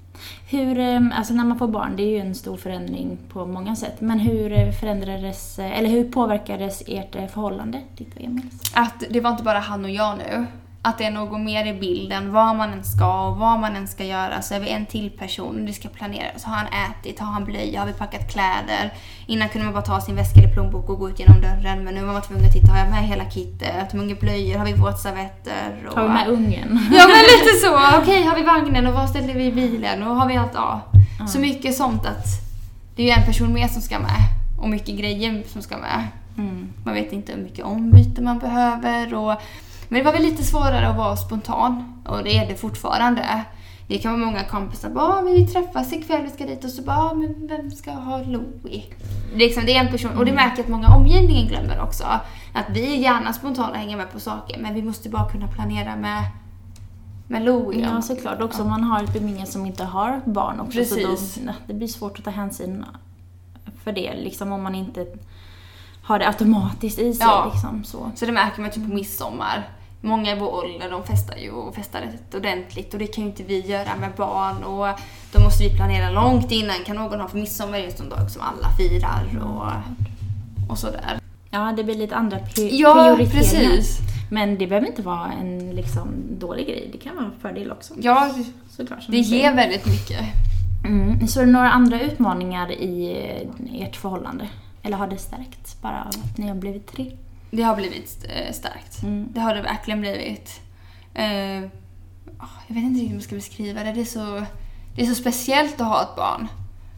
Hur, 0.49 0.79
eh, 0.79 1.01
alltså 1.13 1.33
när 1.33 1.43
man 1.43 1.59
får 1.59 1.67
barn, 1.67 1.95
det 1.95 2.03
är 2.03 2.09
ju 2.09 2.19
en 2.19 2.35
stor 2.35 2.57
förändring 2.57 3.17
på 3.29 3.45
många 3.45 3.75
sätt. 3.75 4.01
Men 4.01 4.19
hur 4.19 4.51
eh, 4.51 4.71
förändrades, 4.71 5.59
eh, 5.59 5.79
eller 5.79 5.89
hur 5.89 6.11
påverkades 6.11 6.83
ert 6.87 7.15
eh, 7.15 7.27
förhållande, 7.27 7.81
ditt 7.97 8.15
och 8.15 8.21
Emils? 8.21 8.61
Att 8.75 9.03
det 9.09 9.21
var 9.21 9.31
inte 9.31 9.43
bara 9.43 9.59
han 9.59 9.83
och 9.83 9.91
jag 9.91 10.17
nu. 10.17 10.45
Att 10.81 10.97
det 10.97 11.05
är 11.05 11.11
något 11.11 11.41
mer 11.41 11.65
i 11.65 11.73
bilden, 11.73 12.31
vad 12.31 12.55
man 12.55 12.73
än 12.73 12.83
ska 12.83 13.27
och 13.27 13.37
vad 13.37 13.59
man 13.59 13.75
än 13.75 13.87
ska 13.87 14.03
göra. 14.05 14.41
Så 14.41 14.53
är 14.53 14.59
vi 14.59 14.69
en 14.69 14.85
till 14.85 15.09
person, 15.09 15.65
det 15.65 15.73
ska 15.73 15.89
planeras. 15.89 16.43
Har 16.43 16.55
han 16.55 16.67
ätit? 16.67 17.19
Har 17.19 17.27
han 17.27 17.45
blöja? 17.45 17.79
Har 17.79 17.87
vi 17.87 17.93
packat 17.93 18.31
kläder? 18.31 18.93
Innan 19.27 19.49
kunde 19.49 19.65
man 19.65 19.73
bara 19.73 19.83
ta 19.83 20.01
sin 20.01 20.15
väska 20.15 20.39
eller 20.39 20.53
plånbok 20.53 20.89
och 20.89 20.99
gå 20.99 21.09
ut 21.09 21.19
genom 21.19 21.41
dörren. 21.41 21.83
Men 21.83 21.95
nu 21.95 22.03
var 22.03 22.13
man 22.13 22.21
tvungen 22.21 22.45
att 22.45 22.53
titta, 22.53 22.71
har 22.71 22.79
jag 22.79 22.89
med 22.89 23.03
hela 23.03 23.29
kittet? 23.29 23.93
Hur 23.93 23.99
många 23.99 24.15
blöjor? 24.15 24.57
Har 24.57 24.65
vi 24.65 24.73
våtservetter? 24.73 25.87
Och... 25.87 25.97
Har 25.97 26.03
vi 26.03 26.09
med 26.09 26.27
ungen? 26.27 26.79
Ja 26.91 27.07
men 27.07 27.23
lite 27.33 27.55
så. 27.61 28.01
Okej, 28.01 28.23
har 28.23 28.35
vi 28.35 28.43
vagnen 28.43 28.87
och 28.87 28.93
var 28.93 29.07
ställer 29.07 29.33
vi 29.33 29.51
bilen 29.51 30.03
och 30.03 30.15
har 30.15 30.27
vi 30.27 30.37
allt? 30.37 30.53
Ja. 30.53 30.81
Så 31.27 31.39
mycket 31.39 31.75
sånt 31.75 32.05
att 32.05 32.25
det 32.95 33.03
är 33.03 33.05
ju 33.05 33.21
en 33.21 33.25
person 33.25 33.53
mer 33.53 33.67
som 33.67 33.81
ska 33.81 33.99
med. 33.99 34.21
Och 34.59 34.69
mycket 34.69 34.95
grejer 34.99 35.43
som 35.47 35.61
ska 35.61 35.77
med. 35.77 36.07
Mm. 36.37 36.73
Man 36.83 36.93
vet 36.93 37.13
inte 37.13 37.31
hur 37.31 37.43
mycket 37.43 37.65
ombyte 37.65 38.21
man 38.21 38.39
behöver. 38.39 39.13
Och, 39.13 39.41
men 39.89 39.99
det 39.99 40.05
var 40.05 40.11
väl 40.13 40.21
lite 40.21 40.43
svårare 40.43 40.87
att 40.87 40.97
vara 40.97 41.17
spontan. 41.17 42.01
Och 42.05 42.23
det 42.23 42.37
är 42.37 42.47
det 42.47 42.55
fortfarande. 42.55 43.45
Det 43.87 43.97
kan 43.97 44.11
vara 44.19 44.25
många 44.25 44.43
kompisar 44.43 44.89
bara 44.89 45.13
"Ah, 45.13 45.21
vi 45.21 45.47
träffas 45.47 45.93
ikväll, 45.93 46.21
vi 46.23 46.29
ska 46.29 46.45
dit. 46.45 46.63
Och 46.63 46.69
så 46.69 46.81
bara 46.81 46.97
"Ah, 46.97 47.13
men 47.13 47.47
vem 47.47 47.71
ska 47.71 47.91
ha 47.91 48.17
Louie? 48.23 48.83
Liksom, 49.35 49.65
det 49.65 49.75
är 49.75 49.79
en 49.85 49.91
person, 49.91 50.17
och 50.17 50.25
det 50.25 50.31
märker 50.31 50.57
jag 50.57 50.63
att 50.63 50.69
många 50.71 50.87
omgivningen 50.95 51.47
glömmer 51.47 51.79
också. 51.81 52.03
Att 52.53 52.65
vi 52.69 52.93
är 52.93 52.97
gärna 52.97 53.33
spontana 53.33 53.77
hänger 53.77 53.97
med 53.97 54.11
på 54.11 54.19
saker. 54.19 54.59
Men 54.59 54.73
vi 54.73 54.81
måste 54.83 55.09
bara 55.09 55.29
kunna 55.29 55.47
planera 55.47 55.95
med, 55.95 56.23
med 57.27 57.41
Louie. 57.45 57.81
Ja, 57.93 58.01
såklart. 58.01 58.41
Också 58.41 58.61
om 58.61 58.69
man 58.69 58.83
har 58.83 59.03
ett 59.03 59.15
umgänge 59.15 59.45
som 59.45 59.65
inte 59.65 59.83
har 59.83 60.21
barn 60.25 60.59
också. 60.59 60.85
Så 60.85 60.95
Precis. 60.95 61.35
då, 61.35 61.41
ja, 61.47 61.53
det 61.67 61.73
blir 61.73 61.87
svårt 61.87 62.17
att 62.19 62.25
ta 62.25 62.31
hänsyn 62.31 62.85
för 63.83 63.91
det, 63.91 64.13
liksom 64.15 64.51
om 64.51 64.63
man 64.63 64.75
inte 64.75 65.05
har 66.03 66.19
det 66.19 66.27
automatiskt 66.27 66.99
i 66.99 67.13
sig. 67.13 67.27
Ja. 67.27 67.51
Liksom, 67.53 67.83
så. 67.83 68.11
Så 68.15 68.25
det 68.25 68.31
märker 68.31 68.61
man 68.61 68.71
typ 68.71 68.87
på 68.87 68.93
midsommar. 68.93 69.67
Många 70.01 70.31
i 70.35 70.39
vår 70.39 70.53
ålder 70.53 70.91
de 70.91 71.03
festar 71.03 71.35
ju 71.37 71.51
och 71.51 71.75
festar 71.75 72.01
rätt 72.01 72.35
ordentligt 72.35 72.93
och 72.93 72.99
det 72.99 73.07
kan 73.07 73.23
ju 73.23 73.29
inte 73.29 73.43
vi 73.43 73.59
göra 73.67 73.95
med 73.99 74.09
barn 74.17 74.63
och 74.63 74.99
då 75.31 75.39
måste 75.43 75.63
vi 75.63 75.75
planera 75.75 76.09
långt 76.09 76.51
innan. 76.51 76.75
Kan 76.85 76.95
någon 76.95 77.19
ha 77.21 77.27
för 77.27 77.37
midsommar 77.37 77.77
just 77.77 77.99
en 77.99 78.09
dag 78.09 78.31
som 78.31 78.41
alla 78.41 78.69
firar 78.77 79.43
och, 79.43 80.71
och 80.71 80.77
sådär. 80.77 81.19
Ja, 81.51 81.73
det 81.77 81.83
blir 81.83 81.95
lite 81.95 82.15
andra 82.15 82.37
pri- 82.37 82.69
Ja, 82.71 83.15
prioriteringar. 83.17 83.69
precis. 83.71 83.97
Men 84.31 84.57
det 84.57 84.67
behöver 84.67 84.87
inte 84.87 85.01
vara 85.01 85.31
en 85.41 85.69
liksom, 85.75 86.07
dålig 86.39 86.67
grej. 86.67 86.89
Det 86.91 86.97
kan 86.97 87.15
vara 87.15 87.25
en 87.25 87.31
fördel 87.41 87.71
också. 87.71 87.93
Ja, 88.01 88.29
Såklart. 88.69 89.05
det 89.07 89.17
ger 89.17 89.53
väldigt 89.55 89.85
mycket. 89.85 90.19
Mm. 90.85 91.27
Så 91.27 91.41
är 91.41 91.45
det 91.45 91.51
några 91.51 91.71
andra 91.71 92.01
utmaningar 92.01 92.71
i 92.71 93.17
ert 93.81 93.95
förhållande? 93.95 94.47
Eller 94.83 94.97
har 94.97 95.07
det 95.07 95.17
stärkts 95.17 95.81
bara 95.81 96.01
av 96.01 96.07
att 96.07 96.37
ni 96.37 96.47
har 96.47 96.55
blivit 96.55 96.87
tre? 96.91 97.11
Det 97.51 97.63
har 97.63 97.75
blivit 97.75 98.25
eh, 98.29 98.53
starkt. 98.53 99.03
Mm. 99.03 99.27
Det 99.31 99.39
har 99.39 99.55
det 99.55 99.61
verkligen 99.61 100.01
blivit. 100.01 100.61
Eh, 101.13 101.63
ah, 102.37 102.59
jag 102.67 102.75
vet 102.75 102.83
inte 102.83 102.99
riktigt 102.99 103.09
hur 103.09 103.15
man 103.15 103.21
ska 103.21 103.35
beskriva 103.35 103.83
det. 103.83 103.91
Det 103.91 104.01
är 104.01 104.05
så, 104.05 104.45
det 104.95 105.01
är 105.01 105.05
så 105.05 105.15
speciellt 105.15 105.81
att 105.81 105.87
ha 105.87 106.01
ett 106.01 106.15
barn. 106.15 106.47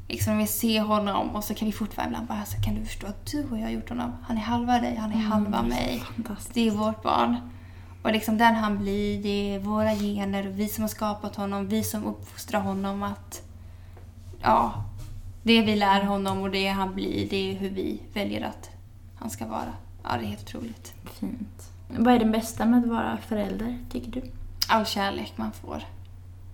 Liksom 0.07 0.37
vi 0.37 0.47
ser 0.47 0.81
honom 0.81 1.35
och 1.35 1.43
så 1.43 1.53
kan 1.53 1.65
vi 1.65 1.71
fortfarande 1.71 2.13
ibland 2.13 2.27
bara, 2.27 2.45
så 2.45 2.61
kan 2.61 2.75
du 2.75 2.85
förstå 2.85 3.07
att 3.07 3.25
du 3.25 3.43
och 3.43 3.57
jag 3.57 3.63
har 3.63 3.69
gjort 3.69 3.89
honom. 3.89 4.11
Han 4.23 4.37
är 4.37 4.41
halva 4.41 4.79
dig, 4.79 4.95
han 4.95 5.11
är 5.11 5.17
halva 5.17 5.61
mig. 5.61 6.03
Det 6.53 6.67
är 6.67 6.71
vårt 6.71 7.03
barn. 7.03 7.35
Och 8.03 8.11
liksom 8.11 8.37
den 8.37 8.55
han 8.55 8.77
blir, 8.77 9.23
det 9.23 9.55
är 9.55 9.59
våra 9.59 9.95
gener, 9.95 10.43
vi 10.43 10.67
som 10.67 10.81
har 10.81 10.89
skapat 10.89 11.35
honom, 11.35 11.67
vi 11.67 11.83
som 11.83 12.05
uppfostrar 12.05 12.61
honom 12.61 13.03
att... 13.03 13.41
Ja, 14.41 14.73
det 15.43 15.61
vi 15.61 15.75
lär 15.75 16.03
honom 16.03 16.41
och 16.41 16.51
det 16.51 16.67
han 16.67 16.95
blir, 16.95 17.29
det 17.29 17.51
är 17.51 17.55
hur 17.55 17.69
vi 17.69 18.01
väljer 18.13 18.45
att 18.45 18.69
han 19.15 19.29
ska 19.29 19.47
vara. 19.47 19.73
Ja, 20.03 20.17
det 20.17 20.23
är 20.23 20.27
helt 20.27 20.43
otroligt. 20.43 20.93
Fint. 21.19 21.71
Vad 21.87 22.13
är 22.13 22.19
det 22.19 22.25
bästa 22.25 22.65
med 22.65 22.79
att 22.79 22.89
vara 22.89 23.17
förälder, 23.27 23.77
tycker 23.91 24.11
du? 24.11 24.23
All 24.67 24.85
kärlek 24.85 25.33
man 25.35 25.51
får. 25.51 25.83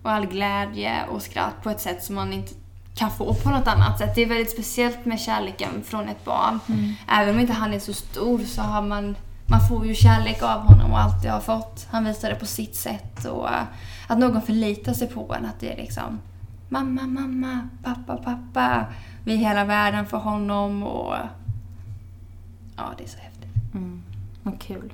Och 0.02 0.10
all 0.10 0.26
glädje 0.26 1.06
och 1.06 1.22
skratt 1.22 1.62
på 1.62 1.70
ett 1.70 1.80
sätt 1.80 2.04
som 2.04 2.14
man 2.14 2.32
inte 2.32 2.54
kan 2.94 3.10
få 3.10 3.34
på 3.34 3.50
något 3.50 3.66
annat 3.66 3.98
sätt. 3.98 4.14
Det 4.14 4.22
är 4.22 4.26
väldigt 4.26 4.50
speciellt 4.50 5.04
med 5.04 5.20
kärleken 5.20 5.82
från 5.84 6.08
ett 6.08 6.24
barn. 6.24 6.60
Mm. 6.68 6.94
Även 7.08 7.34
om 7.34 7.40
inte 7.40 7.52
han 7.52 7.74
är 7.74 7.78
så 7.78 7.92
stor 7.92 8.38
så 8.38 8.62
har 8.62 8.82
man, 8.82 9.16
man 9.46 9.68
får 9.68 9.86
ju 9.86 9.94
kärlek 9.94 10.42
av 10.42 10.60
honom 10.60 10.92
och 10.92 10.98
alltid 10.98 11.30
har 11.30 11.40
fått. 11.40 11.86
Han 11.90 12.04
visar 12.04 12.30
det 12.30 12.34
på 12.34 12.46
sitt 12.46 12.76
sätt 12.76 13.24
och 13.24 13.48
äh, 13.48 13.62
att 14.06 14.18
någon 14.18 14.42
förlitar 14.42 14.92
sig 14.92 15.08
på 15.08 15.34
en. 15.34 15.46
Att 15.46 15.60
det 15.60 15.72
är 15.72 15.76
liksom 15.76 16.20
mamma, 16.68 17.02
mamma, 17.02 17.68
pappa, 17.82 18.16
pappa. 18.16 18.84
Vi 19.24 19.32
är 19.32 19.36
hela 19.36 19.64
världen 19.64 20.06
för 20.06 20.18
honom 20.18 20.82
och 20.82 21.14
ja, 22.76 22.84
det 22.98 23.04
är 23.04 23.08
så 23.08 23.18
häftigt. 23.18 23.37
Vad 24.50 24.60
kul. 24.60 24.92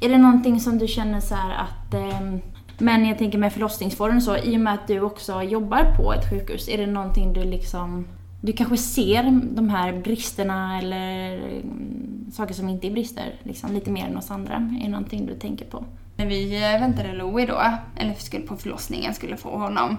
Är 0.00 0.08
det 0.08 0.18
någonting 0.18 0.60
som 0.60 0.78
du 0.78 0.88
känner 0.88 1.20
så 1.20 1.34
att 1.34 1.94
ehm, 1.94 2.40
men 2.78 3.06
jag 3.06 3.18
tänker 3.18 3.38
med 3.38 3.52
förlossningsvården 3.52 4.22
så, 4.22 4.36
i 4.36 4.56
och 4.56 4.60
med 4.60 4.74
att 4.74 4.86
du 4.86 5.00
också 5.00 5.42
jobbar 5.42 5.96
på 5.96 6.12
ett 6.12 6.30
sjukhus, 6.30 6.68
är 6.68 6.78
det 6.78 6.86
någonting 6.86 7.32
du 7.32 7.44
liksom... 7.44 8.06
Du 8.40 8.52
kanske 8.52 8.76
ser 8.76 9.40
de 9.54 9.68
här 9.68 9.92
bristerna 9.92 10.78
eller 10.78 11.36
mm, 11.36 12.26
saker 12.32 12.54
som 12.54 12.68
inte 12.68 12.86
är 12.86 12.90
brister, 12.90 13.34
liksom, 13.42 13.72
lite 13.72 13.90
mer 13.90 14.06
än 14.06 14.16
oss 14.16 14.30
andra. 14.30 14.54
Är 14.54 14.84
det 14.84 14.88
någonting 14.88 15.26
du 15.26 15.34
tänker 15.34 15.64
på? 15.64 15.84
När 16.16 16.26
vi 16.26 16.56
eh, 16.56 16.80
väntade 16.80 17.12
Louie 17.12 17.46
då, 17.46 17.62
eller 17.96 18.14
skulle 18.14 18.46
på 18.46 18.56
förlossningen, 18.56 19.14
skulle 19.14 19.36
få 19.36 19.58
honom. 19.58 19.96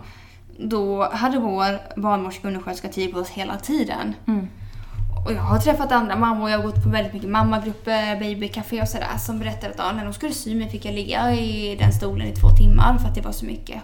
Då 0.60 1.10
hade 1.10 1.40
vår 1.40 2.00
barnmorska 2.02 2.42
och 2.42 2.48
undersköterska 2.48 2.88
tid 2.88 3.14
på 3.14 3.20
oss 3.20 3.30
hela 3.30 3.58
tiden. 3.58 4.14
Mm. 4.28 4.48
Och 5.26 5.34
jag 5.34 5.42
har 5.42 5.60
träffat 5.60 5.92
andra 5.92 6.16
mammor, 6.16 6.50
jag 6.50 6.58
har 6.58 6.66
gått 6.66 6.84
på 6.84 6.90
väldigt 6.90 7.14
mycket 7.14 7.30
mammagrupper, 7.30 8.20
babycafé 8.20 8.82
och 8.82 8.88
sådär 8.88 9.18
som 9.20 9.40
berättade 9.40 9.74
att 9.74 9.80
ah, 9.80 9.92
när 9.92 10.04
de 10.04 10.14
skulle 10.14 10.34
sy 10.34 10.56
mig 10.56 10.70
fick 10.70 10.86
jag 10.86 10.94
ligga 10.94 11.34
i 11.34 11.76
den 11.76 11.94
stolen 11.94 12.28
i 12.28 12.32
två 12.32 12.50
timmar 12.50 12.98
för 12.98 13.08
att 13.08 13.16
det 13.16 13.22
var 13.22 13.32
så 13.32 13.46
mycket. 13.46 13.82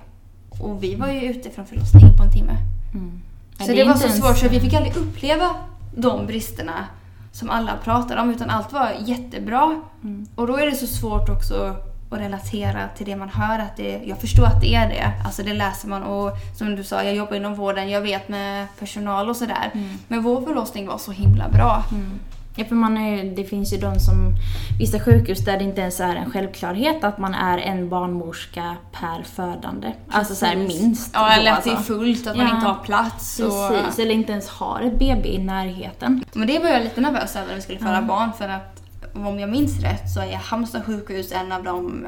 Och 0.59 0.83
vi 0.83 0.95
var 0.95 1.07
ju 1.07 1.21
ute 1.21 1.49
från 1.49 1.65
förlossningen 1.65 2.17
på 2.17 2.23
en 2.23 2.31
timme. 2.31 2.57
Mm. 2.93 3.21
Så 3.59 3.71
det, 3.71 3.83
var 3.83 3.95
så 3.95 4.09
svårt 4.09 4.37
så 4.37 4.47
vi 4.47 4.59
fick 4.59 4.73
aldrig 4.73 4.95
uppleva 4.95 5.49
de 5.95 6.27
bristerna 6.27 6.85
som 7.31 7.49
alla 7.49 7.77
pratade 7.83 8.21
om 8.21 8.29
utan 8.29 8.49
allt 8.49 8.73
var 8.73 8.91
jättebra. 9.05 9.81
Mm. 10.03 10.27
Och 10.35 10.47
då 10.47 10.57
är 10.57 10.65
det 10.65 10.75
så 10.75 10.87
svårt 10.87 11.29
också 11.29 11.75
att 12.13 12.19
relatera 12.21 12.87
till 12.97 13.05
det 13.05 13.15
man 13.15 13.29
hör. 13.29 13.59
Att 13.59 13.77
det, 13.77 14.01
jag 14.05 14.19
förstår 14.21 14.45
att 14.45 14.61
det 14.61 14.75
är 14.75 14.89
det. 14.89 15.11
Alltså 15.25 15.43
det 15.43 15.53
läser 15.53 15.87
man 15.87 16.03
och 16.03 16.31
som 16.57 16.75
du 16.75 16.83
sa, 16.83 17.03
jag 17.03 17.15
jobbar 17.15 17.35
inom 17.35 17.55
vården, 17.55 17.89
jag 17.89 18.01
vet 18.01 18.29
med 18.29 18.67
personal 18.79 19.29
och 19.29 19.35
sådär. 19.35 19.71
Mm. 19.73 19.89
Men 20.07 20.23
vår 20.23 20.41
förlossning 20.41 20.87
var 20.87 20.97
så 20.97 21.11
himla 21.11 21.49
bra. 21.49 21.83
Mm. 21.91 22.19
Ja, 22.55 22.65
för 22.65 22.75
man 22.75 22.97
är, 22.97 23.35
det 23.35 23.43
finns 23.43 23.73
ju 23.73 23.77
de 23.77 23.99
som, 23.99 24.35
vissa 24.79 24.99
sjukhus 24.99 25.39
där 25.39 25.57
det 25.57 25.63
inte 25.63 25.81
ens 25.81 25.99
är 25.99 26.15
en 26.15 26.31
självklarhet 26.31 27.03
att 27.03 27.17
man 27.17 27.33
är 27.33 27.57
en 27.57 27.89
barnmorska 27.89 28.75
per 28.91 29.23
födande. 29.23 29.93
Alltså 30.09 30.35
så 30.35 30.45
här 30.45 30.55
minst. 30.55 31.11
Ja, 31.13 31.31
eller 31.33 31.51
att 31.51 31.63
det 31.63 31.69
är 31.69 31.75
alltså. 31.75 31.93
fullt, 31.93 32.27
att 32.27 32.37
man 32.37 32.47
Ja, 32.47 32.55
inte 32.55 32.67
har 32.67 32.83
plats. 32.83 33.37
Precis, 33.37 33.97
Och... 33.97 33.99
eller 34.03 34.13
inte 34.13 34.31
ens 34.31 34.49
har 34.49 34.81
ett 34.81 34.99
BB 34.99 35.29
i 35.29 35.37
närheten. 35.37 36.23
Men 36.33 36.47
det 36.47 36.59
var 36.59 36.69
jag 36.69 36.83
lite 36.83 37.01
nervös 37.01 37.35
över 37.35 37.47
när 37.47 37.55
vi 37.55 37.61
skulle 37.61 37.79
föda 37.79 37.93
Ja. 37.93 38.01
barn 38.01 38.31
för 38.37 38.49
att 38.49 38.72
om 39.13 39.39
jag 39.39 39.49
minns 39.49 39.79
rätt 39.79 40.11
så 40.11 40.19
är 40.19 40.35
Halmstad 40.35 40.85
sjukhus 40.85 41.31
en 41.31 41.51
av 41.51 41.63
de 41.63 42.07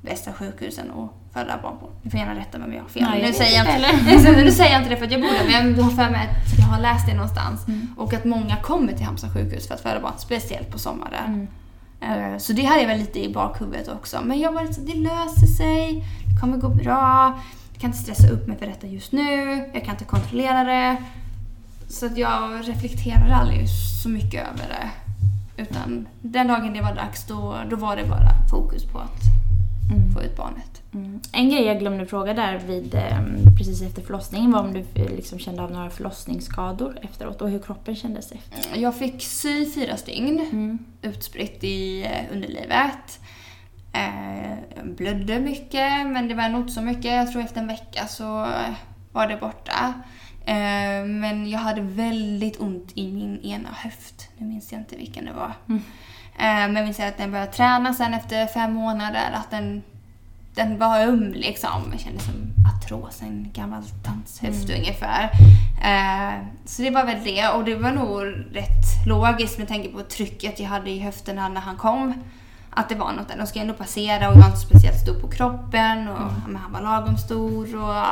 bästa 0.00 0.32
sjukhusen 0.32 0.90
att 0.90 1.34
föda 1.34 1.58
barn 1.62 1.78
på. 1.78 1.90
Du 2.02 2.10
får 2.10 2.20
gärna 2.20 2.34
rätta 2.34 2.58
mig 2.58 2.66
om 2.66 2.74
jag 2.74 2.82
har 2.82 2.88
fel. 2.88 3.02
Nej, 3.02 3.22
nu, 3.26 3.32
säger 3.32 3.56
jag 3.56 3.74
inte 3.76 4.30
nu 4.44 4.50
säger 4.50 4.72
jag 4.72 4.80
inte 4.80 4.90
det 4.90 4.96
för 4.96 5.04
att 5.06 5.12
jag 5.12 5.20
bor 5.20 5.28
där 5.28 5.62
men 5.62 5.76
jag 5.76 5.84
har 5.84 5.90
för 5.90 6.10
mig 6.10 6.20
att 6.28 6.58
jag 6.58 6.64
har 6.66 6.80
läst 6.80 7.06
det 7.06 7.14
någonstans. 7.14 7.68
Mm. 7.68 7.94
Och 7.96 8.14
att 8.14 8.24
många 8.24 8.56
kommer 8.56 8.92
till 8.92 9.04
Halmstad 9.06 9.32
sjukhus 9.32 9.68
för 9.68 9.74
att 9.74 9.80
föda 9.80 10.00
barn, 10.00 10.12
speciellt 10.18 10.70
på 10.70 10.78
sommaren. 10.78 11.48
Mm. 12.00 12.32
Eh, 12.32 12.38
Så 12.38 12.52
det 12.52 12.62
hade 12.62 12.80
jag 12.80 12.88
väl 12.88 12.98
lite 12.98 13.24
i 13.24 13.32
bakhuvudet 13.32 13.88
också. 13.88 14.20
Men 14.24 14.40
jag 14.40 14.52
var 14.52 14.62
lite 14.62 14.74
så, 14.74 14.80
det 14.80 14.94
löser 14.94 15.46
sig, 15.46 16.04
det 16.34 16.40
kommer 16.40 16.56
gå 16.56 16.68
bra. 16.68 17.40
Jag 17.72 17.80
kan 17.80 17.90
inte 17.90 18.02
stressa 18.02 18.28
upp 18.28 18.46
mig 18.48 18.58
för 18.58 18.66
detta 18.66 18.86
just 18.86 19.12
nu, 19.12 19.56
jag 19.74 19.84
kan 19.84 19.94
inte 19.94 20.04
kontrollera 20.04 20.64
det. 20.64 20.96
Så 21.88 22.06
att 22.06 22.18
jag 22.18 22.68
reflekterade 22.68 23.34
aldrig 23.34 23.68
så 24.02 24.08
mycket 24.08 24.42
över 24.42 24.68
det. 24.68 24.90
Utan 25.56 26.08
den 26.20 26.46
dagen 26.48 26.72
det 26.72 26.80
var 26.80 26.94
dags, 26.94 27.26
då, 27.26 27.56
då 27.70 27.76
var 27.76 27.96
det 27.96 28.04
bara 28.04 28.30
fokus 28.50 28.84
på 28.84 28.98
att 28.98 29.20
Mm. 29.92 30.12
få 30.12 30.22
ut 30.22 30.36
barnet. 30.36 30.82
Mm. 30.94 31.20
En 31.32 31.50
grej 31.50 31.62
jag 31.66 31.78
glömde 31.78 32.06
fråga 32.06 32.34
där 32.34 32.58
vid, 32.66 32.94
eh, 32.94 33.18
precis 33.58 33.82
efter 33.82 34.02
förlossningen 34.02 34.52
var 34.52 34.60
om 34.60 34.72
du 34.72 34.80
eh, 34.94 35.10
liksom 35.16 35.38
kände 35.38 35.62
av 35.62 35.70
några 35.70 35.90
förlossningsskador 35.90 36.98
efteråt 37.02 37.42
och 37.42 37.50
hur 37.50 37.58
kroppen 37.58 37.96
kändes 37.96 38.32
efter. 38.32 38.80
Jag 38.80 38.96
fick 38.96 39.22
sy 39.22 39.70
fyra 39.74 39.96
stygn 39.96 40.40
Mm. 40.52 40.78
utspritt 41.02 41.64
i 41.64 42.02
eh, 42.04 42.32
underlivet. 42.34 43.20
Eh, 43.92 44.50
jag 44.76 44.86
blödde 44.96 45.40
mycket, 45.40 46.06
men 46.06 46.28
det 46.28 46.34
var 46.34 46.48
nog 46.48 46.60
inte 46.60 46.72
så 46.72 46.82
mycket. 46.82 47.04
Jag 47.04 47.32
tror 47.32 47.42
efter 47.42 47.60
en 47.60 47.66
vecka 47.66 48.06
så 48.06 48.42
eh, 48.44 48.74
var 49.12 49.26
det 49.28 49.36
borta. 49.36 49.92
Eh, 50.46 51.04
men 51.06 51.50
jag 51.50 51.58
hade 51.58 51.80
väldigt 51.80 52.60
ont 52.60 52.92
i 52.94 53.12
min 53.12 53.40
ena 53.40 53.68
höft. 53.72 54.28
Nu 54.38 54.46
minns 54.46 54.72
jag 54.72 54.80
inte 54.80 54.96
vilken 54.96 55.24
det 55.24 55.32
var. 55.32 55.52
Mm. 55.68 55.82
Eh, 56.38 56.72
men 56.72 56.76
jag 56.76 56.84
minns 56.84 57.00
att 57.00 57.18
den 57.18 57.30
började 57.30 57.52
träna 57.52 57.94
sen 57.94 58.14
efter 58.14 58.46
fem 58.46 58.72
månader. 58.72 59.30
Att 59.34 59.50
den, 59.50 59.82
den 60.54 60.78
var 60.78 61.00
öm 61.00 61.32
liksom. 61.32 61.88
Jag 61.92 62.00
kände 62.00 62.20
som 62.20 62.34
artros, 62.76 63.22
en 63.22 63.50
gammal 63.52 63.82
tants 64.04 64.40
höft 64.40 64.68
Mm. 64.68 64.80
ungefär. 64.80 65.22
Eh, 65.84 66.34
så 66.64 66.82
det 66.82 66.90
var 66.90 67.04
väl 67.04 67.24
det. 67.24 67.48
Och 67.48 67.64
det 67.64 67.74
var 67.74 67.92
nog 67.92 68.22
rätt 68.56 69.06
logiskt 69.06 69.58
med 69.58 69.68
tanke 69.68 69.88
på 69.88 70.02
trycket 70.02 70.60
jag 70.60 70.68
hade 70.68 70.90
i 70.90 70.98
höfterna 70.98 71.48
när 71.48 71.60
han 71.60 71.76
kom. 71.76 72.14
Att 72.70 72.88
det 72.88 72.94
var 72.94 73.12
något 73.12 73.28
där. 73.28 73.38
De 73.38 73.46
ska 73.46 73.60
ändå 73.60 73.74
passera 73.74 74.28
och 74.28 74.34
jag 74.34 74.40
var 74.40 74.46
inte 74.46 74.58
speciellt 74.60 75.00
stor 75.00 75.20
på 75.20 75.28
kroppen. 75.28 76.08
Och, 76.08 76.32
men 76.46 76.56
han 76.56 76.72
var 76.72 76.80
lagom 76.80 77.18
stor 77.18 77.76
och, 77.76 78.06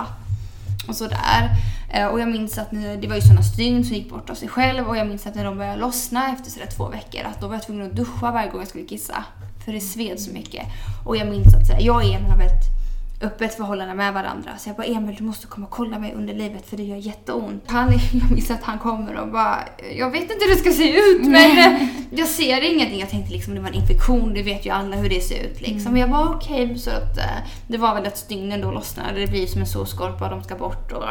och 0.89 0.97
sådär. 0.97 1.51
Eh, 1.91 2.07
och 2.07 2.21
jag 2.21 2.29
minns 2.29 2.59
att 2.59 2.73
ni, 2.73 2.97
det 2.97 3.09
var 3.09 3.15
ju 3.15 3.21
sådana 3.21 3.43
stygn 3.43 3.85
som 3.85 3.97
gick 3.97 4.11
bort 4.11 4.31
av 4.31 4.35
sig 4.35 4.49
själv. 4.49 4.89
Och 4.89 4.97
jag 4.97 5.07
minns 5.07 5.27
att 5.27 5.35
när 5.35 5.45
de 5.45 5.59
började 5.59 5.81
lossna 5.81 6.33
efter 6.33 6.51
sådär 6.51 6.69
två 6.77 6.89
veckor 6.89 7.21
att 7.25 7.41
då 7.41 7.47
var 7.47 7.55
jag 7.55 7.63
tvungen 7.63 7.87
att 7.87 7.97
duscha 7.97 8.33
varje 8.33 8.51
gång 8.51 8.61
jag 8.61 8.69
skulle 8.69 8.85
kissa. 8.85 9.25
För 9.65 9.73
det 9.73 9.81
sved 9.81 10.21
så 10.21 10.33
mycket. 10.33 10.67
Och 11.07 11.17
jag 11.17 11.29
minns 11.29 11.55
att 11.55 11.67
sådär, 11.67 11.81
jag 11.81 12.05
är 12.05 12.17
en 12.17 12.39
väldigt 12.39 12.81
öppet 13.21 13.55
förhållande 13.55 13.95
med 13.95 14.15
varandra. 14.15 14.51
Så 14.59 14.69
jag 14.69 14.77
bara 14.77 14.87
Emil 14.87 15.15
du 15.15 15.25
måste 15.25 15.47
komma 15.47 15.67
och 15.67 15.73
kolla 15.73 15.99
mig 15.99 16.15
under 16.15 16.35
livet 16.35 16.67
för 16.67 16.77
det 16.77 16.83
gör 16.83 16.97
jätteont. 16.97 17.65
Han, 17.67 17.93
jag 18.13 18.31
minns 18.31 18.51
att 18.51 18.63
han 18.63 18.79
kommer 18.79 19.17
och 19.17 19.29
bara 19.29 19.59
jag 19.97 20.11
vet 20.11 20.23
inte 20.23 20.35
hur 20.41 20.55
det 20.55 20.61
ska 20.61 20.71
se 20.73 20.99
ut 20.99 21.27
men 21.27 21.59
eh, 21.59 21.89
jag 22.11 22.29
ser 22.29 22.75
ingenting. 22.75 23.01
Jag 23.01 23.09
tänkte 23.11 23.33
liksom 23.33 23.55
det 23.55 23.61
var 23.61 23.69
en 23.69 23.75
infektion, 23.75 24.35
det 24.35 24.43
vet 24.43 24.67
ju 24.67 24.71
alla 24.71 24.97
hur 24.97 25.09
det 25.09 25.21
ser 25.21 25.45
ut 25.45 25.61
liksom. 25.61 25.93
Men 25.93 26.01
jag 26.01 26.09
var 26.09 26.35
okej 26.35 26.79
så 26.79 26.91
att 26.91 27.19
eh, 27.19 27.25
det 27.69 27.79
var 27.79 27.95
väl 27.95 28.07
att 28.07 28.17
stygnen 28.19 28.61
då 28.61 28.71
lossnade. 28.71 29.21
Det 29.21 29.27
blir 29.27 29.47
som 29.47 29.61
en 29.61 29.67
sårskorpa 29.67 30.25
och 30.25 30.31
de 30.31 30.43
ska 30.43 30.57
bort 30.57 30.93
och 30.93 31.05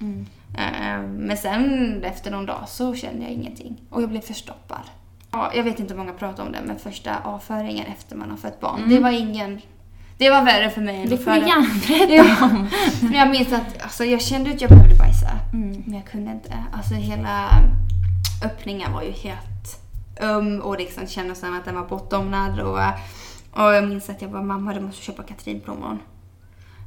Mm. 0.00 0.26
eh, 0.58 1.02
men 1.18 1.36
sen 1.36 2.04
efter 2.04 2.30
någon 2.30 2.46
dag 2.46 2.64
så 2.68 2.94
kände 2.94 3.22
jag 3.22 3.32
ingenting 3.32 3.76
och 3.90 4.02
jag 4.02 4.08
blev 4.08 4.20
förstoppad. 4.20 4.80
Ja, 5.30 5.50
jag 5.54 5.64
vet 5.64 5.80
inte 5.80 5.92
hur 5.94 5.98
många 5.98 6.12
pratar 6.12 6.42
om 6.46 6.52
det 6.52 6.58
men 6.66 6.78
första 6.78 7.18
avföringen 7.24 7.86
efter 7.86 8.16
man 8.16 8.30
har 8.30 8.36
fött 8.36 8.60
barn. 8.60 8.88
Det 8.88 8.98
var 8.98 9.10
ingen 9.10 9.60
det 10.20 10.30
var 10.30 10.42
värre 10.44 10.70
för 10.70 10.80
mig 10.80 11.02
än 11.02 11.08
Det 11.08 11.18
får 11.18 11.30
du 11.30 11.36
gärna 11.36 11.68
berätta 11.88 12.44
om. 12.44 12.68
men 13.02 13.12
jag 13.12 13.30
minns 13.30 13.52
att 13.52 13.82
alltså, 13.82 14.04
jag 14.04 14.22
kände 14.22 14.50
att 14.50 14.60
jag 14.60 14.70
behövde 14.70 14.94
bajsa. 14.94 15.30
Mm. 15.52 15.82
Men 15.86 15.94
jag 15.94 16.06
kunde 16.06 16.30
inte. 16.30 16.64
Alltså 16.72 16.94
hela 16.94 17.50
öppningen 18.44 18.92
var 18.92 19.02
ju 19.02 19.10
helt 19.10 19.80
öm 20.20 20.60
och 20.60 20.78
liksom 20.78 21.06
kändes 21.06 21.40
som 21.40 21.58
att 21.58 21.64
den 21.64 21.74
var 21.74 21.84
bortdomnad. 21.84 22.60
Och, 22.60 22.78
och 23.50 23.74
jag 23.74 23.88
minns 23.88 24.10
att 24.10 24.22
jag 24.22 24.30
bara, 24.30 24.42
mamma 24.42 24.74
du 24.74 24.80
måste 24.80 25.02
köpa 25.02 25.22
katrinplommon. 25.22 25.98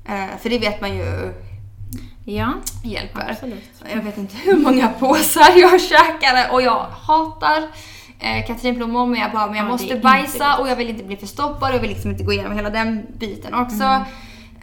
Eh, 0.06 0.38
för 0.42 0.50
det 0.50 0.60
vet 0.60 0.82
man 0.82 0.96
ju 0.96 1.34
Ja, 2.26 2.54
hjälper. 2.84 3.30
absolut. 3.32 3.70
Jag 3.96 4.04
vet 4.04 4.18
inte 4.18 4.38
hur 4.38 4.58
många 4.58 4.88
påsar 4.88 5.52
jag 5.56 5.82
käkade 5.82 6.50
och 6.52 6.62
jag 6.62 6.86
hatar 7.02 7.64
eh, 8.20 8.46
katrinplommon 8.48 9.12
men 9.12 9.20
jag 9.20 9.32
bara, 9.32 9.46
men 9.48 9.56
jag 9.56 9.66
Ja, 9.66 9.70
måste 9.70 9.96
bajsa 9.96 10.58
och 10.58 10.68
jag 10.70 10.76
vill 10.76 10.90
inte 10.90 11.04
bli 11.04 11.18
förstoppad 11.18 11.70
och 11.70 11.76
jag 11.76 11.82
vill 11.82 11.90
liksom 11.90 12.12
inte 12.12 12.24
gå 12.24 12.34
igenom 12.34 12.56
hela 12.56 12.70
den 12.70 13.06
biten 13.20 13.54
också. 13.54 13.84
Mm. 13.84 14.04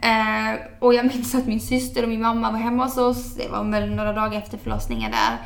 Eh, 0.02 0.60
och 0.78 0.94
jag 0.94 1.06
minns 1.06 1.34
att 1.34 1.46
min 1.46 1.60
syster 1.60 2.02
och 2.02 2.08
min 2.08 2.22
mamma 2.22 2.50
var 2.50 2.58
hemma 2.58 2.84
hos 2.84 2.96
oss, 2.98 3.34
det 3.36 3.48
var 3.48 3.64
väl 3.64 3.90
några 3.94 4.12
dagar 4.12 4.38
efter 4.38 4.58
förlossningen 4.58 5.10
där. 5.10 5.36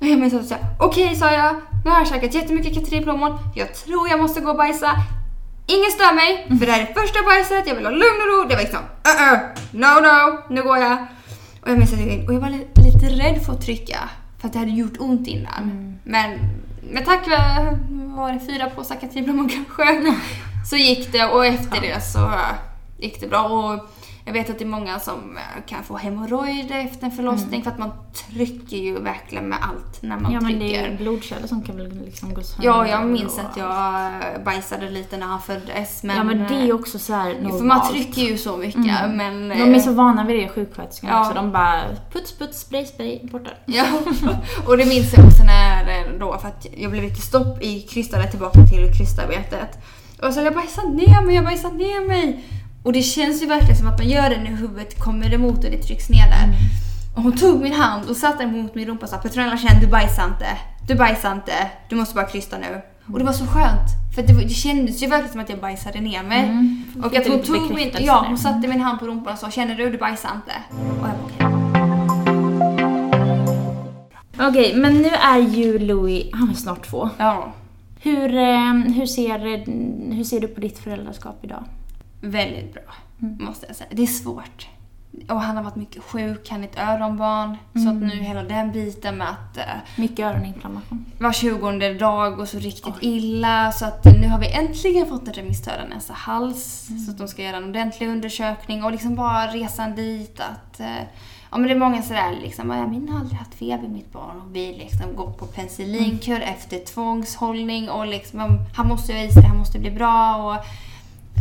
Och 0.00 0.06
jag 0.06 0.18
minns 0.18 0.34
att 0.34 0.40
jag 0.40 0.48
sa, 0.48 0.56
okej 0.80 1.16
sa 1.16 1.32
jag, 1.32 1.54
nu 1.84 1.90
har 1.90 1.98
jag 1.98 2.08
käkat 2.08 2.34
jättemycket 2.34 2.74
katrinplommon, 2.74 3.38
jag 3.54 3.74
tror 3.74 4.08
jag 4.08 4.20
måste 4.20 4.40
gå 4.40 4.50
och 4.50 4.56
bajsa. 4.56 4.90
Ingen 5.66 5.90
stör 5.90 6.14
mig, 6.14 6.46
för 6.58 6.66
det 6.66 6.72
här 6.72 6.80
är 6.80 6.94
första 7.02 7.22
bajset, 7.22 7.66
jag 7.66 7.74
vill 7.74 7.84
ha 7.84 7.90
lugn 7.92 8.18
och 8.22 8.28
ro. 8.42 8.48
Det 8.48 8.54
var 8.54 8.62
liksom, 8.62 8.80
uh, 8.80 9.32
uh, 9.32 9.38
no 9.70 10.00
no, 10.00 10.38
nu 10.54 10.62
går 10.62 10.78
jag. 10.78 10.98
Och 11.62 11.68
jag 11.70 11.78
minns 11.78 11.92
att 11.92 12.00
jag 12.00 12.28
och 12.28 12.34
jag 12.34 12.40
var 12.40 12.50
li- 12.50 12.66
lite 12.74 13.06
rädd 13.22 13.42
för 13.46 13.52
att 13.52 13.62
trycka. 13.62 13.98
För 14.38 14.46
att 14.46 14.52
det 14.52 14.58
hade 14.58 14.70
gjort 14.70 14.96
ont 14.98 15.26
innan. 15.26 15.62
Mm. 15.62 15.94
Men 16.04 16.38
med 16.88 17.04
tack 17.04 17.28
vare, 17.28 17.78
var 18.16 18.32
det 18.32 18.40
fyra 18.40 18.70
påsar 18.70 18.96
katrinplommon 18.96 19.48
kanske? 19.48 20.14
Så 20.70 20.76
gick 20.76 21.12
det 21.12 21.24
och 21.24 21.46
efter 21.46 21.80
det 21.80 22.00
så 22.00 22.30
gick 22.98 23.20
det 23.20 23.26
bra. 23.26 23.42
Och 23.42 23.90
jag 24.28 24.32
vet 24.32 24.50
att 24.50 24.58
det 24.58 24.64
är 24.64 24.68
många 24.68 24.98
som 24.98 25.36
eh, 25.36 25.62
kan 25.66 25.84
få 25.84 25.96
hemorrojder 25.96 26.78
efter 26.78 27.04
en 27.04 27.10
förlossning 27.10 27.62
för 27.62 27.70
att 27.70 27.78
man 27.78 27.90
trycker 28.30 28.76
ju 28.76 28.98
verkligen 28.98 29.48
med 29.48 29.58
allt 29.62 30.02
när 30.02 30.16
man 30.20 30.32
ja 30.32 30.40
men 30.40 30.50
trycker. 30.50 30.82
det 30.82 30.92
är 30.92 30.96
blodkärl 30.96 31.46
som 31.48 31.62
kan 31.62 31.76
väl 31.76 32.00
liksom 32.04 32.34
gå 32.34 32.42
sönder. 32.42 32.66
Ja, 32.68 32.88
jag 32.88 33.06
minns 33.06 33.38
att 33.38 33.56
jag 33.56 34.12
bajsade 34.44 34.90
lite 34.90 35.16
när 35.16 35.26
han 35.26 35.40
föddes. 35.40 36.02
Men, 36.02 36.16
ja 36.16 36.24
men 36.24 36.38
det 36.38 36.54
är 36.54 36.72
också 36.72 36.98
så 36.98 37.12
här 37.12 37.50
För 37.58 37.64
man 37.64 37.92
trycker 37.92 38.22
ju 38.22 38.38
så 38.38 38.56
mycket 38.56 39.10
men... 39.14 39.48
De 39.48 39.74
är 39.74 39.78
så 39.78 39.92
vana 39.92 40.24
vid 40.24 40.36
det 40.36 40.48
sjuksköterskorna 40.48 41.12
Ja. 41.12 41.20
också. 41.20 41.34
De 41.34 41.52
bara 41.52 41.80
puts 42.12 42.38
puts 42.38 42.60
spray 42.60 42.86
spray 42.86 43.20
borta. 43.22 43.50
Ja, 43.66 43.84
och 44.66 44.76
det 44.76 44.86
minns 44.86 45.12
jag 45.16 45.26
också 45.26 45.42
när 45.44 45.82
eh, 45.82 46.18
då, 46.20 46.38
för 46.38 46.48
att 46.48 46.66
jag 46.76 46.90
blev 46.90 47.02
lite 47.02 47.20
stopp 47.20 47.62
i 47.62 47.80
krystade 47.80 48.30
tillbaka 48.30 48.58
till 48.66 48.92
krystarbetet. 48.98 49.78
Och 50.22 50.34
så 50.34 50.40
jag 50.40 50.54
bajsade 50.54 50.88
ner 50.88 51.22
mig, 51.26 51.34
jag 51.34 51.44
bajsade 51.44 51.74
ner 51.74 52.08
mig. 52.08 52.44
Och 52.88 52.94
det 52.94 53.02
känns 53.02 53.42
ju 53.42 53.46
verkligen 53.46 53.76
som 53.76 53.88
att 53.88 53.98
man 53.98 54.08
gör 54.08 54.30
det 54.30 54.38
när 54.38 54.50
huvudet 54.56 54.98
kommer 55.00 55.34
emot 55.34 55.64
och 55.64 55.70
det 55.70 55.82
trycks 55.82 56.08
ner 56.08 56.26
där. 56.30 56.48
Och 57.16 57.22
hon 57.22 57.32
tog 57.36 57.60
min 57.60 57.72
hand 57.72 58.08
och 58.10 58.16
satte 58.16 58.44
den 58.44 58.62
mot 58.62 58.74
min 58.74 58.86
rumpa 58.88 59.04
och 59.06 59.10
sa 59.10 59.16
Petronella 59.16 59.56
känn, 59.56 59.80
du 59.80 59.86
bajsar 59.86 60.24
inte. 60.24 60.46
Du 60.88 60.94
bajsar 60.94 61.32
inte. 61.32 61.52
Du 61.88 61.96
måste 61.96 62.14
bara 62.14 62.24
krysta 62.26 62.58
nu. 62.58 62.80
Och 63.12 63.18
det 63.18 63.24
var 63.24 63.32
så 63.32 63.46
skönt. 63.46 63.88
För 64.14 64.22
det, 64.22 64.32
var- 64.32 64.42
det 64.42 64.48
kändes 64.48 65.02
ju 65.02 65.06
verkligen 65.06 65.32
som 65.32 65.40
att 65.40 65.50
jag 65.50 65.60
bajsade 65.60 66.00
ner 66.00 66.22
mig. 66.22 66.44
Mm. 66.44 66.84
Och 67.04 67.16
att 67.16 67.26
hon 67.28 67.42
tog 67.42 67.74
min, 67.74 67.90
ja, 67.98 68.24
hon 68.28 68.38
satte 68.38 68.68
min 68.68 68.80
hand 68.80 68.98
på 68.98 69.06
rumpan 69.06 69.32
och 69.32 69.38
sa 69.38 69.50
känner 69.50 69.74
du, 69.74 69.90
du 69.90 69.98
bajsar 69.98 70.30
inte. 70.34 70.52
Och 70.70 70.88
jag 70.88 70.96
bara 70.96 71.14
okej. 71.24 71.46
Okej, 74.48 74.74
men 74.76 74.94
nu 74.94 75.08
är 75.08 75.38
ju 75.38 75.78
Louis, 75.78 76.26
han 76.32 76.50
är 76.50 76.54
snart 76.54 76.86
två. 76.90 77.10
Ja. 77.18 77.52
Hur, 78.00 78.34
eh, 78.36 78.72
hur, 78.72 79.06
ser, 79.06 79.38
hur 80.14 80.24
ser 80.24 80.40
du 80.40 80.48
på 80.48 80.60
ditt 80.60 80.78
föräldraskap 80.78 81.38
idag? 81.44 81.64
Väldigt 82.20 82.72
bra, 82.74 82.82
måste 83.18 83.66
jag 83.66 83.76
säga. 83.76 83.90
Det 83.92 84.02
är 84.02 84.06
svårt. 84.06 84.68
Och 85.28 85.40
han 85.40 85.56
har 85.56 85.64
varit 85.64 85.76
mycket 85.76 86.02
sjuk, 86.02 86.48
han 86.50 86.60
är 86.64 86.68
ett 86.68 86.78
öronbarn. 86.78 87.56
Så 87.84 87.88
att 87.88 87.94
nu 87.96 88.10
hela 88.10 88.42
den 88.42 88.72
biten 88.72 89.16
med 89.16 89.28
att 89.28 89.56
eh, 89.56 89.64
Mycket 89.96 90.18
öroninflammation. 90.26 91.04
var 91.20 91.32
tjugonde 91.32 91.94
dag 91.94 92.38
och 92.40 92.48
så 92.48 92.58
riktigt 92.58 92.94
illa. 93.00 93.72
Så 93.72 93.84
att 93.86 94.04
nu 94.04 94.28
har 94.28 94.38
vi 94.38 94.52
äntligen 94.52 95.06
fått 95.06 95.28
en 95.28 95.34
remisstörande 95.34 95.94
näsa 95.94 96.12
hals. 96.12 96.88
Så 97.06 97.10
att 97.10 97.18
de 97.18 97.28
ska 97.28 97.42
göra 97.42 97.56
en 97.56 97.64
ordentlig 97.64 98.08
undersökning 98.08 98.84
och 98.84 98.92
liksom 98.92 99.14
bara 99.16 99.46
resan 99.46 99.94
dit 99.94 100.40
att 100.40 100.80
eh, 100.80 100.86
Ja 101.50 101.58
men 101.58 101.68
det 101.68 101.74
är 101.74 101.78
många 101.78 102.02
sådär 102.02 102.38
liksom, 102.42 102.70
ja, 102.70 102.86
min 102.86 103.08
har 103.08 103.20
aldrig 103.20 103.38
haft 103.38 103.54
feber 103.54 103.88
mitt 103.88 104.12
barn 104.12 104.40
och 104.40 104.56
vi 104.56 104.72
liksom 104.72 105.16
går 105.16 105.30
på 105.32 105.46
penicillinkur 105.46 106.40
efter 106.40 106.78
tvångshållning 106.78 107.90
och 107.90 108.06
liksom, 108.06 108.40
han- 108.76 108.88
måste 108.88 109.12
ju 109.12 109.18
ha 109.18 109.24
i 109.24 109.30
sig 109.32 109.42
han 109.42 109.58
måste 109.58 109.78
bli 109.78 109.90
bra 109.90 110.36
och 110.36 110.64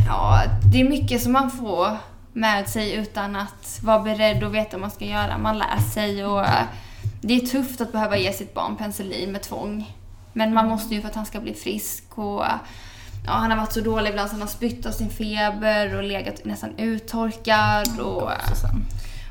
ja, 0.07 0.43
det 0.71 0.81
är 0.81 0.89
mycket 0.89 1.21
som 1.21 1.31
man 1.31 1.51
får 1.51 1.97
med 2.33 2.69
sig 2.69 2.93
utan 2.93 3.35
att 3.35 3.79
vara 3.83 3.99
beredd 3.99 4.43
och 4.43 4.55
veta 4.55 4.71
vad 4.71 4.81
man 4.81 4.91
ska 4.91 5.05
göra. 5.05 5.37
Man 5.37 5.57
lär 5.57 5.79
sig 5.93 6.25
och 6.25 6.45
eh, 6.45 6.65
det 7.21 7.33
är 7.33 7.39
tufft 7.39 7.81
att 7.81 7.91
behöva 7.91 8.17
ge 8.17 8.33
sitt 8.33 8.53
barn 8.53 8.75
penicillin 8.75 9.31
med 9.31 9.41
tvång. 9.41 9.95
Men 10.33 10.53
man 10.53 10.67
måste 10.67 10.95
ju 10.95 11.01
för 11.01 11.09
att 11.09 11.15
han 11.15 11.25
ska 11.25 11.39
bli 11.39 11.53
frisk 11.53 12.03
och 12.15 12.45
eh, 12.45 12.51
ja, 13.25 13.31
han 13.31 13.51
har 13.51 13.57
varit 13.57 13.73
så 13.73 13.81
dålig 13.81 14.09
ibland 14.09 14.29
så 14.29 14.33
han 14.33 14.41
har 14.41 14.47
spytt 14.47 14.85
av 14.85 14.91
sin 14.91 15.09
feber 15.09 15.95
och 15.95 16.03
legat 16.03 16.45
nästan 16.45 16.77
uttorkad 16.77 17.99
och 17.99 18.31
eh, 18.31 18.37
Susanne. 18.49 18.81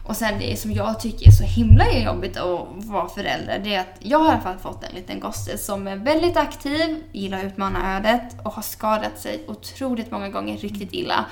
Och 0.06 0.16
sen 0.16 0.38
det 0.38 0.60
som 0.60 0.72
jag 0.72 1.00
tycker 1.00 1.28
är 1.28 1.32
så 1.32 1.44
himla 1.44 1.92
jobbigt 1.92 2.36
att 2.36 2.66
vara 2.70 3.08
förälder, 3.08 3.60
det 3.64 3.74
är 3.74 3.80
att 3.80 3.96
jag 3.98 4.18
har 4.18 4.26
i 4.26 4.30
alla 4.30 4.40
fall 4.40 4.58
fått 4.58 4.84
en 4.84 4.94
liten 4.94 5.20
gosse 5.20 5.58
som 5.58 5.86
är 5.86 5.96
väldigt 5.96 6.36
aktiv, 6.36 7.04
gillar 7.12 7.38
att 7.38 7.44
utmana 7.44 7.96
ödet 7.96 8.36
och 8.42 8.52
har 8.52 8.62
skadat 8.62 9.18
sig 9.18 9.44
otroligt 9.48 10.10
många 10.10 10.28
gånger 10.28 10.56
riktigt 10.56 10.92
illa. 10.92 11.24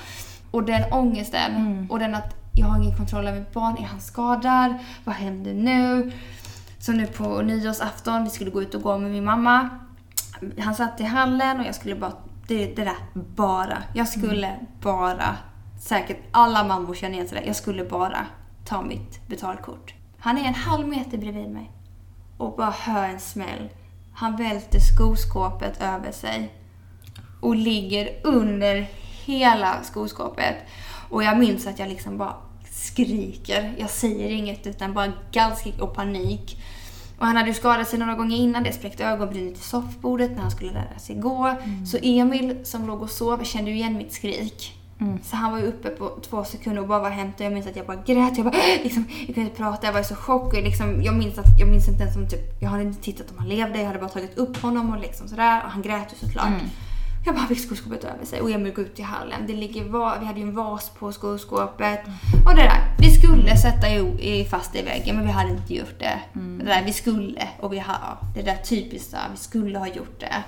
Och 0.51 0.63
den 0.63 0.93
ångesten 0.93 1.87
och 1.89 1.99
den 1.99 2.15
att 2.15 2.35
jag 2.53 2.67
har 2.67 2.83
ingen 2.83 2.97
kontroll 2.97 3.27
över 3.27 3.39
mitt 3.39 3.53
barn, 3.53 3.77
är 3.77 3.87
han 3.87 4.01
skadad? 4.01 4.75
Vad 5.03 5.15
händer 5.15 5.53
nu? 5.53 6.11
Så 6.79 6.91
nu 6.91 7.07
på 7.07 7.41
nyårsafton, 7.41 8.23
vi 8.23 8.29
skulle 8.29 8.51
gå 8.51 8.61
ut 8.61 8.75
och 8.75 8.81
gå 8.81 8.97
med 8.97 9.11
min 9.11 9.25
mamma. 9.25 9.69
Han 10.59 10.75
satt 10.75 11.01
i 11.01 11.03
hallen 11.03 11.59
och 11.59 11.65
jag 11.65 11.75
skulle 11.75 11.95
bara, 11.95 12.13
det, 12.47 12.65
det 12.75 12.83
där, 12.83 12.95
bara. 13.13 13.83
Jag 13.93 14.07
skulle 14.07 14.55
bara, 14.81 15.35
säkert 15.81 16.17
alla 16.31 16.63
mammor 16.63 16.93
känner 16.95 17.13
igen 17.13 17.27
sig 17.27 17.39
där, 17.39 17.47
jag 17.47 17.55
skulle 17.55 17.83
bara 17.83 18.25
ta 18.65 18.81
mitt 18.81 19.27
betalkort. 19.27 19.93
Han 20.19 20.37
är 20.37 20.43
en 20.43 20.55
halv 20.55 20.87
meter 20.87 21.17
bredvid 21.17 21.49
mig 21.49 21.71
och 22.37 22.55
bara 22.55 22.71
hör 22.71 23.07
en 23.09 23.19
smäll. 23.19 23.69
Han 24.13 24.35
välter 24.35 24.79
skoskåpet 24.79 25.81
över 25.81 26.11
sig 26.11 26.53
och 27.41 27.55
ligger 27.55 28.09
under 28.23 28.87
hela 29.25 29.83
skoskåpet. 29.83 30.55
Och 31.09 31.23
jag 31.23 31.39
minns 31.39 31.67
att 31.67 31.79
jag 31.79 31.89
liksom 31.89 32.17
bara 32.17 32.35
skriker. 32.71 33.75
Jag 33.77 33.89
säger 33.89 34.29
inget 34.29 34.67
utan 34.67 34.93
bara 34.93 35.13
gallskrik 35.31 35.81
och 35.81 35.95
panik. 35.95 36.61
Och 37.19 37.25
han 37.25 37.35
hade 37.35 37.47
ju 37.47 37.53
skadat 37.53 37.87
sig 37.87 37.99
några 37.99 38.15
gånger 38.15 38.37
innan 38.37 38.63
det, 38.63 38.73
spräckt 38.73 38.99
ögonbrynet 38.99 39.57
i 39.57 39.61
soffbordet 39.61 40.31
när 40.31 40.41
han 40.41 40.51
skulle 40.51 40.71
lära 40.71 40.99
sig 40.99 41.15
gå. 41.15 41.55
Så 41.85 41.97
Emil 42.01 42.57
som 42.63 42.87
låg 42.87 43.01
och 43.01 43.09
sov 43.09 43.43
kände 43.43 43.71
ju 43.71 43.77
igen 43.77 43.97
mitt 43.97 44.13
skrik. 44.13 44.74
Så 45.23 45.35
han 45.35 45.51
var 45.51 45.59
ju 45.59 45.65
uppe 45.65 45.89
på 45.89 46.09
två 46.29 46.43
sekunder 46.43 46.81
och 46.81 46.87
bara 46.87 46.99
var 46.99 47.09
hämtade. 47.09 47.43
Jag 47.43 47.53
minns 47.53 47.67
att 47.67 47.75
jag 47.75 47.85
bara 47.85 47.97
grät. 48.05 48.37
Jag 48.37 48.45
bara 48.45 48.55
liksom, 48.83 49.05
jag 49.17 49.35
kunde 49.35 49.41
inte 49.41 49.55
prata. 49.57 49.85
Jag 49.87 49.93
var 49.93 49.99
i 49.99 50.03
så 50.03 50.15
chock. 50.15 50.53
Och 50.53 50.61
liksom, 50.63 51.03
jag 51.03 51.15
minns 51.15 51.37
att 51.37 51.59
jag 51.59 51.69
minns 51.69 51.87
inte 51.87 52.03
ens 52.03 52.15
om 52.15 52.27
typ, 52.27 52.61
jag 52.61 52.69
hade 52.69 52.83
inte 52.83 53.01
tittat 53.01 53.31
om 53.31 53.37
han 53.37 53.49
levde. 53.49 53.79
Jag 53.79 53.87
hade 53.87 53.99
bara 53.99 54.09
tagit 54.09 54.37
upp 54.37 54.57
honom 54.61 54.93
och 54.93 54.99
liksom 54.99 55.27
sådär. 55.27 55.61
Och 55.65 55.71
han 55.71 55.81
grät 55.81 56.13
ju 56.13 56.27
såklart. 56.27 56.47
Jag 57.25 57.35
bara 57.35 57.45
fick 57.47 57.59
skoskåpet 57.59 58.03
över 58.03 58.25
sig 58.25 58.41
och 58.41 58.51
Emil 58.51 58.73
går 58.73 58.85
ut 58.85 58.99
i 58.99 59.01
hallen. 59.01 59.39
Det 59.47 59.53
ligger 59.53 59.83
va- 59.83 60.15
vi 60.19 60.25
hade 60.25 60.39
ju 60.39 60.45
en 60.47 60.55
vas 60.55 60.89
på 60.99 61.11
skoskåpet. 61.11 61.99
Och 62.45 62.55
det 62.55 62.61
där. 62.61 62.81
Vi 62.99 63.09
skulle 63.11 63.57
sätta 63.57 63.89
i, 63.89 64.47
fast 64.49 64.75
i 64.75 64.81
väggen 64.81 65.15
men 65.15 65.25
vi 65.25 65.31
hade 65.31 65.49
inte 65.49 65.73
gjort 65.73 65.99
det. 65.99 66.19
Det 66.59 66.65
där 66.65 66.83
vi 66.85 66.93
skulle 66.93 67.47
och 67.59 67.73
vi 67.73 67.79
har, 67.79 68.17
det 68.35 68.41
där 68.41 68.55
typiska, 68.55 69.17
vi 69.31 69.37
skulle 69.37 69.79
ha 69.79 69.87
gjort 69.87 70.19
det. 70.19 70.43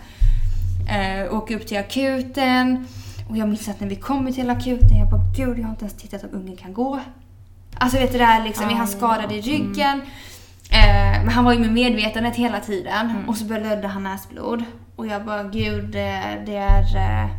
Eh, 0.93 1.33
åka 1.33 1.55
upp 1.55 1.67
till 1.67 1.77
akuten. 1.77 2.87
Och 3.29 3.37
jag 3.37 3.47
minns 3.49 3.69
att 3.69 3.79
när 3.79 3.89
vi 3.89 3.95
kommer 3.95 4.31
till 4.31 4.49
akuten, 4.49 4.97
jag 4.99 5.09
bara 5.09 5.21
gud 5.37 5.59
jag 5.59 5.63
har 5.63 5.69
inte 5.69 5.85
ens 5.85 5.97
tittat 5.97 6.23
om 6.23 6.29
ungen 6.33 6.55
kan 6.55 6.73
gå. 6.73 6.99
Alltså 7.77 7.97
vet 7.97 8.11
du 8.11 8.17
det 8.17 8.23
där 8.25 8.43
liksom, 8.43 8.65
han 8.65 8.81
Aj, 8.81 8.87
skadad 8.87 9.31
i 9.31 9.41
ryggen? 9.41 10.01
Eh, 10.71 11.23
men 11.23 11.29
han 11.29 11.45
var 11.45 11.53
ju 11.53 11.59
med 11.59 11.71
medvetandet 11.71 12.35
hela 12.35 12.59
tiden 12.59 13.09
Mm. 13.09 13.29
och 13.29 13.37
så 13.37 13.45
blödde 13.45 13.87
han 13.87 14.03
näsblod. 14.03 14.63
Och 14.95 15.07
jag 15.07 15.25
bara 15.25 15.43
gud 15.43 15.95
eh, 15.95 16.45
det 16.45 16.55
är... 16.55 16.95
Eh, 16.95 17.29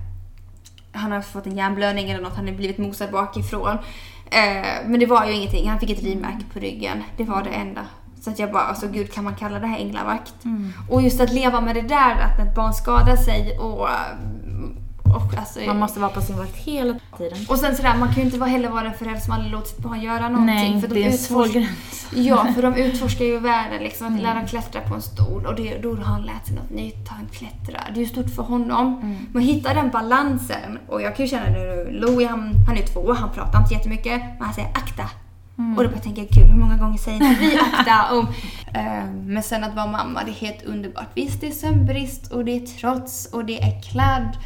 han 0.93 1.12
har 1.12 1.20
fått 1.20 1.47
en 1.47 1.57
hjärnblödning 1.57 2.11
eller 2.11 2.22
något, 2.22 2.36
han 2.36 2.49
har 2.49 2.55
blivit 2.55 2.78
mosad 2.78 3.11
bakifrån. 3.11 3.78
Eh, 4.30 4.66
men 4.86 5.01
det 5.01 5.07
var 5.07 5.26
ju 5.26 5.32
ingenting, 5.32 5.68
han 5.68 5.80
fick 5.80 5.91
ett 5.91 6.03
rivmärke 6.03 6.45
på 6.53 6.59
ryggen. 6.59 7.03
Det 7.16 7.24
var 7.24 7.43
det 7.43 7.51
enda. 7.51 7.86
Så 8.20 8.30
att 8.30 8.39
jag 8.39 8.53
bara, 8.53 8.62
alltså 8.62 8.89
gud 8.89 9.12
kan 9.12 9.24
man 9.24 9.34
kalla 9.34 9.59
det 9.59 9.66
här 9.66 9.78
änglavakt? 9.78 10.45
Mm. 10.45 10.72
Och 10.91 11.03
just 11.03 11.20
att 11.20 11.32
leva 11.32 11.61
med 11.61 11.74
det 11.74 11.82
där, 11.82 12.20
att 12.20 12.39
ett 12.39 12.55
barn 12.55 12.74
skadar 12.74 13.16
sig 13.16 13.59
och... 13.59 13.89
och 15.17 15.39
alltså, 15.39 15.61
Man 15.61 15.79
måste 15.79 16.01
vara 16.01 16.11
på 16.11 16.21
sin 16.21 16.37
vakt 16.37 16.57
hela 16.57 16.95
tiden. 17.19 17.39
och 17.49 17.59
sen 17.59 17.77
sådär, 17.77 17.95
man 17.99 18.09
kan 18.09 18.17
ju 18.17 18.23
inte 18.31 18.45
heller 18.45 18.69
vara 18.69 18.87
en 18.87 18.95
förälder 18.95 19.21
som 19.21 19.33
aldrig 19.35 19.53
låter 19.53 19.69
sitt 19.69 19.79
barn 19.79 20.01
göra 20.01 20.29
någonting. 20.29 20.47
Nej, 20.73 20.81
för 20.81 20.89
de 20.89 20.95
det 20.95 21.03
är 21.05 21.11
en 21.11 21.19
svår 21.19 21.49
gräns. 21.49 22.07
Ja, 22.15 22.47
för 22.55 22.63
de 22.63 22.75
utforskar 22.75 23.25
ju 23.25 23.39
världen 23.39 23.83
liksom. 23.83 24.07
Att 24.07 24.13
Mm. 24.13 24.23
lära 24.25 24.47
klättra 24.47 24.81
på 24.81 24.95
en 24.95 25.03
stol 25.03 25.47
och 25.47 25.55
det, 25.55 25.79
då 25.83 25.95
har 25.97 26.05
han 26.05 26.23
lärt 26.23 26.47
sig 26.47 26.57
något 26.57 26.71
nytt. 26.71 27.09
Han 27.09 27.27
klättrar. 27.33 27.91
Det 27.95 28.01
är 28.01 28.03
ju 28.03 28.07
stort 28.09 28.31
för 28.31 28.43
honom. 28.43 29.01
Mm. 29.03 29.17
Men 29.33 29.43
hitta 29.43 29.75
den 29.75 29.91
balansen. 29.91 30.79
Och 30.89 31.03
jag 31.03 31.17
kan 31.17 31.25
ju 31.27 31.31
känna 31.31 31.51
nu, 31.51 31.89
Louie 31.91 32.27
han, 32.29 32.55
han 32.67 32.77
är 32.77 32.83
två, 32.83 33.13
han 33.13 33.31
pratar 33.31 33.59
inte 33.61 33.75
jättemycket. 33.75 34.21
Men 34.39 34.43
han 34.45 34.55
säger 34.55 34.69
akta. 34.69 35.05
Mm. 35.59 35.77
Och 35.79 35.85
då 35.85 35.91
bara 35.91 35.99
tänker 36.01 36.23
jag, 36.23 36.31
gud 36.31 36.47
hur 36.47 36.61
många 36.61 36.77
gånger 36.77 36.99
säger 36.99 37.19
vi 37.41 37.59
akta? 37.59 38.15
Och, 38.15 38.25
eh, 38.77 39.05
men 39.27 39.43
sen 39.43 39.65
att 39.65 39.75
vara 39.75 39.87
mamma, 39.87 40.25
det 40.25 40.31
är 40.31 40.35
helt 40.35 40.63
underbart. 40.63 41.07
Visst, 41.15 41.41
det 41.41 41.47
är 41.47 41.51
sömnbrist 41.53 42.33
och 42.33 42.45
det 42.45 42.57
är 42.57 42.61
trots 42.67 43.27
och 43.33 43.45
det 43.45 43.63
är 43.63 43.83
kladd. 43.83 44.37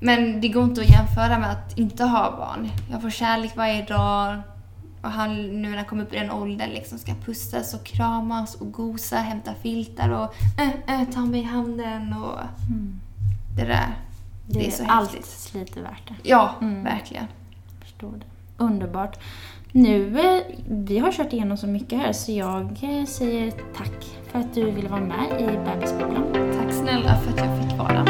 Men 0.00 0.40
det 0.40 0.48
går 0.48 0.64
inte 0.64 0.80
att 0.80 0.90
jämföra 0.90 1.38
med 1.38 1.50
att 1.50 1.78
inte 1.78 2.04
ha 2.04 2.36
barn. 2.36 2.68
Jag 2.90 3.02
får 3.02 3.10
kärlek 3.10 3.56
varje 3.56 3.82
dag. 3.84 4.40
Och 5.02 5.10
han, 5.10 5.36
nu 5.62 5.68
när 5.70 5.76
han 5.76 5.84
kommer 5.86 6.02
upp 6.02 6.14
i 6.14 6.18
den 6.18 6.30
åldern, 6.30 6.70
liksom 6.70 6.98
ska 6.98 7.12
pussas 7.24 7.74
och 7.74 7.84
kramas 7.84 8.54
och 8.54 8.72
gosa, 8.72 9.16
hämta 9.16 9.54
filtar 9.62 10.08
och 10.08 10.34
äh, 10.60 11.00
äh, 11.00 11.08
ta 11.08 11.20
mig 11.20 11.40
i 11.40 11.44
handen 11.44 12.12
och 12.22 12.38
det 13.56 13.64
där. 13.64 13.94
Det, 14.46 14.58
Det 14.58 14.66
är 14.66 14.70
så 14.70 14.82
är 14.82 14.88
allt 14.88 15.10
häftigt. 15.10 15.26
slit 15.26 15.76
är 15.76 15.82
värt 15.82 16.08
det. 16.08 16.14
Ja, 16.22 16.50
Mm. 16.60 16.84
verkligen. 16.84 17.24
Förstår 17.82 18.12
det. 18.12 18.24
Underbart. 18.64 19.18
Nu, 19.72 20.20
eh, 20.20 20.42
vi 20.68 20.98
har 20.98 21.12
kört 21.12 21.32
igenom 21.32 21.56
så 21.56 21.66
mycket 21.66 21.98
här 21.98 22.12
så 22.12 22.32
jag 22.32 22.62
eh, 22.82 23.04
säger 23.06 23.50
tack 23.76 24.04
för 24.32 24.38
att 24.38 24.54
du 24.54 24.70
ville 24.70 24.88
vara 24.88 25.00
med 25.00 25.40
i 25.40 25.44
Bebisbubblan. 25.64 26.24
Tack 26.34 26.72
snälla 26.72 27.16
för 27.20 27.30
att 27.32 27.38
jag 27.38 27.58
fick 27.68 27.78
vara. 27.78 28.04